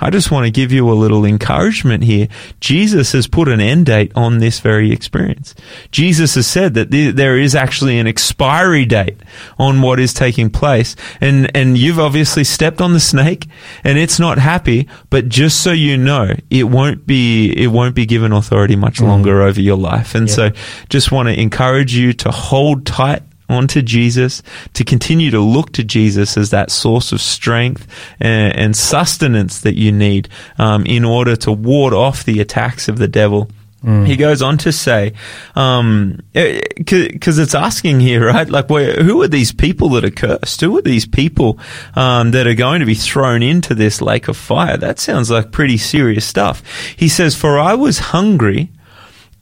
I 0.00 0.10
just 0.10 0.30
want 0.30 0.46
to 0.46 0.50
give 0.50 0.72
you 0.72 0.90
a 0.90 0.94
little 0.94 1.24
encouragement 1.24 2.04
here. 2.04 2.28
Jesus 2.60 3.12
has 3.12 3.26
put 3.26 3.48
an 3.48 3.60
end 3.60 3.86
date 3.86 4.12
on 4.14 4.38
this 4.38 4.60
very 4.60 4.92
experience. 4.92 5.54
Jesus 5.90 6.34
has 6.34 6.46
said 6.46 6.74
that 6.74 6.90
th- 6.90 7.14
there 7.14 7.38
is 7.38 7.54
actually 7.54 7.98
an 7.98 8.06
expiry 8.06 8.84
date 8.84 9.18
on 9.58 9.82
what 9.82 10.00
is 10.00 10.14
taking 10.14 10.50
place. 10.50 10.96
And, 11.20 11.54
and 11.56 11.76
you've 11.76 11.98
obviously 11.98 12.44
stepped 12.44 12.80
on 12.80 12.92
the 12.92 13.00
snake 13.00 13.46
and 13.84 13.98
it's 13.98 14.18
not 14.18 14.38
happy, 14.38 14.88
but 15.10 15.28
just 15.28 15.62
so 15.62 15.72
you 15.72 15.96
know, 15.96 16.34
it 16.48 16.64
won't 16.64 17.06
be, 17.06 17.52
it 17.52 17.68
won't 17.68 17.94
be 17.94 18.06
given 18.06 18.32
authority 18.32 18.76
much 18.76 18.98
mm. 18.98 19.06
longer 19.06 19.42
over 19.42 19.60
your 19.60 19.76
life. 19.76 20.14
And 20.14 20.30
so 20.30 20.50
just 20.88 21.12
want 21.12 21.28
to 21.28 21.38
encourage 21.38 21.94
you 21.94 22.12
to 22.14 22.30
hold 22.30 22.86
tight 22.86 23.22
onto 23.50 23.82
Jesus, 23.82 24.42
to 24.74 24.84
continue 24.84 25.30
to 25.30 25.40
look 25.40 25.72
to 25.72 25.84
Jesus 25.84 26.36
as 26.36 26.50
that 26.50 26.70
source 26.70 27.12
of 27.12 27.20
strength 27.20 27.86
and, 28.20 28.54
and 28.56 28.76
sustenance 28.76 29.60
that 29.60 29.76
you 29.76 29.92
need 29.92 30.28
um, 30.58 30.86
in 30.86 31.04
order 31.04 31.36
to 31.36 31.52
ward 31.52 31.92
off 31.92 32.24
the 32.24 32.40
attacks 32.40 32.88
of 32.88 32.98
the 32.98 33.08
devil. 33.08 33.50
He 34.04 34.16
goes 34.16 34.42
on 34.42 34.58
to 34.58 34.72
say, 34.72 35.14
because 36.34 37.38
it's 37.38 37.54
asking 37.54 38.00
here, 38.00 38.26
right? 38.26 38.46
Like, 38.46 38.68
where, 38.68 39.02
who 39.02 39.22
are 39.22 39.28
these 39.28 39.52
people 39.52 39.88
that 39.90 40.04
are 40.04 40.10
cursed? 40.10 40.60
Who 40.60 40.76
are 40.76 40.82
these 40.82 41.06
people 41.06 41.58
um, 41.94 42.32
that 42.32 42.46
are 42.46 42.54
going 42.54 42.80
to 42.80 42.86
be 42.86 42.94
thrown 42.94 43.42
into 43.42 43.74
this 43.74 44.02
lake 44.02 44.28
of 44.28 44.36
fire? 44.36 44.76
That 44.76 44.98
sounds 44.98 45.30
like 45.30 45.50
pretty 45.50 45.78
serious 45.78 46.26
stuff. 46.26 46.62
He 46.94 47.08
says, 47.08 47.34
For 47.34 47.58
I 47.58 47.72
was 47.72 47.98
hungry, 47.98 48.70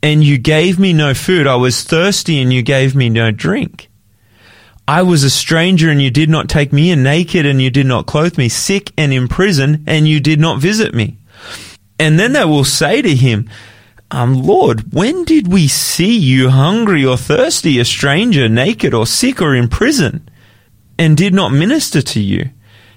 and 0.05 0.23
you 0.23 0.39
gave 0.39 0.79
me 0.79 0.93
no 0.93 1.15
food. 1.15 1.49
I 1.49 1.57
was 1.57 1.83
thirsty, 1.83 2.41
and 2.41 2.53
you 2.53 2.63
gave 2.63 2.95
me 2.95 3.09
no 3.09 3.33
drink. 3.33 3.88
I 4.89 5.03
was 5.03 5.23
a 5.23 5.29
stranger 5.29 5.91
and 5.91 6.01
you 6.01 6.11
did 6.11 6.31
not 6.31 6.49
take 6.49 6.73
me 6.73 6.91
in, 6.91 7.03
naked 7.03 7.45
and 7.45 7.61
you 7.61 7.69
did 7.69 7.85
not 7.85 8.07
clothe 8.07 8.39
me, 8.39 8.49
sick 8.49 8.91
and 8.97 9.13
in 9.13 9.29
prison 9.29 9.85
and 9.87 10.09
you 10.09 10.19
did 10.19 10.41
not 10.41 10.61
visit 10.61 10.95
me. 10.95 11.19
And 11.99 12.19
then 12.19 12.33
they 12.33 12.47
will 12.47 12.65
say 12.65 13.03
to 13.03 13.15
him, 13.15 13.51
um, 14.11 14.43
Lord, 14.43 14.95
when 14.95 15.25
did 15.25 15.53
we 15.53 15.69
see 15.69 16.17
you 16.17 16.49
hungry 16.49 17.05
or 17.05 17.19
thirsty, 17.19 17.79
a 17.79 17.85
stranger, 17.85 18.49
naked 18.49 18.95
or 18.95 19.07
sick 19.07 19.43
or 19.43 19.55
in 19.55 19.69
prison, 19.69 20.27
and 20.99 21.19
did 21.19 21.35
not 21.35 21.53
minister 21.53 22.01
to 22.01 22.21
you? 22.21 22.49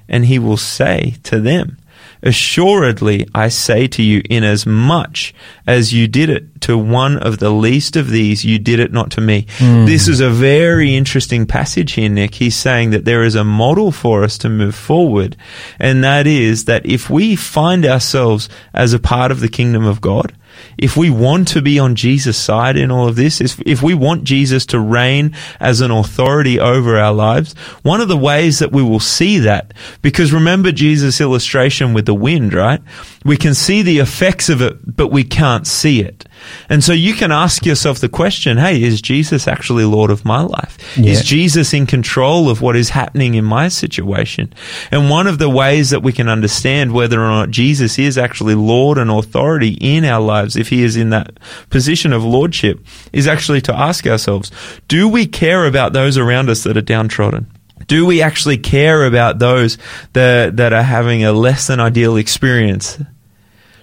And 0.08 0.24
he 0.24 0.40
will 0.40 0.56
say 0.56 1.16
to 1.24 1.42
them, 1.42 1.78
Assuredly, 2.24 3.28
I 3.34 3.50
say 3.50 3.88
to 3.88 4.04
you, 4.04 4.22
inasmuch 4.30 4.52
as 4.52 4.66
much 4.66 5.34
as 5.66 5.94
you 5.94 6.08
did 6.08 6.30
it 6.30 6.62
to 6.62 6.78
one 6.78 7.18
of 7.18 7.40
the 7.40 7.50
least 7.50 7.96
of 7.96 8.10
these, 8.10 8.44
you 8.44 8.60
did 8.60 8.80
it 8.80 8.92
not 8.92 9.12
to 9.12 9.22
me. 9.22 9.48
Hmm. 9.58 9.86
This 9.86 10.08
is 10.08 10.20
a 10.20 10.30
very 10.30 10.96
interesting 10.96 11.46
passage 11.46 11.94
here, 11.94 12.10
Nick. 12.10 12.36
He's 12.36 12.56
saying 12.56 12.92
that 12.92 13.06
there 13.06 13.24
is 13.24 13.36
a 13.36 13.44
model 13.44 13.92
for 13.92 14.24
us 14.24 14.38
to 14.40 14.50
move 14.50 14.76
forward, 14.76 15.36
and 15.80 16.04
that 16.04 16.28
is 16.28 16.66
that 16.66 16.86
if 16.86 17.10
we 17.10 17.36
find 17.36 17.86
ourselves 17.86 18.50
as 18.74 18.94
a 18.94 19.00
part 19.00 19.32
of 19.32 19.40
the 19.40 19.50
kingdom 19.50 19.86
of 19.86 20.02
God, 20.02 20.34
if 20.78 20.98
we 20.98 21.10
want 21.10 21.48
to 21.50 21.62
be 21.62 21.80
on 21.80 21.96
Jesus' 21.96 22.38
side 22.38 22.78
in 22.78 22.92
all 22.92 23.08
of 23.08 23.16
this, 23.16 23.42
if, 23.42 23.82
we 23.82 23.94
want 23.94 24.24
Jesus 24.24 24.66
to 24.68 24.80
reign 24.80 25.36
as 25.60 25.82
an 25.82 25.92
authority 25.92 26.60
over 26.60 26.98
our 26.98 27.14
lives, 27.14 27.54
one 27.84 28.02
of 28.02 28.08
the 28.08 28.18
ways 28.18 28.60
that 28.60 28.72
we 28.72 28.84
will 28.84 29.00
see 29.00 29.40
that, 29.40 29.74
because 30.02 30.32
remember 30.34 30.72
Jesus' 30.72 31.22
illustration 31.22 31.94
with 31.94 32.06
the 32.06 32.14
wind, 32.14 32.54
right? 32.54 32.82
We 33.26 33.38
can 33.38 33.54
see 33.54 33.82
the 33.82 34.00
effects 34.00 34.50
of 34.50 34.62
it, 34.62 34.96
but 34.96 35.08
we 35.08 35.24
can't 35.24 35.68
see 35.68 36.02
it. 36.02 36.26
And 36.70 36.84
so 36.84 36.94
you 36.94 37.14
can 37.14 37.32
ask 37.32 37.66
yourself 37.66 38.00
the 38.00 38.10
question, 38.10 38.58
hey, 38.58 38.82
is 38.82 39.02
Jesus 39.02 39.48
actually 39.48 39.86
Lord 39.86 40.12
of 40.12 40.26
my 40.26 40.42
life? 40.42 40.78
Yeah. 40.98 41.12
Is 41.12 41.24
Jesus 41.24 41.74
in 41.74 41.86
control 41.86 42.50
of 42.50 42.62
what 42.62 42.76
is 42.76 42.90
happening 42.90 43.36
in 43.36 43.46
my 43.46 43.68
situation? 43.68 44.54
And 44.92 45.10
one 45.10 45.28
of 45.28 45.38
the 45.38 45.50
ways 45.50 45.90
that 45.90 46.04
we 46.04 46.14
can 46.14 46.30
understand 46.30 46.94
whether 46.94 47.22
or 47.22 47.28
not 47.28 47.52
Jesus 47.52 48.00
is 48.00 48.18
actually 48.18 48.56
Lord 48.56 48.98
and 48.98 49.10
authority 49.10 49.78
in 49.80 50.06
our 50.06 50.22
lives, 50.22 50.56
if 50.56 50.70
he 50.70 50.84
is 50.84 50.96
in 50.96 51.10
that 51.10 51.40
position 51.70 52.14
of 52.14 52.24
lordship, 52.24 52.86
is 53.12 53.28
actually 53.28 53.62
to 53.62 53.76
ask 53.76 54.08
ourselves, 54.08 54.52
do 54.88 55.08
we 55.08 55.28
care 55.28 55.66
about 55.66 55.94
those 55.94 56.18
around 56.18 56.50
us 56.50 56.64
that 56.64 56.78
are 56.78 56.82
downtrodden? 56.82 57.52
Do 57.88 58.06
we 58.06 58.22
actually 58.22 58.58
care 58.58 59.06
about 59.06 59.40
those 59.40 59.78
that, 60.14 60.58
that 60.58 60.72
are 60.72 60.84
having 60.84 61.24
a 61.24 61.34
less 61.34 61.68
than 61.68 61.80
ideal 61.80 62.16
experience? 62.16 62.98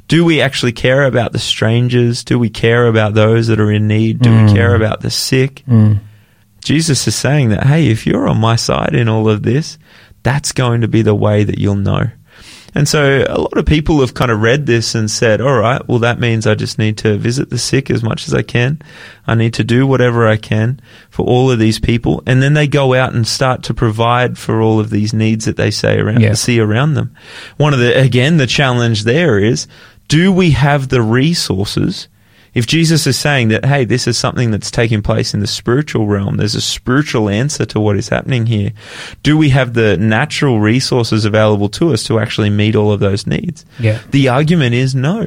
Do 0.08 0.24
we 0.24 0.40
actually 0.40 0.72
care 0.72 1.04
about 1.04 1.32
the 1.32 1.38
strangers? 1.38 2.24
Do 2.24 2.38
we 2.38 2.48
care 2.50 2.86
about 2.86 3.14
those 3.14 3.46
that 3.48 3.60
are 3.60 3.70
in 3.70 3.86
need? 3.86 4.20
Do 4.20 4.30
we 4.30 4.50
mm. 4.50 4.54
care 4.54 4.74
about 4.74 5.02
the 5.02 5.10
sick? 5.10 5.62
Mm. 5.68 6.00
Jesus 6.64 7.06
is 7.06 7.14
saying 7.14 7.50
that, 7.50 7.66
hey, 7.66 7.88
if 7.88 8.06
you're 8.06 8.26
on 8.26 8.38
my 8.38 8.56
side 8.56 8.94
in 8.94 9.08
all 9.08 9.28
of 9.28 9.42
this, 9.42 9.78
that's 10.22 10.52
going 10.52 10.80
to 10.80 10.88
be 10.88 11.02
the 11.02 11.14
way 11.14 11.44
that 11.44 11.58
you'll 11.58 11.76
know. 11.76 12.10
And 12.74 12.86
so 12.86 13.24
a 13.26 13.40
lot 13.40 13.56
of 13.56 13.66
people 13.66 14.00
have 14.00 14.14
kind 14.14 14.30
of 14.30 14.42
read 14.42 14.66
this 14.66 14.94
and 14.94 15.10
said, 15.10 15.40
all 15.40 15.56
right, 15.56 15.86
well, 15.88 16.00
that 16.00 16.20
means 16.20 16.46
I 16.46 16.54
just 16.54 16.78
need 16.78 16.98
to 16.98 17.16
visit 17.16 17.50
the 17.50 17.58
sick 17.58 17.90
as 17.90 18.02
much 18.02 18.28
as 18.28 18.34
I 18.34 18.42
can. 18.42 18.80
I 19.26 19.34
need 19.34 19.54
to 19.54 19.64
do 19.64 19.86
whatever 19.86 20.28
I 20.28 20.36
can 20.36 20.80
for 21.10 21.24
all 21.24 21.50
of 21.50 21.58
these 21.58 21.80
people. 21.80 22.22
And 22.26 22.42
then 22.42 22.54
they 22.54 22.68
go 22.68 22.94
out 22.94 23.14
and 23.14 23.26
start 23.26 23.62
to 23.64 23.74
provide 23.74 24.38
for 24.38 24.60
all 24.60 24.80
of 24.80 24.90
these 24.90 25.14
needs 25.14 25.46
that 25.46 25.56
they 25.56 25.70
say 25.70 25.98
around, 25.98 26.20
Yeah. 26.20 26.34
see 26.34 26.60
around 26.60 26.94
them. 26.94 27.14
One 27.56 27.72
of 27.72 27.80
the, 27.80 27.98
again, 27.98 28.36
the 28.36 28.46
challenge 28.46 29.04
there 29.04 29.38
is, 29.38 29.66
do 30.08 30.32
we 30.32 30.50
have 30.52 30.88
the 30.88 31.02
resources 31.02 32.08
if 32.54 32.66
Jesus 32.66 33.06
is 33.06 33.18
saying 33.18 33.48
that, 33.48 33.64
hey, 33.64 33.84
this 33.84 34.06
is 34.06 34.18
something 34.18 34.50
that's 34.50 34.70
taking 34.70 35.02
place 35.02 35.34
in 35.34 35.40
the 35.40 35.46
spiritual 35.46 36.06
realm, 36.06 36.38
there's 36.38 36.54
a 36.54 36.60
spiritual 36.60 37.28
answer 37.28 37.64
to 37.66 37.78
what 37.78 37.96
is 37.96 38.08
happening 38.08 38.46
here. 38.46 38.72
Do 39.22 39.36
we 39.36 39.50
have 39.50 39.74
the 39.74 39.96
natural 39.96 40.58
resources 40.58 41.24
available 41.24 41.68
to 41.70 41.92
us 41.92 42.04
to 42.04 42.18
actually 42.18 42.50
meet 42.50 42.74
all 42.74 42.92
of 42.92 43.00
those 43.00 43.26
needs? 43.26 43.64
Yeah. 43.78 44.00
The 44.10 44.28
argument 44.28 44.74
is 44.74 44.94
no. 44.94 45.26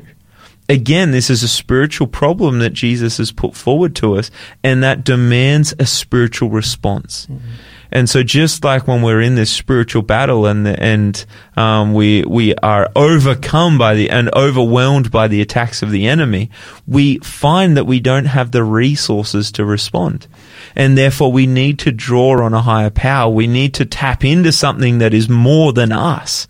Again, 0.67 1.11
this 1.11 1.29
is 1.29 1.43
a 1.43 1.47
spiritual 1.47 2.07
problem 2.07 2.59
that 2.59 2.73
Jesus 2.73 3.17
has 3.17 3.31
put 3.31 3.55
forward 3.55 3.95
to 3.97 4.17
us, 4.17 4.31
and 4.63 4.83
that 4.83 5.03
demands 5.03 5.73
a 5.79 5.85
spiritual 5.85 6.49
response. 6.49 7.27
Mm-hmm. 7.27 7.47
And 7.91 8.09
so, 8.09 8.23
just 8.23 8.63
like 8.63 8.87
when 8.87 9.01
we're 9.01 9.21
in 9.21 9.35
this 9.35 9.51
spiritual 9.51 10.01
battle 10.01 10.45
and 10.45 10.65
and 10.65 11.25
um, 11.57 11.93
we 11.93 12.23
we 12.23 12.55
are 12.55 12.89
overcome 12.95 13.77
by 13.77 13.95
the 13.95 14.09
and 14.09 14.33
overwhelmed 14.33 15.11
by 15.11 15.27
the 15.27 15.41
attacks 15.41 15.81
of 15.81 15.91
the 15.91 16.07
enemy, 16.07 16.49
we 16.87 17.17
find 17.19 17.75
that 17.75 17.85
we 17.85 17.99
don't 17.99 18.25
have 18.25 18.51
the 18.51 18.63
resources 18.63 19.51
to 19.53 19.65
respond, 19.65 20.27
and 20.73 20.97
therefore 20.97 21.31
we 21.33 21.45
need 21.45 21.79
to 21.79 21.91
draw 21.91 22.41
on 22.41 22.53
a 22.53 22.61
higher 22.61 22.89
power. 22.89 23.29
We 23.29 23.47
need 23.47 23.73
to 23.75 23.85
tap 23.85 24.23
into 24.23 24.53
something 24.53 24.99
that 24.99 25.13
is 25.13 25.27
more 25.27 25.73
than 25.73 25.91
us. 25.91 26.47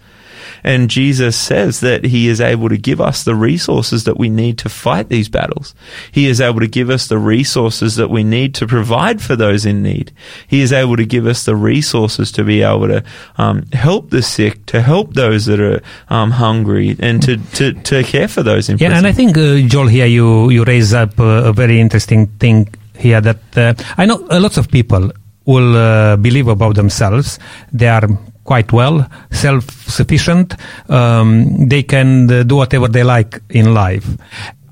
And 0.63 0.89
Jesus 0.89 1.35
says 1.35 1.79
that 1.79 2.03
He 2.05 2.27
is 2.27 2.39
able 2.41 2.69
to 2.69 2.77
give 2.77 3.01
us 3.01 3.23
the 3.23 3.35
resources 3.35 4.03
that 4.03 4.17
we 4.17 4.29
need 4.29 4.57
to 4.59 4.69
fight 4.69 5.09
these 5.09 5.29
battles. 5.29 5.73
He 6.11 6.27
is 6.27 6.39
able 6.39 6.59
to 6.59 6.67
give 6.67 6.89
us 6.89 7.07
the 7.07 7.17
resources 7.17 7.95
that 7.95 8.09
we 8.09 8.23
need 8.23 8.53
to 8.55 8.67
provide 8.67 9.21
for 9.21 9.35
those 9.35 9.65
in 9.65 9.81
need. 9.81 10.11
He 10.47 10.61
is 10.61 10.71
able 10.71 10.97
to 10.97 11.05
give 11.05 11.25
us 11.25 11.43
the 11.45 11.55
resources 11.55 12.31
to 12.33 12.43
be 12.43 12.61
able 12.61 12.87
to 12.87 13.03
um, 13.37 13.63
help 13.73 14.09
the 14.09 14.21
sick, 14.21 14.65
to 14.67 14.81
help 14.81 15.13
those 15.13 15.45
that 15.45 15.59
are 15.59 15.81
um, 16.09 16.31
hungry, 16.31 16.95
and 16.99 17.21
to, 17.23 17.37
to, 17.55 17.73
to 17.73 18.03
care 18.03 18.27
for 18.27 18.43
those 18.43 18.69
in 18.69 18.77
Yeah, 18.77 18.89
prison. 18.89 19.05
and 19.05 19.07
I 19.07 19.13
think 19.13 19.37
uh, 19.37 19.67
Joel 19.67 19.87
here 19.87 20.05
you 20.05 20.49
you 20.49 20.63
raise 20.63 20.93
up 20.93 21.19
uh, 21.19 21.49
a 21.49 21.53
very 21.53 21.79
interesting 21.79 22.27
thing 22.39 22.67
here 22.97 23.21
that 23.21 23.57
uh, 23.57 23.73
I 23.97 24.05
know 24.05 24.25
a 24.29 24.39
lot 24.39 24.57
of 24.57 24.69
people 24.69 25.11
will 25.45 25.75
uh, 25.75 26.17
believe 26.17 26.47
about 26.47 26.75
themselves. 26.75 27.39
They 27.73 27.87
are 27.87 28.07
quite 28.51 28.71
well 28.73 28.97
self-sufficient. 29.31 30.47
Um, 30.89 31.69
they 31.73 31.83
can 31.83 32.09
uh, 32.29 32.43
do 32.43 32.55
whatever 32.61 32.87
they 32.95 33.03
like 33.15 33.39
in 33.49 33.73
life. 33.73 34.07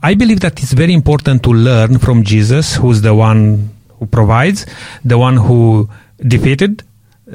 I 0.03 0.15
believe 0.15 0.39
that 0.45 0.55
it's 0.61 0.73
very 0.73 0.93
important 0.93 1.43
to 1.43 1.51
learn 1.51 1.99
from 1.99 2.23
Jesus, 2.23 2.75
who's 2.75 3.01
the 3.01 3.15
one 3.30 3.69
who 3.97 4.05
provides, 4.05 4.65
the 5.03 5.17
one 5.17 5.38
who 5.38 5.89
defeated 6.36 6.84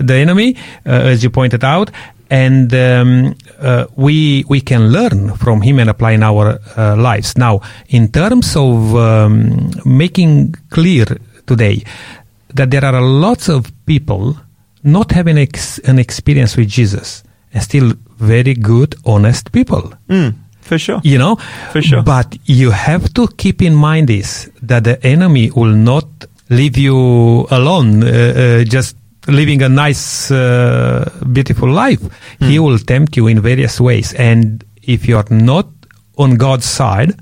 the 0.08 0.14
enemy, 0.14 0.56
uh, 0.84 1.12
as 1.12 1.22
you 1.24 1.30
pointed 1.30 1.64
out, 1.64 1.90
and 2.30 2.74
um, 2.74 3.34
uh, 3.60 3.86
we 3.96 4.44
we 4.48 4.60
can 4.60 4.82
learn 4.96 5.36
from 5.36 5.62
him 5.62 5.78
and 5.78 5.88
apply 5.88 6.12
in 6.12 6.22
our 6.22 6.58
uh, 6.76 6.96
lives. 6.96 7.36
Now, 7.36 7.60
in 7.88 8.08
terms 8.08 8.56
of 8.56 8.96
um, 8.96 9.70
making 9.84 10.56
clear 10.70 11.06
today 11.46 11.84
that 12.54 12.70
there 12.70 12.84
are 12.84 13.00
lots 13.00 13.48
of 13.48 13.72
people 13.86 14.36
not 14.84 15.10
having 15.12 15.38
ex- 15.38 15.78
an 15.80 15.98
experience 15.98 16.56
with 16.56 16.68
Jesus 16.68 17.24
and 17.52 17.62
still 17.62 17.94
very 18.18 18.54
good, 18.54 18.94
honest 19.04 19.50
people. 19.52 19.92
Mm, 20.08 20.34
for 20.60 20.78
sure. 20.78 21.00
you 21.02 21.18
know? 21.18 21.36
For 21.72 21.82
sure. 21.82 22.02
but 22.02 22.36
you 22.44 22.70
have 22.70 23.12
to 23.14 23.26
keep 23.36 23.60
in 23.62 23.74
mind 23.74 24.08
this 24.08 24.48
that 24.62 24.84
the 24.84 25.04
enemy 25.06 25.50
will 25.50 25.74
not 25.74 26.06
leave 26.50 26.76
you 26.76 27.46
alone 27.50 28.02
uh, 28.02 28.06
uh, 28.06 28.64
just 28.64 28.96
living 29.26 29.62
a 29.62 29.68
nice 29.68 30.30
uh, 30.30 31.10
beautiful 31.32 31.70
life. 31.70 32.00
He 32.40 32.58
will 32.58 32.78
tempt 32.78 33.16
you 33.16 33.26
in 33.26 33.40
various 33.40 33.80
ways. 33.80 34.12
And 34.14 34.62
if 34.82 35.08
you 35.08 35.16
are 35.16 35.24
not 35.30 35.66
on 36.16 36.36
god's 36.36 36.64
side 36.64 37.12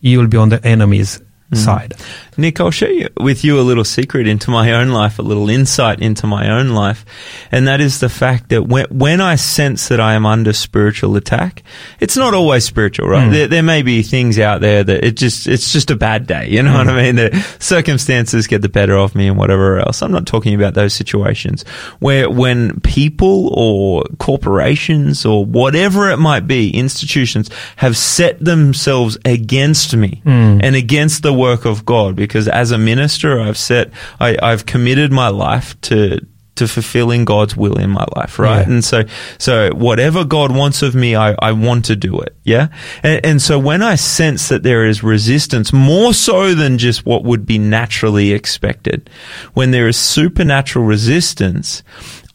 you 0.00 0.18
will 0.18 0.26
be 0.26 0.36
on 0.36 0.48
the 0.48 0.58
enemy's 0.66 1.20
side 1.52 1.94
Nick, 2.36 2.60
I'll 2.60 2.70
share 2.70 2.92
you, 2.92 3.08
with 3.18 3.44
you 3.44 3.58
a 3.58 3.62
little 3.62 3.84
secret 3.84 4.26
into 4.26 4.50
my 4.50 4.72
own 4.72 4.90
life, 4.90 5.18
a 5.18 5.22
little 5.22 5.48
insight 5.48 6.00
into 6.00 6.26
my 6.26 6.50
own 6.50 6.70
life. 6.70 7.04
And 7.52 7.68
that 7.68 7.80
is 7.80 8.00
the 8.00 8.08
fact 8.08 8.48
that 8.48 8.64
when, 8.64 8.86
when 8.86 9.20
I 9.20 9.36
sense 9.36 9.88
that 9.88 10.00
I 10.00 10.14
am 10.14 10.26
under 10.26 10.52
spiritual 10.52 11.16
attack, 11.16 11.62
it's 12.00 12.16
not 12.16 12.34
always 12.34 12.64
spiritual, 12.64 13.08
right? 13.08 13.26
Hmm. 13.26 13.32
There, 13.32 13.48
there 13.48 13.62
may 13.62 13.82
be 13.82 14.02
things 14.02 14.38
out 14.38 14.60
there 14.60 14.82
that 14.82 15.04
it 15.04 15.16
just, 15.16 15.46
it's 15.46 15.72
just 15.72 15.90
a 15.90 15.96
bad 15.96 16.26
day. 16.26 16.48
You 16.48 16.62
know 16.62 16.72
hmm. 16.72 16.78
what 16.78 16.88
I 16.88 17.02
mean? 17.02 17.16
The 17.16 17.56
circumstances 17.60 18.46
get 18.46 18.62
the 18.62 18.68
better 18.68 18.96
of 18.96 19.14
me 19.14 19.28
and 19.28 19.38
whatever 19.38 19.78
else. 19.78 20.02
I'm 20.02 20.12
not 20.12 20.26
talking 20.26 20.54
about 20.54 20.74
those 20.74 20.94
situations 20.94 21.64
where 22.00 22.28
when 22.28 22.80
people 22.80 23.50
or 23.52 24.04
corporations 24.18 25.24
or 25.24 25.44
whatever 25.44 26.10
it 26.10 26.18
might 26.18 26.46
be, 26.46 26.70
institutions 26.70 27.50
have 27.76 27.96
set 27.96 28.44
themselves 28.44 29.18
against 29.24 29.96
me 29.96 30.20
hmm. 30.24 30.58
and 30.62 30.74
against 30.74 31.22
the 31.22 31.32
work 31.32 31.64
of 31.64 31.84
God 31.84 32.16
because 32.24 32.48
as 32.48 32.70
a 32.70 32.78
minister, 32.78 33.40
I've 33.40 33.58
set, 33.58 33.90
I, 34.20 34.36
I've 34.42 34.66
committed 34.66 35.12
my 35.12 35.28
life 35.28 35.80
to, 35.82 36.20
to 36.56 36.68
fulfilling 36.68 37.24
God's 37.24 37.56
will 37.56 37.78
in 37.78 37.90
my 37.90 38.06
life, 38.16 38.38
right? 38.38 38.66
Yeah. 38.66 38.72
And 38.72 38.84
so, 38.84 39.04
so 39.38 39.70
whatever 39.74 40.24
God 40.24 40.54
wants 40.54 40.82
of 40.82 40.94
me, 40.94 41.16
I, 41.16 41.34
I 41.40 41.52
want 41.52 41.86
to 41.86 41.96
do 41.96 42.20
it. 42.20 42.36
Yeah. 42.44 42.68
And, 43.02 43.26
and 43.26 43.42
so 43.42 43.58
when 43.58 43.82
I 43.82 43.96
sense 43.96 44.48
that 44.48 44.62
there 44.62 44.86
is 44.86 45.02
resistance, 45.02 45.72
more 45.72 46.14
so 46.14 46.54
than 46.54 46.78
just 46.78 47.04
what 47.04 47.24
would 47.24 47.44
be 47.44 47.58
naturally 47.58 48.32
expected, 48.32 49.10
when 49.54 49.72
there 49.72 49.88
is 49.88 49.96
supernatural 49.96 50.84
resistance, 50.84 51.82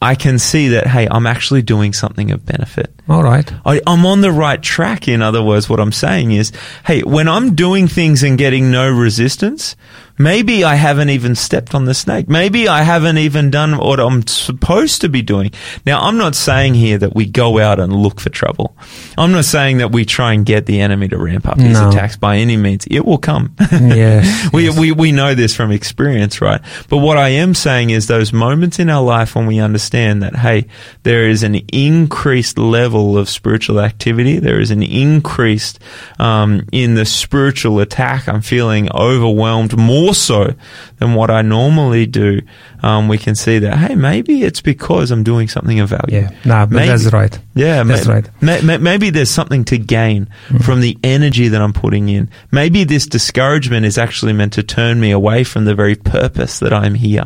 I 0.02 0.14
can 0.14 0.38
see 0.38 0.68
that, 0.68 0.86
hey, 0.86 1.06
I'm 1.10 1.26
actually 1.26 1.60
doing 1.62 1.92
something 1.92 2.30
of 2.30 2.46
benefit. 2.46 2.90
all 3.08 3.22
right 3.22 3.52
I, 3.66 3.80
I'm 3.86 4.06
on 4.06 4.22
the 4.22 4.32
right 4.32 4.62
track. 4.62 5.08
In 5.08 5.20
other 5.20 5.42
words, 5.42 5.68
what 5.68 5.78
I'm 5.78 5.92
saying 5.92 6.32
is, 6.32 6.52
hey, 6.86 7.02
when 7.02 7.28
I'm 7.28 7.54
doing 7.54 7.86
things 7.86 8.22
and 8.22 8.38
getting 8.38 8.70
no 8.70 8.90
resistance, 8.90 9.76
Maybe 10.20 10.64
I 10.64 10.74
haven't 10.74 11.08
even 11.08 11.34
stepped 11.34 11.74
on 11.74 11.86
the 11.86 11.94
snake. 11.94 12.28
Maybe 12.28 12.68
I 12.68 12.82
haven't 12.82 13.16
even 13.16 13.50
done 13.50 13.78
what 13.78 13.98
I'm 13.98 14.26
supposed 14.26 15.00
to 15.00 15.08
be 15.08 15.22
doing. 15.22 15.50
Now, 15.86 16.00
I'm 16.02 16.18
not 16.18 16.34
saying 16.34 16.74
here 16.74 16.98
that 16.98 17.14
we 17.14 17.24
go 17.24 17.58
out 17.58 17.80
and 17.80 17.90
look 17.90 18.20
for 18.20 18.28
trouble. 18.28 18.76
I'm 19.16 19.32
not 19.32 19.46
saying 19.46 19.78
that 19.78 19.92
we 19.92 20.04
try 20.04 20.34
and 20.34 20.44
get 20.44 20.66
the 20.66 20.80
enemy 20.82 21.08
to 21.08 21.16
ramp 21.16 21.48
up 21.48 21.58
his 21.58 21.72
No. 21.80 21.88
attacks 21.88 22.18
by 22.18 22.36
any 22.36 22.58
means. 22.58 22.86
It 22.90 23.00
will 23.06 23.16
come. 23.16 23.54
Yes, 23.72 24.50
we, 24.52 24.68
we, 24.68 24.92
we 24.92 25.10
know 25.10 25.34
this 25.34 25.56
from 25.56 25.72
experience, 25.72 26.42
right? 26.42 26.60
But 26.90 26.98
what 26.98 27.16
I 27.16 27.30
am 27.30 27.54
saying 27.54 27.88
is 27.88 28.06
those 28.06 28.30
moments 28.32 28.78
in 28.78 28.90
our 28.90 29.02
life 29.02 29.34
when 29.34 29.46
we 29.46 29.58
understand 29.58 30.22
that, 30.22 30.36
hey, 30.36 30.66
there 31.02 31.28
is 31.30 31.42
an 31.42 31.54
increased 31.72 32.58
level 32.58 33.16
of 33.16 33.30
spiritual 33.30 33.80
activity. 33.80 34.38
There 34.38 34.60
is 34.60 34.70
an 34.70 34.82
increased, 34.82 35.78
um, 36.18 36.68
in 36.72 36.94
the 36.94 37.06
spiritual 37.06 37.80
attack. 37.80 38.28
I'm 38.28 38.42
feeling 38.42 38.90
overwhelmed 38.92 39.78
more 39.78 40.09
so 40.12 40.54
than 40.98 41.14
what 41.14 41.30
I 41.30 41.42
normally 41.42 42.06
do. 42.06 42.40
Um, 42.82 43.08
we 43.08 43.18
can 43.18 43.34
see 43.34 43.58
that, 43.60 43.76
hey, 43.76 43.94
maybe 43.94 44.42
it's 44.42 44.60
because 44.60 45.10
I'm 45.10 45.22
doing 45.22 45.48
something 45.48 45.80
of 45.80 45.88
value. 45.90 46.20
yeah. 46.22 46.30
Nah, 46.44 46.66
Maybe- 46.66 46.88
that's 46.88 47.12
right. 47.12 47.38
Yeah, 47.54 47.82
That's 47.82 48.06
ma- 48.06 48.14
right. 48.14 48.28
ma- 48.40 48.60
ma- 48.62 48.78
maybe 48.78 49.10
there's 49.10 49.28
something 49.30 49.64
to 49.66 49.76
gain 49.76 50.28
from 50.62 50.80
the 50.80 50.96
energy 51.04 51.48
that 51.48 51.60
I'm 51.60 51.72
putting 51.72 52.08
in. 52.08 52.30
Maybe 52.52 52.84
this 52.84 53.06
discouragement 53.06 53.84
is 53.84 53.98
actually 53.98 54.32
meant 54.32 54.52
to 54.54 54.62
turn 54.62 55.00
me 55.00 55.10
away 55.10 55.44
from 55.44 55.64
the 55.64 55.74
very 55.74 55.94
purpose 55.96 56.60
that 56.60 56.72
I'm 56.72 56.94
here. 56.94 57.24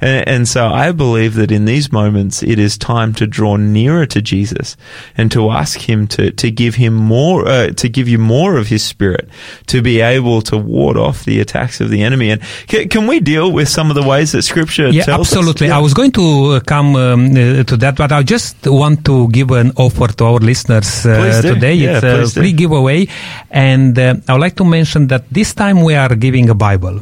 And, 0.00 0.28
and 0.28 0.48
so 0.48 0.68
I 0.68 0.92
believe 0.92 1.34
that 1.34 1.50
in 1.50 1.64
these 1.64 1.92
moments, 1.92 2.42
it 2.42 2.58
is 2.58 2.78
time 2.78 3.12
to 3.14 3.26
draw 3.26 3.56
nearer 3.56 4.06
to 4.06 4.22
Jesus 4.22 4.76
and 5.16 5.30
to 5.32 5.50
ask 5.50 5.78
Him 5.80 6.06
to, 6.08 6.30
to 6.30 6.50
give 6.50 6.76
Him 6.76 6.94
more, 6.94 7.46
uh, 7.46 7.70
to 7.72 7.88
give 7.88 8.08
you 8.08 8.18
more 8.18 8.56
of 8.56 8.68
His 8.68 8.84
Spirit 8.84 9.28
to 9.66 9.82
be 9.82 10.00
able 10.00 10.40
to 10.42 10.56
ward 10.56 10.96
off 10.96 11.24
the 11.24 11.40
attacks 11.40 11.80
of 11.80 11.90
the 11.90 12.02
enemy. 12.02 12.30
And 12.30 12.40
can, 12.68 12.88
can 12.88 13.06
we 13.06 13.20
deal 13.20 13.50
with 13.52 13.68
some 13.68 13.90
of 13.90 13.96
the 13.96 14.02
ways 14.06 14.32
that 14.32 14.42
Scripture 14.42 14.88
Yeah, 14.94 15.04
absolutely. 15.20 15.66
Yeah. 15.68 15.78
I 15.78 15.80
was 15.80 15.94
going 15.94 16.12
to 16.12 16.24
uh, 16.56 16.60
come 16.60 16.94
um, 16.96 17.26
uh, 17.32 17.64
to 17.70 17.76
that, 17.82 17.96
but 17.96 18.12
I 18.12 18.22
just 18.22 18.66
want 18.66 19.04
to 19.06 19.28
give 19.28 19.50
an 19.50 19.72
offer 19.76 20.08
to 20.18 20.24
our 20.24 20.38
listeners 20.40 21.04
uh, 21.06 21.12
today. 21.42 21.74
Yeah, 21.74 21.98
it's 21.98 22.04
a 22.04 22.40
free 22.40 22.52
giveaway, 22.52 23.06
and 23.50 23.98
uh, 23.98 24.14
I 24.28 24.32
would 24.34 24.40
like 24.46 24.56
to 24.56 24.64
mention 24.64 25.08
that 25.08 25.24
this 25.30 25.54
time 25.54 25.82
we 25.82 25.94
are 25.94 26.14
giving 26.16 26.48
a 26.50 26.54
Bible. 26.54 27.00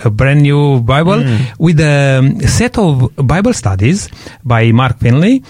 A 0.00 0.10
brand 0.10 0.42
new 0.42 0.80
Bible 0.82 1.22
Hmm. 1.22 1.36
with 1.58 1.78
a 1.80 2.20
set 2.48 2.76
of 2.78 3.14
Bible 3.16 3.52
studies 3.54 4.08
by 4.42 4.72
Mark 4.72 4.98
Finley. 4.98 5.42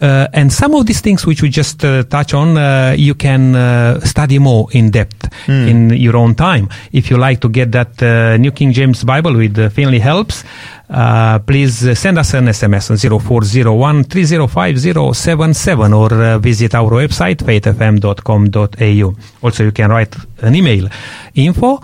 Uh, 0.00 0.28
and 0.32 0.52
some 0.52 0.74
of 0.74 0.86
these 0.86 1.00
things 1.00 1.26
which 1.26 1.42
we 1.42 1.48
just 1.48 1.84
uh, 1.84 2.04
touch 2.04 2.32
on, 2.32 2.56
uh, 2.56 2.94
you 2.96 3.14
can 3.14 3.56
uh, 3.56 3.98
study 4.00 4.38
more 4.38 4.68
in 4.72 4.90
depth 4.90 5.28
in 5.48 5.90
your 5.90 6.16
own 6.16 6.34
time. 6.34 6.68
If 6.92 7.10
you 7.10 7.16
like 7.16 7.40
to 7.40 7.48
get 7.48 7.72
that 7.72 8.00
uh, 8.02 8.36
New 8.36 8.52
King 8.52 8.72
James 8.72 9.02
Bible 9.04 9.34
with 9.34 9.58
uh, 9.58 9.68
Finley 9.70 9.98
helps, 9.98 10.44
uh, 10.88 11.40
please 11.40 11.98
send 11.98 12.18
us 12.18 12.34
an 12.34 12.46
SMS 12.46 12.90
on 12.90 12.96
0401 13.20 14.04
305077 14.04 15.92
or 15.92 16.38
visit 16.38 16.74
our 16.74 16.90
website 16.90 17.42
faithfm.com.au. 17.42 19.14
Also, 19.42 19.64
you 19.64 19.72
can 19.72 19.90
write 19.90 20.14
an 20.42 20.54
email 20.54 20.88
info 21.34 21.82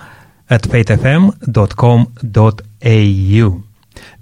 at 0.49 0.63
faithfm.com.au. 0.63 1.35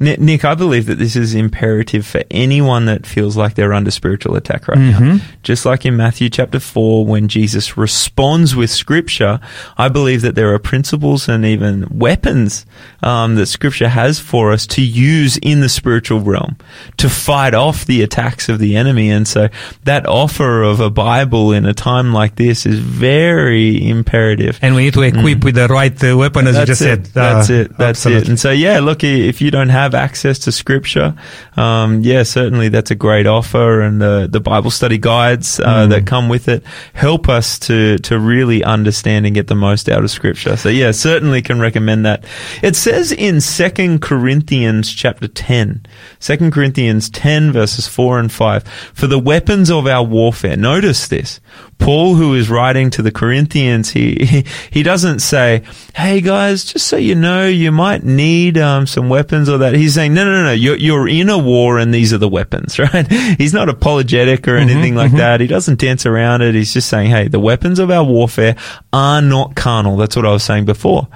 Ni- 0.03 0.17
Nick, 0.19 0.45
I 0.45 0.55
believe 0.55 0.87
that 0.87 0.99
this 0.99 1.17
is 1.17 1.35
imperative 1.35 2.05
for 2.07 2.23
anyone 2.31 2.87
that 2.87 3.07
feels 3.07 3.37
like 3.37 3.55
they're 3.55 3.73
under 3.73 3.91
spiritual 3.91 4.37
attack 4.37 4.69
right 4.69 4.77
Mm-hmm. 4.79 5.07
now. 5.17 5.19
Just 5.43 5.65
like 5.65 5.87
in 5.87 5.97
Matthew 5.97 6.29
chapter 6.29 6.61
4, 6.61 7.07
when 7.07 7.29
Jesus 7.29 7.77
responds 7.77 8.55
with 8.57 8.71
scripture, 8.71 9.41
I 9.79 9.89
believe 9.89 10.23
that 10.23 10.35
there 10.35 10.53
are 10.55 10.59
principles 10.59 11.29
and 11.29 11.45
even 11.45 11.87
weapons 11.91 12.67
um, 13.03 13.37
that 13.37 13.47
scripture 13.47 13.89
has 13.89 14.19
for 14.19 14.53
us 14.53 14.67
to 14.69 14.83
use 14.83 15.37
in 15.39 15.61
the 15.61 15.69
spiritual 15.69 16.21
realm 16.21 16.57
to 16.99 17.09
fight 17.09 17.55
off 17.55 17.85
the 17.87 18.03
attacks 18.03 18.49
of 18.49 18.59
the 18.59 18.77
enemy. 18.77 19.11
And 19.11 19.27
so 19.27 19.49
that 19.85 20.07
offer 20.07 20.63
of 20.63 20.81
a 20.81 20.91
Bible 20.91 21.53
in 21.53 21.65
a 21.67 21.75
time 21.75 22.13
like 22.13 22.37
this 22.37 22.67
is 22.67 22.79
very 22.79 23.89
imperative. 23.89 24.59
And 24.63 24.75
we 24.75 24.85
need 24.85 24.95
to 24.95 25.03
equip 25.03 25.45
with 25.45 25.55
the 25.55 25.69
right 25.69 25.93
uh, 26.05 26.17
weapon, 26.17 26.47
as 26.47 26.57
you 26.57 26.67
just 26.67 26.81
it. 26.83 26.85
said. 26.85 27.05
That's 27.07 27.51
Uh, 27.51 27.53
it. 27.55 27.77
That's 27.79 27.99
absolutely. 28.01 28.23
it. 28.23 28.29
And 28.29 28.41
so, 28.41 28.51
yeah, 28.51 28.81
look, 28.81 29.03
if 29.05 29.41
you 29.41 29.51
don't 29.51 29.69
have 29.71 29.92
access 29.95 30.39
to 30.41 30.53
scripture, 30.53 31.15
um, 31.57 32.03
yeah, 32.03 32.23
certainly 32.23 32.69
that's 32.69 32.91
a 32.91 32.95
great 32.95 33.27
offer. 33.27 33.81
And 33.81 34.01
the, 34.01 34.29
the 34.31 34.41
Bible 34.41 34.71
study 34.71 34.99
guides 34.99 35.61
uh, 35.61 35.87
that 35.87 36.07
come 36.07 36.29
with 36.29 36.49
it 36.49 36.65
help 36.95 37.29
us 37.29 37.59
to, 37.61 37.99
to 37.99 38.19
really 38.19 38.65
understand 38.65 39.27
and 39.27 39.35
get 39.35 39.47
the 39.47 39.55
most 39.55 39.89
out 39.89 40.05
of 40.05 40.11
scripture. 40.11 40.57
So, 40.57 40.69
yeah, 40.69 40.91
certainly 40.91 41.43
can 41.43 41.61
recommend 41.61 42.05
that. 42.07 42.25
It 42.63 42.77
says 42.77 43.13
in 43.13 43.41
Second 43.41 44.03
Corinthians 44.03 44.93
chapter 44.93 45.29
10, 45.29 45.87
2 46.21 46.51
Corinthians 46.51 47.11
10 47.11 47.53
verses 47.53 47.87
4 47.87 48.19
and 48.19 48.33
5, 48.33 48.69
for 48.95 49.07
the 49.07 49.19
weapons 49.19 49.71
of 49.71 49.87
our 49.87 50.05
warfare. 50.05 50.57
Notice 50.57 51.09
this. 51.09 51.41
Paul, 51.83 52.15
who 52.15 52.35
is 52.35 52.49
writing 52.49 52.91
to 52.91 53.03
the 53.03 53.11
Corinthians, 53.11 53.91
he 53.91 54.45
he 54.71 54.83
doesn't 54.85 55.19
say, 55.19 55.65
"Hey 55.95 56.21
guys, 56.21 56.65
just 56.65 56.87
so 56.87 56.97
you 56.97 57.17
know, 57.17 57.47
you 57.47 57.73
might 57.73 58.05
need 58.05 58.57
um, 58.57 58.87
some 58.87 59.09
weapons 59.09 59.49
or 59.49 59.59
that." 59.59 59.75
He's 59.83 59.95
saying, 59.95 60.15
"No, 60.15 60.25
no, 60.25 60.31
no, 60.31 60.45
no, 60.45 60.53
you're 60.53 60.77
you're 60.77 61.09
in 61.09 61.29
a 61.29 61.37
war, 61.37 61.79
and 61.79 61.93
these 61.93 62.13
are 62.13 62.19
the 62.19 62.29
weapons." 62.29 62.79
Right? 62.83 63.07
He's 63.39 63.53
not 63.53 63.69
apologetic 63.69 64.49
or 64.49 64.53
mm-hmm, 64.53 64.71
anything 64.71 64.95
like 64.95 65.09
mm-hmm. 65.09 65.19
that. 65.19 65.41
He 65.41 65.47
doesn't 65.47 65.79
dance 65.79 66.05
around 66.05 66.43
it. 66.43 66.55
He's 66.55 66.73
just 66.73 66.89
saying, 66.89 67.11
"Hey, 67.11 67.29
the 67.29 67.41
weapons 67.41 67.79
of 67.79 67.91
our 67.91 68.05
warfare 68.05 68.57
are 68.93 69.21
not 69.21 69.57
carnal." 69.57 69.97
That's 69.97 70.17
what 70.17 70.27
I 70.27 70.31
was 70.31 70.43
saying 70.43 70.65
before. 70.65 71.09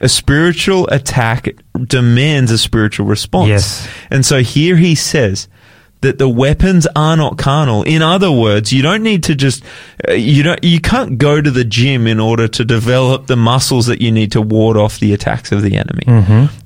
A 0.00 0.08
spiritual 0.08 0.88
attack 0.88 1.48
demands 1.84 2.50
a 2.50 2.58
spiritual 2.58 3.06
response. 3.06 3.48
Yes. 3.48 3.88
And 4.10 4.26
so 4.26 4.42
here 4.42 4.76
he 4.76 4.94
says 4.94 5.48
that 6.02 6.18
the 6.18 6.28
weapons 6.28 6.86
are 6.94 7.16
not 7.16 7.38
carnal. 7.38 7.82
In 7.82 8.02
other 8.02 8.30
words, 8.30 8.72
you 8.72 8.82
don't 8.82 9.02
need 9.02 9.24
to 9.24 9.34
just 9.34 9.64
uh, 10.08 10.12
you 10.12 10.42
don't 10.42 10.62
you 10.62 10.80
can't 10.80 11.18
go 11.18 11.40
to 11.40 11.50
the 11.50 11.64
gym 11.64 12.06
in 12.06 12.20
order 12.20 12.46
to 12.48 12.64
develop 12.64 13.26
the 13.26 13.36
muscles 13.36 13.86
that 13.86 14.00
you 14.00 14.12
need 14.12 14.32
to 14.32 14.42
ward 14.42 14.76
off 14.76 14.98
the 15.00 15.12
attacks 15.12 15.52
of 15.52 15.62
the 15.62 15.76
enemy. 15.76 16.04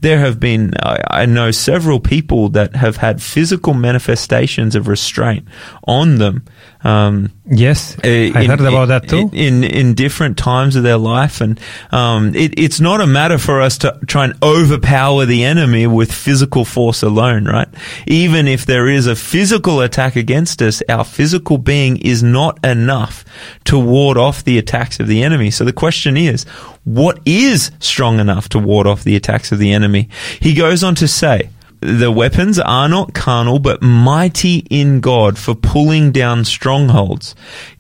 There 0.00 0.18
have 0.18 0.40
been 0.40 0.74
I, 0.82 1.22
I 1.22 1.26
know 1.26 1.50
several 1.52 2.00
people 2.00 2.48
that 2.50 2.74
have 2.76 2.96
had 2.96 3.22
physical 3.22 3.72
manifestations 3.74 4.74
of 4.74 4.88
restraint 4.88 5.46
on 5.86 6.18
them. 6.18 6.44
Um, 6.82 7.30
Yes, 7.52 7.96
uh, 7.98 8.06
I 8.06 8.42
in- 8.42 8.50
heard 8.50 8.60
about 8.60 8.86
that 8.88 9.08
too. 9.08 9.28
In 9.32 9.64
in 9.64 9.94
different 9.94 10.38
times 10.38 10.76
of 10.76 10.84
their 10.84 10.96
life, 10.96 11.40
and 11.40 11.58
um, 11.90 12.32
it, 12.36 12.56
it's 12.56 12.78
not 12.80 13.00
a 13.00 13.08
matter 13.08 13.38
for 13.38 13.60
us 13.60 13.76
to 13.78 13.98
try 14.06 14.24
and 14.26 14.34
overpower 14.40 15.26
the 15.26 15.42
enemy 15.44 15.88
with 15.88 16.12
physical 16.12 16.64
force 16.64 17.02
alone, 17.02 17.46
right? 17.46 17.66
Even 18.06 18.46
if 18.46 18.66
there 18.66 18.86
is 18.88 19.08
a 19.08 19.16
physical 19.16 19.80
attack 19.80 20.14
against 20.14 20.62
us, 20.62 20.80
our 20.88 21.04
physical 21.04 21.58
being 21.58 21.96
is 21.96 22.22
not 22.22 22.64
enough 22.64 23.24
to 23.64 23.76
ward 23.76 24.16
off 24.16 24.44
the 24.44 24.56
attacks 24.56 25.00
of 25.00 25.08
the 25.08 25.24
enemy. 25.24 25.50
So 25.50 25.64
the 25.64 25.72
question 25.72 26.16
is, 26.16 26.44
what 26.84 27.18
is 27.26 27.72
strong 27.80 28.20
enough 28.20 28.48
to 28.50 28.60
ward 28.60 28.86
off 28.86 29.02
the 29.02 29.16
attacks 29.16 29.50
of 29.50 29.58
the 29.58 29.72
enemy? 29.72 30.08
He 30.38 30.54
goes 30.54 30.84
on 30.84 30.94
to 30.96 31.08
say. 31.08 31.50
The 31.80 32.12
weapons 32.12 32.58
are 32.58 32.88
not 32.88 33.14
carnal, 33.14 33.58
but 33.58 33.82
mighty 33.82 34.58
in 34.70 35.00
God 35.00 35.38
for 35.38 35.54
pulling 35.54 36.12
down 36.12 36.44
strongholds, 36.44 37.34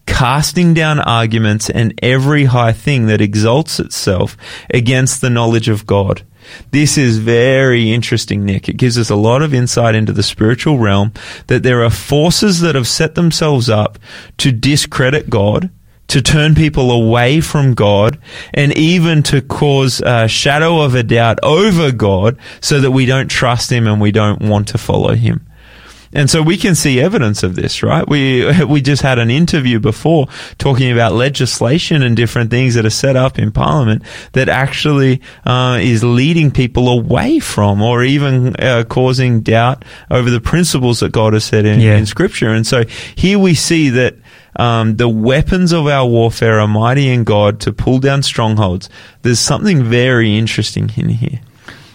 casting 0.06 0.72
down 0.72 1.00
arguments 1.00 1.68
and 1.68 1.98
every 2.02 2.44
high 2.44 2.72
thing 2.72 3.06
that 3.06 3.20
exalts 3.20 3.78
itself 3.78 4.36
against 4.72 5.20
the 5.20 5.28
knowledge 5.28 5.68
of 5.68 5.86
God. 5.86 6.22
This 6.70 6.96
is 6.96 7.18
very 7.18 7.92
interesting, 7.92 8.44
Nick. 8.44 8.68
It 8.68 8.78
gives 8.78 8.96
us 8.96 9.10
a 9.10 9.16
lot 9.16 9.42
of 9.42 9.52
insight 9.52 9.94
into 9.94 10.12
the 10.12 10.22
spiritual 10.22 10.78
realm 10.78 11.12
that 11.48 11.62
there 11.62 11.84
are 11.84 11.90
forces 11.90 12.60
that 12.60 12.74
have 12.74 12.88
set 12.88 13.14
themselves 13.14 13.68
up 13.68 13.98
to 14.38 14.50
discredit 14.50 15.28
God, 15.28 15.70
to 16.10 16.22
turn 16.22 16.54
people 16.54 16.90
away 16.90 17.40
from 17.40 17.74
God 17.74 18.18
and 18.54 18.76
even 18.76 19.22
to 19.24 19.40
cause 19.42 20.00
a 20.00 20.28
shadow 20.28 20.80
of 20.82 20.94
a 20.94 21.02
doubt 21.02 21.38
over 21.42 21.90
God 21.92 22.36
so 22.60 22.80
that 22.80 22.90
we 22.90 23.06
don't 23.06 23.28
trust 23.28 23.70
Him 23.70 23.86
and 23.86 24.00
we 24.00 24.12
don't 24.12 24.42
want 24.42 24.68
to 24.68 24.78
follow 24.78 25.14
Him. 25.14 25.46
And 26.12 26.28
so 26.28 26.42
we 26.42 26.56
can 26.56 26.74
see 26.74 27.00
evidence 27.00 27.44
of 27.44 27.54
this, 27.54 27.84
right? 27.84 28.04
We 28.08 28.64
we 28.64 28.80
just 28.82 29.00
had 29.02 29.20
an 29.20 29.30
interview 29.30 29.78
before 29.78 30.26
talking 30.58 30.90
about 30.90 31.12
legislation 31.12 32.02
and 32.02 32.16
different 32.16 32.50
things 32.50 32.74
that 32.74 32.84
are 32.84 32.90
set 32.90 33.14
up 33.14 33.38
in 33.38 33.52
Parliament 33.52 34.02
that 34.32 34.48
actually 34.48 35.20
uh, 35.46 35.78
is 35.80 36.02
leading 36.02 36.50
people 36.50 36.88
away 36.88 37.38
from, 37.38 37.80
or 37.80 38.02
even 38.02 38.56
uh, 38.56 38.82
causing 38.88 39.42
doubt 39.42 39.84
over 40.10 40.30
the 40.30 40.40
principles 40.40 40.98
that 40.98 41.12
God 41.12 41.32
has 41.34 41.44
set 41.44 41.64
in, 41.64 41.78
Yeah. 41.78 41.96
in 41.96 42.06
Scripture. 42.06 42.48
And 42.50 42.66
so 42.66 42.82
here 43.14 43.38
we 43.38 43.54
see 43.54 43.90
that 43.90 44.16
um, 44.56 44.96
the 44.96 45.08
weapons 45.08 45.72
of 45.72 45.86
our 45.86 46.06
warfare 46.06 46.60
are 46.60 46.68
mighty 46.68 47.08
in 47.08 47.24
God 47.24 47.60
to 47.60 47.72
pull 47.72 47.98
down 47.98 48.22
strongholds. 48.22 48.88
There's 49.22 49.38
something 49.40 49.84
very 49.84 50.36
interesting 50.36 50.90
in 50.96 51.08
here, 51.08 51.40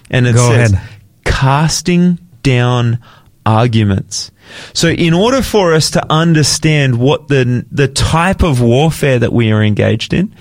and 0.09 0.25
it 0.27 0.35
Go 0.35 0.49
says 0.51 0.73
ahead. 0.73 0.89
casting 1.25 2.19
down 2.43 2.99
arguments. 3.45 4.31
So 4.73 4.89
in 4.89 5.13
order 5.13 5.41
for 5.41 5.73
us 5.73 5.91
to 5.91 6.05
understand 6.11 6.97
what 6.99 7.27
the 7.27 7.65
the 7.71 7.87
type 7.87 8.43
of 8.43 8.61
warfare 8.61 9.19
that 9.19 9.33
we 9.33 9.51
are 9.51 9.63
engaged 9.63 10.13
in, 10.13 10.33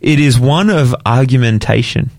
it 0.00 0.18
is 0.18 0.38
one 0.40 0.70
of 0.70 0.94
argumentation. 1.06 2.10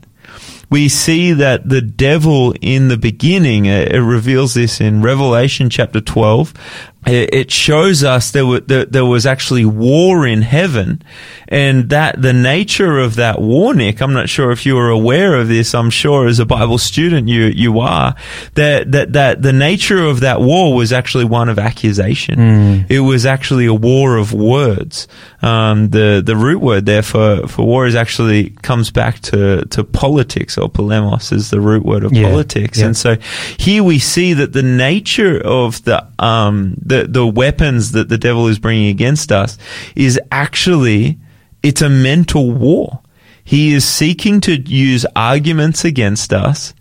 we 0.69 0.87
see 0.87 1.33
that 1.33 1.67
the 1.67 1.81
devil 1.81 2.53
in 2.61 2.87
the 2.87 2.97
beginning, 2.97 3.65
it, 3.65 3.91
it 3.93 4.01
reveals 4.01 4.53
this 4.53 4.79
in 4.79 5.01
Revelation 5.01 5.69
chapter 5.69 5.99
12. 5.99 6.53
It 7.07 7.49
shows 7.49 8.03
us 8.03 8.29
there, 8.29 8.45
were, 8.45 8.59
there, 8.59 8.85
there 8.85 9.05
was 9.05 9.25
actually 9.25 9.65
war 9.65 10.27
in 10.27 10.43
heaven 10.43 11.01
and 11.47 11.89
that 11.89 12.21
the 12.21 12.31
nature 12.31 12.99
of 12.99 13.15
that 13.15 13.41
war, 13.41 13.73
Nick, 13.73 14.01
I'm 14.01 14.13
not 14.13 14.29
sure 14.29 14.51
if 14.51 14.67
you 14.67 14.75
were 14.75 14.89
aware 14.89 15.35
of 15.35 15.47
this. 15.47 15.73
I'm 15.73 15.89
sure 15.89 16.27
as 16.27 16.37
a 16.39 16.45
Bible 16.45 16.77
student 16.77 17.27
you, 17.27 17.45
you 17.45 17.79
are 17.79 18.15
that, 18.53 18.91
that, 18.91 19.13
that 19.13 19.41
the 19.41 19.51
nature 19.51 20.05
of 20.05 20.19
that 20.19 20.41
war 20.41 20.75
was 20.75 20.93
actually 20.93 21.25
one 21.25 21.49
of 21.49 21.57
accusation. 21.57 22.85
It 22.87 22.99
was 22.99 23.25
actually 23.25 23.65
a 23.65 23.73
war 23.73 24.17
of 24.17 24.31
words. 24.31 25.07
Um, 25.41 25.89
the, 25.89 26.21
the 26.23 26.35
root 26.35 26.61
word 26.61 26.85
there 26.85 27.01
for, 27.01 27.47
for 27.47 27.65
war 27.65 27.87
is 27.87 27.95
actually 27.95 28.51
comes 28.61 28.91
back 28.91 29.19
to, 29.21 29.65
to 29.65 29.83
politics 29.83 30.55
or 30.55 30.69
polemos 30.69 31.33
is 31.33 31.49
the 31.49 31.59
root 31.59 31.83
word 31.83 32.03
of 32.03 32.13
Yeah, 32.13 32.29
politics. 32.29 32.77
yeah. 32.77 32.85
And 32.85 32.95
so 32.95 33.15
here 33.57 33.83
we 33.83 33.97
see 33.97 34.33
that 34.33 34.53
the 34.53 34.61
nature 34.61 35.41
of 35.43 35.83
the, 35.83 36.07
um, 36.19 36.75
the, 36.91 37.07
the 37.07 37.25
weapons 37.25 37.93
that 37.93 38.09
the 38.09 38.17
devil 38.17 38.47
is 38.47 38.59
bringing 38.59 38.89
against 38.89 39.31
us 39.31 39.57
is 39.95 40.19
actually, 40.29 41.17
it's 41.63 41.81
a 41.81 41.89
mental 41.89 42.51
war. 42.51 42.99
He 43.43 43.73
is 43.73 43.85
seeking 43.85 44.41
to 44.41 44.59
use 44.59 45.05
arguments 45.15 45.85
against 45.85 46.33
us 46.33 46.73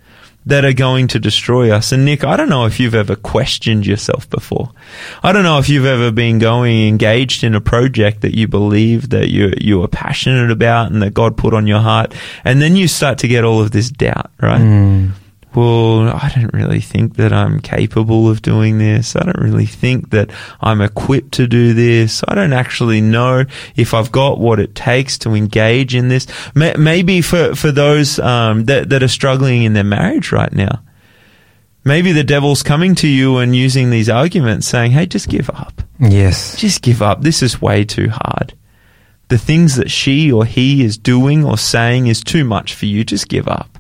that 0.47 0.65
are 0.65 0.73
going 0.73 1.07
to 1.09 1.21
destroy 1.21 1.71
us. 1.71 1.93
And 1.93 2.05
Nick, 2.05 2.25
I 2.25 2.37
don't 2.37 2.49
know 2.49 2.67
if 2.67 2.81
you've 2.81 2.95
ever 2.95 3.15
questioned 3.15 3.87
yourself 3.87 4.29
before. 4.29 4.73
I 5.23 5.33
don't 5.33 5.45
know 5.45 5.59
if 5.59 5.69
you've 5.69 5.87
ever 5.87 6.11
been 6.11 6.41
going 6.41 6.89
engaged 6.89 7.45
in 7.45 7.55
a 7.55 7.61
project 7.61 8.23
that 8.23 8.37
you 8.37 8.49
believe 8.49 9.11
that 9.11 9.29
you 9.29 9.53
you 9.61 9.83
are 9.83 9.89
passionate 9.89 10.51
about 10.51 10.91
and 10.91 11.03
that 11.03 11.15
God 11.15 11.37
put 11.37 11.55
on 11.55 11.67
your 11.67 11.81
heart, 11.81 12.15
and 12.43 12.61
then 12.61 12.75
you 12.75 12.89
start 12.89 13.19
to 13.19 13.29
get 13.29 13.45
all 13.45 13.61
of 13.61 13.71
this 13.71 13.91
doubt, 13.91 14.31
right? 14.41 14.61
Hmm. 14.61 15.11
Well, 15.55 16.09
I 16.09 16.31
don't 16.35 16.55
really 16.55 16.81
think 16.81 17.17
that 17.17 17.33
I'm 17.33 17.61
capable 17.61 18.29
of 18.29 18.41
doing 18.41 18.79
this. 18.79 19.17
I 19.17 19.25
don't 19.25 19.41
really 19.41 19.67
think 19.67 20.11
that 20.11 20.31
I'm 20.61 20.81
equipped 20.81 21.33
to 21.35 21.49
do 21.49 21.75
this. 21.75 22.23
I 22.29 22.37
don't 22.37 22.53
actually 22.53 23.01
know 23.01 23.45
if 23.75 23.93
I've 23.93 24.13
got 24.13 24.39
what 24.39 24.61
it 24.61 24.77
takes 24.77 25.19
to 25.19 25.35
engage 25.35 25.95
in 25.95 26.09
this. 26.09 26.29
Maybe 26.55 27.21
for, 27.21 27.57
for 27.57 27.73
those 27.73 28.21
um, 28.21 28.67
that, 28.67 28.91
that 28.91 29.03
are 29.03 29.09
struggling 29.09 29.65
in 29.65 29.73
their 29.73 29.83
marriage 29.83 30.31
right 30.31 30.53
now, 30.53 30.83
maybe 31.85 32.13
the 32.13 32.23
devil's 32.23 32.63
coming 32.63 32.95
to 32.97 33.09
you 33.09 33.39
and 33.39 33.57
using 33.57 33.91
these 33.91 34.09
arguments 34.09 34.69
saying, 34.69 34.93
hey, 34.93 35.07
just 35.07 35.29
give 35.29 35.51
up. 35.51 35.83
Yes. 35.99 36.57
Just 36.57 36.81
give 36.83 37.03
up. 37.03 37.23
This 37.23 37.43
is 37.43 37.61
way 37.61 37.85
too 37.85 38.09
hard. 38.09 38.55
The 39.29 39.39
things 39.39 39.77
that 39.77 39.91
she 39.91 40.31
or 40.31 40.45
he 40.45 40.85
is 40.85 40.97
doing 40.97 41.45
or 41.45 41.59
saying 41.59 42.07
is 42.07 42.23
too 42.23 42.45
much 42.45 42.75
for 42.75 42.87
you. 42.87 43.05
Just 43.05 43.29
give 43.29 43.49
up. 43.49 43.80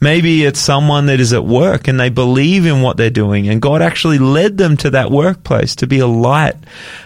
Maybe 0.00 0.44
it's 0.44 0.60
someone 0.60 1.06
that 1.06 1.20
is 1.20 1.32
at 1.32 1.44
work 1.44 1.88
and 1.88 1.98
they 1.98 2.10
believe 2.10 2.66
in 2.66 2.82
what 2.82 2.96
they're 2.96 3.10
doing 3.10 3.48
and 3.48 3.60
God 3.62 3.82
actually 3.82 4.18
led 4.18 4.58
them 4.58 4.76
to 4.78 4.90
that 4.90 5.10
workplace 5.10 5.76
to 5.76 5.86
be 5.86 5.98
a 5.98 6.06
light 6.06 6.56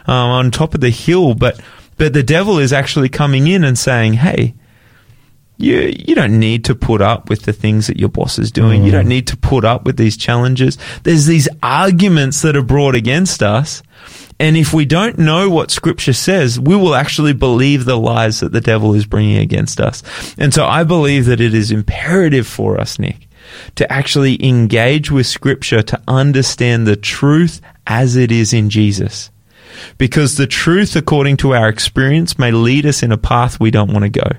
um, 0.07 0.31
on 0.31 0.51
top 0.51 0.75
of 0.75 0.81
the 0.81 0.91
hill. 0.91 1.35
But, 1.35 1.61
but 1.97 2.13
the 2.13 2.23
devil 2.23 2.59
is 2.59 2.73
actually 2.73 3.09
coming 3.09 3.47
in 3.47 3.65
and 3.65 3.79
saying, 3.79 4.15
Hey, 4.15 4.55
you, 5.59 5.93
you 5.97 6.15
don't 6.15 6.39
need 6.39 6.65
to 6.67 6.75
put 6.75 7.03
up 7.03 7.29
with 7.29 7.43
the 7.43 7.53
things 7.53 7.89
that 7.89 7.99
your 7.99 8.09
boss 8.09 8.39
is 8.39 8.53
doing. 8.53 8.85
You 8.85 8.93
don't 8.93 9.09
need 9.09 9.27
to 9.27 9.37
put 9.37 9.65
up 9.65 9.85
with 9.85 9.97
these 9.97 10.17
challenges. 10.17 10.79
There's 11.03 11.27
these 11.27 11.49
arguments 11.65 12.43
that 12.43 12.57
are 12.57 12.63
brought 12.63 12.95
against 12.95 13.43
us. 13.43 13.83
And 14.41 14.57
if 14.57 14.73
we 14.73 14.85
don't 14.85 15.19
know 15.19 15.51
what 15.51 15.71
scripture 15.71 16.13
says, 16.13 16.61
we 16.61 16.77
will 16.77 16.95
actually 16.95 17.33
believe 17.33 17.85
the 17.85 17.99
lies 17.99 18.41
that 18.41 18.53
the 18.53 18.61
devil 18.61 18.95
is 18.95 19.07
bringing 19.07 19.39
against 19.39 19.81
us. 19.81 20.03
And 20.39 20.55
so 20.55 20.65
I 20.65 20.85
believe 20.85 21.27
that 21.27 21.41
it 21.41 21.55
is 21.55 21.73
imperative 21.73 22.47
for 22.47 22.81
us, 22.81 22.99
Nick, 22.99 23.29
to 23.75 23.91
actually 23.93 24.45
engage 24.45 25.11
with 25.11 25.27
scripture 25.27 25.83
to 25.83 26.01
understand 26.07 26.87
the 26.87 26.97
truth 26.97 27.61
as 27.87 28.17
it 28.17 28.31
is 28.31 28.53
in 28.53 28.71
Jesus. 28.71 29.31
Because 29.97 30.37
the 30.37 30.47
truth, 30.47 30.97
according 30.97 31.37
to 31.39 31.55
our 31.55 31.69
experience, 31.69 32.39
may 32.39 32.51
lead 32.51 32.87
us 32.87 33.03
in 33.03 33.13
a 33.13 33.19
path 33.19 33.61
we 33.61 33.71
don't 33.71 33.93
want 33.93 34.05
to 34.05 34.09
go. 34.11 34.31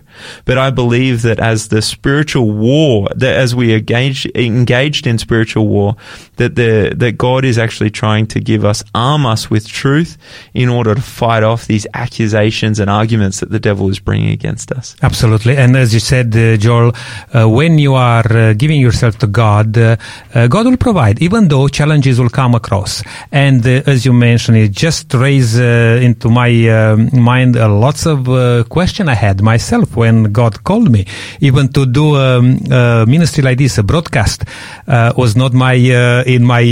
But 0.46 0.58
I 0.58 0.70
believe 0.70 1.22
that 1.24 1.40
as 1.40 1.70
the 1.70 1.82
spiritual 1.82 2.52
war, 2.52 3.08
that 3.16 3.36
as 3.38 3.56
we 3.56 3.74
engage, 3.74 4.26
engaged 4.36 5.08
in 5.08 5.18
spiritual 5.18 5.68
war, 5.68 5.96
that 6.38 6.56
the, 6.56 6.94
that 6.98 7.18
God 7.18 7.46
is 7.46 7.58
actually 7.58 7.90
trying 7.90 8.28
to 8.28 8.40
give 8.40 8.66
us, 8.66 8.84
arm 8.94 9.26
us 9.26 9.50
with 9.50 9.68
truth 9.68 10.18
in 10.54 10.70
order 10.70 10.96
to 10.96 11.02
fight 11.02 11.44
off 11.44 11.66
these 11.68 11.88
accusations 11.94 12.80
and 12.80 12.90
arguments 12.90 13.40
that 13.40 13.50
the 13.50 13.60
devil 13.60 13.90
is 13.90 14.00
bringing 14.00 14.30
against 14.30 14.72
us. 14.72 14.96
Absolutely. 15.02 15.58
And 15.58 15.76
as 15.76 15.94
you 15.94 16.00
said, 16.00 16.36
uh, 16.36 16.58
Joel, 16.58 16.94
uh, 17.34 17.48
when 17.48 17.80
you 17.80 17.94
are 17.96 18.26
uh, 18.32 18.54
giving 18.54 18.80
yourself 18.80 19.18
to 19.20 19.28
God, 19.28 19.78
uh, 19.78 19.96
uh, 20.34 20.48
God 20.48 20.66
will 20.66 20.78
provide, 20.78 21.22
even 21.22 21.48
though 21.48 21.68
challenges 21.68 22.20
will 22.20 22.30
come 22.30 22.56
across. 22.56 23.04
And 23.32 23.66
uh, 23.66 23.84
as 23.86 24.06
you 24.06 24.14
mentioned, 24.14 24.58
it 24.58 24.72
just 24.72 25.14
raised 25.30 25.60
uh, 25.60 26.08
into 26.08 26.28
my 26.42 26.52
um 26.78 27.10
mind 27.32 27.54
uh, 27.56 27.70
lots 27.86 28.04
of 28.14 28.20
uh, 28.28 28.64
question 28.76 29.04
I 29.10 29.18
had 29.26 29.38
myself 29.42 29.88
when 30.02 30.16
God 30.40 30.54
called 30.64 30.90
me. 30.96 31.02
Even 31.48 31.66
to 31.76 31.86
do 31.86 32.16
um, 32.16 32.46
a 32.72 33.06
ministry 33.08 33.44
like 33.44 33.58
this, 33.64 33.78
a 33.78 33.84
broadcast, 33.84 34.40
uh, 34.88 35.14
was 35.22 35.36
not 35.36 35.52
my 35.54 35.76
uh, 35.76 36.24
in 36.36 36.44
my 36.46 36.64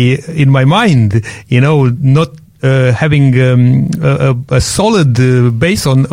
in 0.44 0.50
my 0.50 0.66
mind. 0.66 1.10
You 1.48 1.62
know, 1.62 1.78
not 2.18 2.30
uh, 2.64 2.92
having 3.04 3.40
um, 3.40 3.90
a, 4.02 4.36
a 4.58 4.62
solid 4.62 5.20
uh, 5.20 5.52
base 5.52 5.86
on 5.86 6.08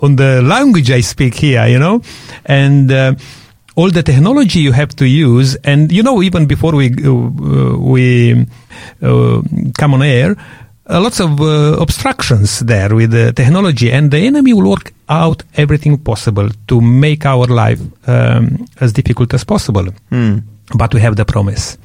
on 0.00 0.16
the 0.16 0.42
language 0.42 0.90
I 0.90 1.02
speak 1.02 1.34
here, 1.34 1.66
you 1.66 1.78
know, 1.78 2.02
and 2.44 2.90
uh, 2.90 3.14
all 3.74 3.90
the 3.90 4.02
technology 4.02 4.60
you 4.60 4.72
have 4.72 4.94
to 4.96 5.06
use, 5.06 5.56
and 5.64 5.92
you 5.92 6.02
know, 6.02 6.22
even 6.22 6.46
before 6.46 6.74
we 6.74 6.86
uh, 6.90 7.76
we 7.78 8.46
uh, 9.02 9.42
come 9.78 9.94
on 9.94 10.02
air, 10.02 10.32
uh, 10.32 10.61
lots 11.00 11.20
of 11.20 11.40
uh, 11.40 11.76
obstructions 11.80 12.60
there 12.60 12.94
with 12.94 13.10
the 13.10 13.32
technology, 13.32 13.90
and 13.92 14.10
the 14.10 14.26
enemy 14.26 14.52
will 14.52 14.68
work 14.70 14.92
out 15.08 15.42
everything 15.56 15.98
possible 15.98 16.48
to 16.66 16.80
make 16.80 17.24
our 17.26 17.46
life 17.46 17.80
um, 18.06 18.66
as 18.80 18.92
difficult 18.92 19.34
as 19.34 19.44
possible. 19.44 19.86
But 20.74 20.94
we 20.94 21.00
have 21.00 21.16
the 21.16 21.24
promise 21.24 21.76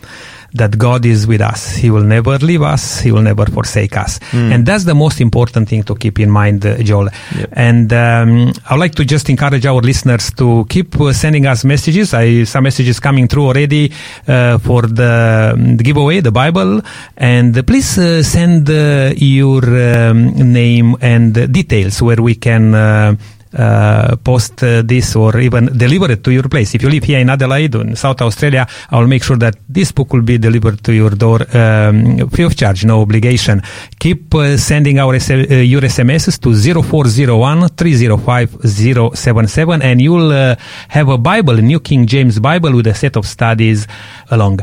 that 0.54 0.78
God 0.78 1.06
is 1.06 1.28
with 1.28 1.41
us. 1.41 1.76
He 1.76 1.89
will 1.89 2.04
never 2.04 2.38
leave 2.38 2.62
us. 2.62 3.00
He 3.02 3.12
will 3.12 3.22
never 3.22 3.45
forsake 3.45 3.98
us. 3.98 4.20
And 4.34 4.66
that's 4.66 4.86
the 4.86 4.95
most 4.95 5.22
important 5.22 5.70
thing 5.70 5.84
to 5.84 5.95
keep 5.95 6.20
in 6.20 6.30
mind, 6.30 6.66
uh, 6.66 6.78
Joel. 6.78 7.10
Yep. 7.38 7.50
And 7.54 7.93
um, 7.93 8.54
I'd 8.70 8.80
like 8.80 8.95
to 8.95 9.06
just 9.06 9.30
encourage 9.30 9.66
our 9.66 9.82
listeners 9.82 10.32
to 10.34 10.66
keep 10.70 11.00
uh, 11.00 11.14
sending 11.14 11.45
us 11.45 11.64
messages. 11.64 12.14
I 12.14 12.43
some 12.43 12.64
messages 12.64 13.00
coming 13.00 13.28
through 13.28 13.48
already 13.48 13.91
uh, 14.28 14.58
for 14.58 14.84
the, 14.84 15.54
um, 15.54 15.78
the 15.78 15.84
giveaway, 15.84 16.22
the 16.22 16.32
Bible. 16.32 16.82
And 17.16 17.58
uh, 17.58 17.64
please 17.64 17.98
uh, 17.98 18.24
send 18.24 18.70
uh, 18.70 19.14
your 19.16 19.64
um, 19.64 20.54
name 20.54 20.95
and 21.02 21.38
uh, 21.38 21.48
details 21.48 22.02
where 22.02 22.22
we 22.22 22.36
can. 22.36 23.18
Uh, 23.58 24.16
post 24.18 24.62
uh, 24.62 24.84
this 24.84 25.16
or 25.16 25.39
even 25.39 25.66
deliver 25.76 26.12
it 26.12 26.24
to 26.24 26.32
your 26.32 26.47
place. 26.47 26.76
If 26.76 26.84
you 26.84 26.91
live 26.91 27.03
here 27.03 27.18
in 27.18 27.28
Adelaide 27.28 27.74
or 27.74 27.82
in 27.82 27.95
South 27.95 28.22
Australia, 28.22 28.68
I 28.91 28.99
will 28.99 29.08
make 29.08 29.24
sure 29.24 29.38
that 29.38 29.55
this 29.68 29.91
book 29.91 30.14
will 30.14 30.22
be 30.22 30.38
delivered 30.38 30.84
to 30.84 30.93
your 30.93 31.10
door 31.10 31.41
um, 31.58 32.30
free 32.30 32.43
of 32.43 32.55
charge, 32.55 32.86
no 32.86 33.01
obligation. 33.01 33.64
Keep 33.97 34.36
uh, 34.36 34.58
sending 34.58 34.99
our 34.99 35.16
uh, 35.16 35.18
your 35.18 35.82
SMSs 35.82 36.39
to 36.41 36.84
0401 36.84 37.70
305 37.70 38.58
077 38.64 39.82
and 39.82 40.01
you'll 40.03 40.32
uh, 40.32 40.55
have 40.89 41.10
a 41.10 41.18
Bible, 41.18 41.58
a 41.58 41.62
New 41.64 41.80
King 41.80 42.05
James 42.05 42.38
Bible 42.38 42.76
with 42.76 42.86
a 42.86 42.93
set 42.93 43.18
of 43.18 43.26
studies 43.26 43.88
along. 44.30 44.60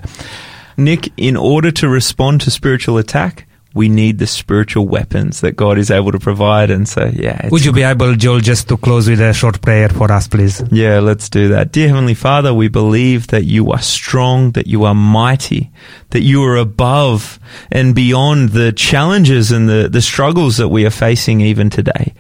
Nick, 0.76 1.12
in 1.16 1.36
order 1.36 1.72
to 1.72 1.88
respond 1.88 2.42
to 2.42 2.50
spiritual 2.52 2.98
attack, 2.98 3.48
we 3.74 3.88
need 3.88 4.18
the 4.18 4.26
spiritual 4.26 4.86
weapons 4.86 5.40
that 5.40 5.56
God 5.56 5.78
is 5.78 5.90
able 5.90 6.12
to 6.12 6.20
provide. 6.20 6.70
And 6.70 6.88
so, 6.88 7.10
yeah. 7.12 7.48
Would 7.50 7.64
you 7.64 7.72
be 7.72 7.82
able, 7.82 8.14
Joel, 8.14 8.40
just 8.40 8.68
to 8.68 8.76
close 8.76 9.08
with 9.08 9.20
a 9.20 9.32
short 9.34 9.60
prayer 9.60 9.88
for 9.88 10.10
us, 10.10 10.28
please? 10.28 10.62
Yeah, 10.70 11.00
let's 11.00 11.28
do 11.28 11.48
that. 11.48 11.72
Dear 11.72 11.88
Heavenly 11.88 12.14
Father, 12.14 12.54
we 12.54 12.68
believe 12.68 13.26
that 13.28 13.44
you 13.44 13.72
are 13.72 13.82
strong, 13.82 14.52
that 14.52 14.68
you 14.68 14.84
are 14.84 14.94
mighty, 14.94 15.72
that 16.10 16.22
you 16.22 16.44
are 16.44 16.56
above 16.56 17.40
and 17.72 17.94
beyond 17.94 18.50
the 18.50 18.72
challenges 18.72 19.50
and 19.50 19.68
the, 19.68 19.88
the 19.88 20.00
struggles 20.00 20.56
that 20.58 20.68
we 20.68 20.86
are 20.86 20.90
facing 20.90 21.40
even 21.40 21.68
today. 21.68 22.14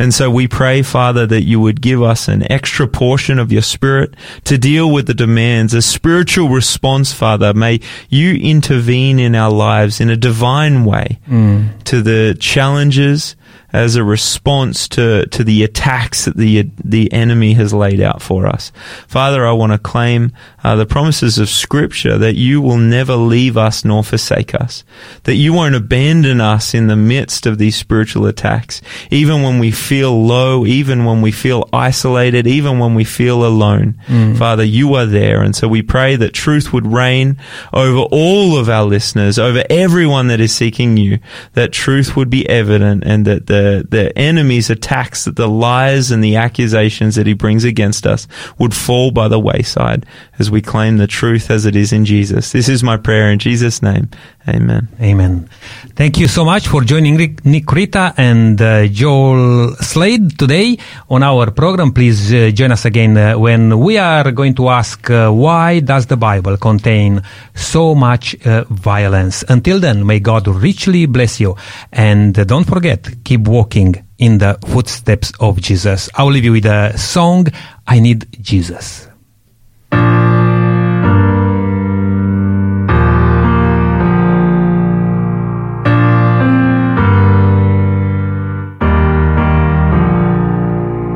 And 0.00 0.14
so 0.14 0.30
we 0.30 0.48
pray, 0.48 0.80
Father, 0.80 1.26
that 1.26 1.42
you 1.42 1.60
would 1.60 1.82
give 1.82 2.02
us 2.02 2.26
an 2.26 2.50
extra 2.50 2.88
portion 2.88 3.38
of 3.38 3.52
your 3.52 3.60
spirit 3.60 4.14
to 4.44 4.56
deal 4.56 4.90
with 4.90 5.06
the 5.06 5.12
demands, 5.12 5.74
a 5.74 5.82
spiritual 5.82 6.48
response, 6.48 7.12
Father. 7.12 7.52
May 7.52 7.80
you 8.08 8.32
intervene 8.36 9.18
in 9.18 9.34
our 9.34 9.52
lives 9.52 10.00
in 10.00 10.08
a 10.08 10.16
divine 10.16 10.86
way 10.86 11.18
mm. 11.28 11.84
to 11.84 12.00
the 12.00 12.34
challenges 12.40 13.36
as 13.72 13.96
a 13.96 14.04
response 14.04 14.88
to, 14.88 15.26
to 15.28 15.44
the 15.44 15.62
attacks 15.62 16.24
that 16.24 16.36
the, 16.36 16.70
the 16.84 17.12
enemy 17.12 17.52
has 17.54 17.72
laid 17.72 18.00
out 18.00 18.20
for 18.22 18.46
us. 18.46 18.72
Father, 19.06 19.46
I 19.46 19.52
want 19.52 19.72
to 19.72 19.78
claim 19.78 20.32
uh, 20.64 20.76
the 20.76 20.86
promises 20.86 21.38
of 21.38 21.48
Scripture 21.48 22.18
that 22.18 22.34
you 22.34 22.60
will 22.60 22.76
never 22.78 23.14
leave 23.16 23.56
us 23.56 23.84
nor 23.84 24.02
forsake 24.02 24.54
us, 24.54 24.84
that 25.24 25.36
you 25.36 25.52
won't 25.52 25.74
abandon 25.74 26.40
us 26.40 26.74
in 26.74 26.86
the 26.88 26.96
midst 26.96 27.46
of 27.46 27.58
these 27.58 27.76
spiritual 27.76 28.26
attacks, 28.26 28.82
even 29.10 29.42
when 29.42 29.58
we 29.58 29.70
feel 29.70 30.24
low, 30.24 30.66
even 30.66 31.04
when 31.04 31.22
we 31.22 31.32
feel 31.32 31.68
isolated, 31.72 32.46
even 32.46 32.78
when 32.78 32.94
we 32.94 33.04
feel 33.04 33.44
alone. 33.44 34.00
Father, 34.36 34.64
you 34.64 34.94
are 34.94 35.06
there. 35.06 35.42
And 35.42 35.54
so 35.54 35.68
we 35.68 35.82
pray 35.82 36.16
that 36.16 36.32
truth 36.32 36.72
would 36.72 36.86
reign 36.86 37.36
over 37.72 38.00
all 38.10 38.58
of 38.58 38.68
our 38.68 38.84
listeners, 38.84 39.38
over 39.38 39.62
everyone 39.70 40.28
that 40.28 40.40
is 40.40 40.54
seeking 40.54 40.96
you, 40.96 41.18
that 41.54 41.72
truth 41.72 42.16
would 42.16 42.30
be 42.30 42.48
evident 42.48 43.04
and 43.04 43.26
that 43.26 43.46
the, 43.46 43.59
the 43.88 44.12
enemy's 44.16 44.70
attacks, 44.70 45.24
that 45.24 45.36
the 45.36 45.48
lies 45.48 46.10
and 46.10 46.22
the 46.22 46.36
accusations 46.36 47.14
that 47.16 47.26
he 47.26 47.34
brings 47.34 47.64
against 47.64 48.06
us 48.06 48.26
would 48.58 48.74
fall 48.74 49.10
by 49.10 49.28
the 49.28 49.38
wayside 49.38 50.06
as 50.38 50.50
we 50.50 50.60
claim 50.60 50.96
the 50.96 51.06
truth 51.06 51.50
as 51.50 51.64
it 51.66 51.76
is 51.76 51.92
in 51.92 52.04
Jesus. 52.04 52.52
This 52.52 52.68
is 52.68 52.82
my 52.82 52.96
prayer 52.96 53.30
in 53.30 53.38
Jesus' 53.38 53.82
name. 53.82 54.08
Amen. 54.48 54.88
Amen. 55.00 55.48
Thank 55.94 56.18
you 56.18 56.26
so 56.26 56.44
much 56.44 56.66
for 56.66 56.82
joining 56.82 57.16
Rick, 57.16 57.44
Nick 57.44 57.70
Rita 57.70 58.14
and 58.16 58.60
uh, 58.60 58.86
Joel 58.86 59.76
Slade 59.76 60.38
today 60.38 60.78
on 61.10 61.22
our 61.22 61.50
program. 61.50 61.92
Please 61.92 62.32
uh, 62.32 62.50
join 62.50 62.72
us 62.72 62.84
again 62.86 63.16
uh, 63.16 63.38
when 63.38 63.78
we 63.78 63.98
are 63.98 64.32
going 64.32 64.54
to 64.54 64.70
ask 64.70 65.10
uh, 65.10 65.30
why 65.30 65.80
does 65.80 66.06
the 66.06 66.16
Bible 66.16 66.56
contain 66.56 67.22
so 67.54 67.94
much 67.94 68.34
uh, 68.46 68.64
violence. 68.70 69.44
Until 69.48 69.78
then, 69.78 70.06
may 70.06 70.20
God 70.20 70.48
richly 70.48 71.06
bless 71.06 71.38
you. 71.38 71.56
And 71.92 72.38
uh, 72.38 72.44
don't 72.44 72.64
forget, 72.64 73.08
keep 73.24 73.46
walking 73.50 74.06
in 74.18 74.38
the 74.38 74.58
footsteps 74.68 75.32
of 75.40 75.60
Jesus. 75.60 76.08
I'll 76.14 76.30
leave 76.30 76.44
you 76.44 76.52
with 76.52 76.66
a 76.66 76.96
song, 76.96 77.48
I 77.86 77.98
Need 77.98 78.26
Jesus. 78.40 79.08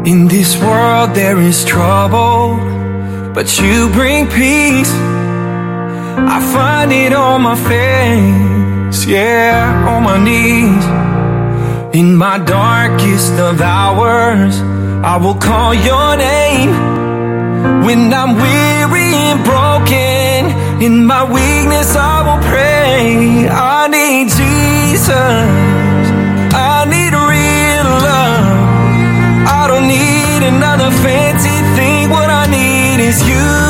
In 0.06 0.28
this 0.28 0.58
world 0.58 1.14
there 1.14 1.38
is 1.38 1.64
trouble, 1.64 2.58
but 3.32 3.58
you 3.60 3.88
bring 3.90 4.26
peace. 4.26 4.92
I 6.36 6.40
find 6.52 6.92
it 6.92 7.12
on 7.12 7.42
my 7.42 7.56
face, 7.56 9.06
yeah, 9.06 9.86
on 9.88 10.02
my 10.02 10.18
knees. 10.22 11.13
In 11.94 12.16
my 12.16 12.38
darkest 12.38 13.34
of 13.34 13.60
hours, 13.60 14.60
I 15.04 15.16
will 15.16 15.36
call 15.36 15.72
your 15.72 16.16
name. 16.16 16.72
When 17.86 18.12
I'm 18.12 18.34
weary 18.34 19.14
and 19.30 19.44
broken, 19.44 20.82
in 20.82 21.06
my 21.06 21.22
weakness 21.22 21.94
I 21.94 22.16
will 22.26 22.42
pray. 22.50 23.48
I 23.48 23.86
need 23.86 24.26
Jesus. 24.28 25.46
I 26.52 26.84
need 26.90 27.12
real 27.14 27.88
love. 28.10 28.44
I 29.46 29.68
don't 29.68 29.86
need 29.86 30.42
another 30.48 30.90
fancy 30.90 31.56
thing. 31.76 32.10
What 32.10 32.28
I 32.28 32.46
need 32.50 33.04
is 33.06 33.22
you. 33.28 33.63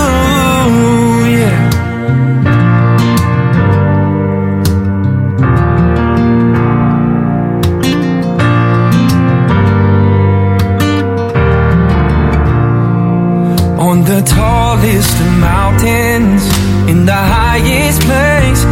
Tallest 14.75 15.19
mountains, 15.39 16.43
in 16.91 17.07
the 17.07 17.13
highest 17.13 18.01
place, 18.03 18.65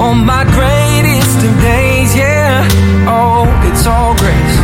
on 0.00 0.24
my 0.26 0.44
greatest 0.56 1.38
of 1.46 1.54
days, 1.60 2.16
yeah. 2.16 2.66
Oh, 3.06 3.46
it's 3.68 3.86
all 3.86 4.14
grace. 4.16 4.58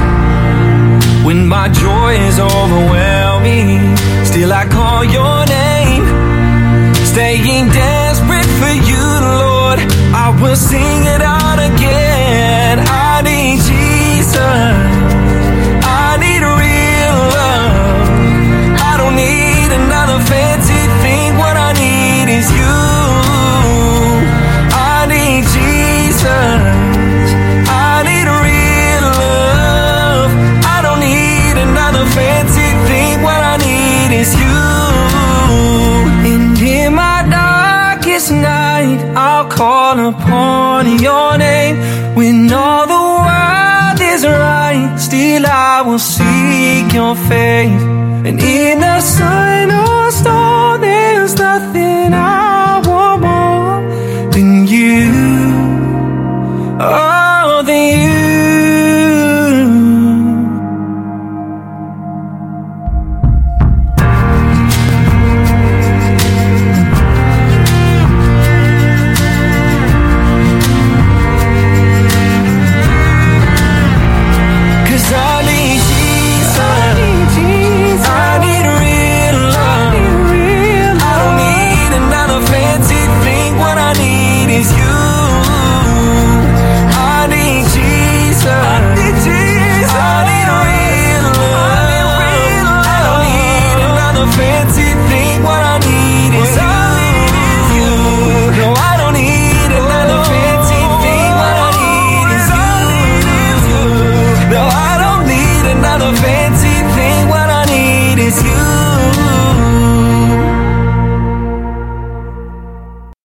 When 1.24 1.46
my 1.46 1.68
joy 1.68 2.14
is 2.28 2.38
overwhelming, 2.40 3.96
still 4.24 4.52
I 4.52 4.64
call 4.66 5.04
your 5.04 5.38
name. 5.46 6.04
Staying 7.12 7.68
desperate 7.68 8.50
for 8.60 8.74
you, 8.90 9.04
Lord. 9.38 9.78
I 10.24 10.36
will 10.42 10.56
sing 10.56 11.00
it 11.14 11.22
out 11.22 11.60
again. 11.70 12.78
I 12.80 13.22
need 13.22 13.58
Jesus. 13.58 13.73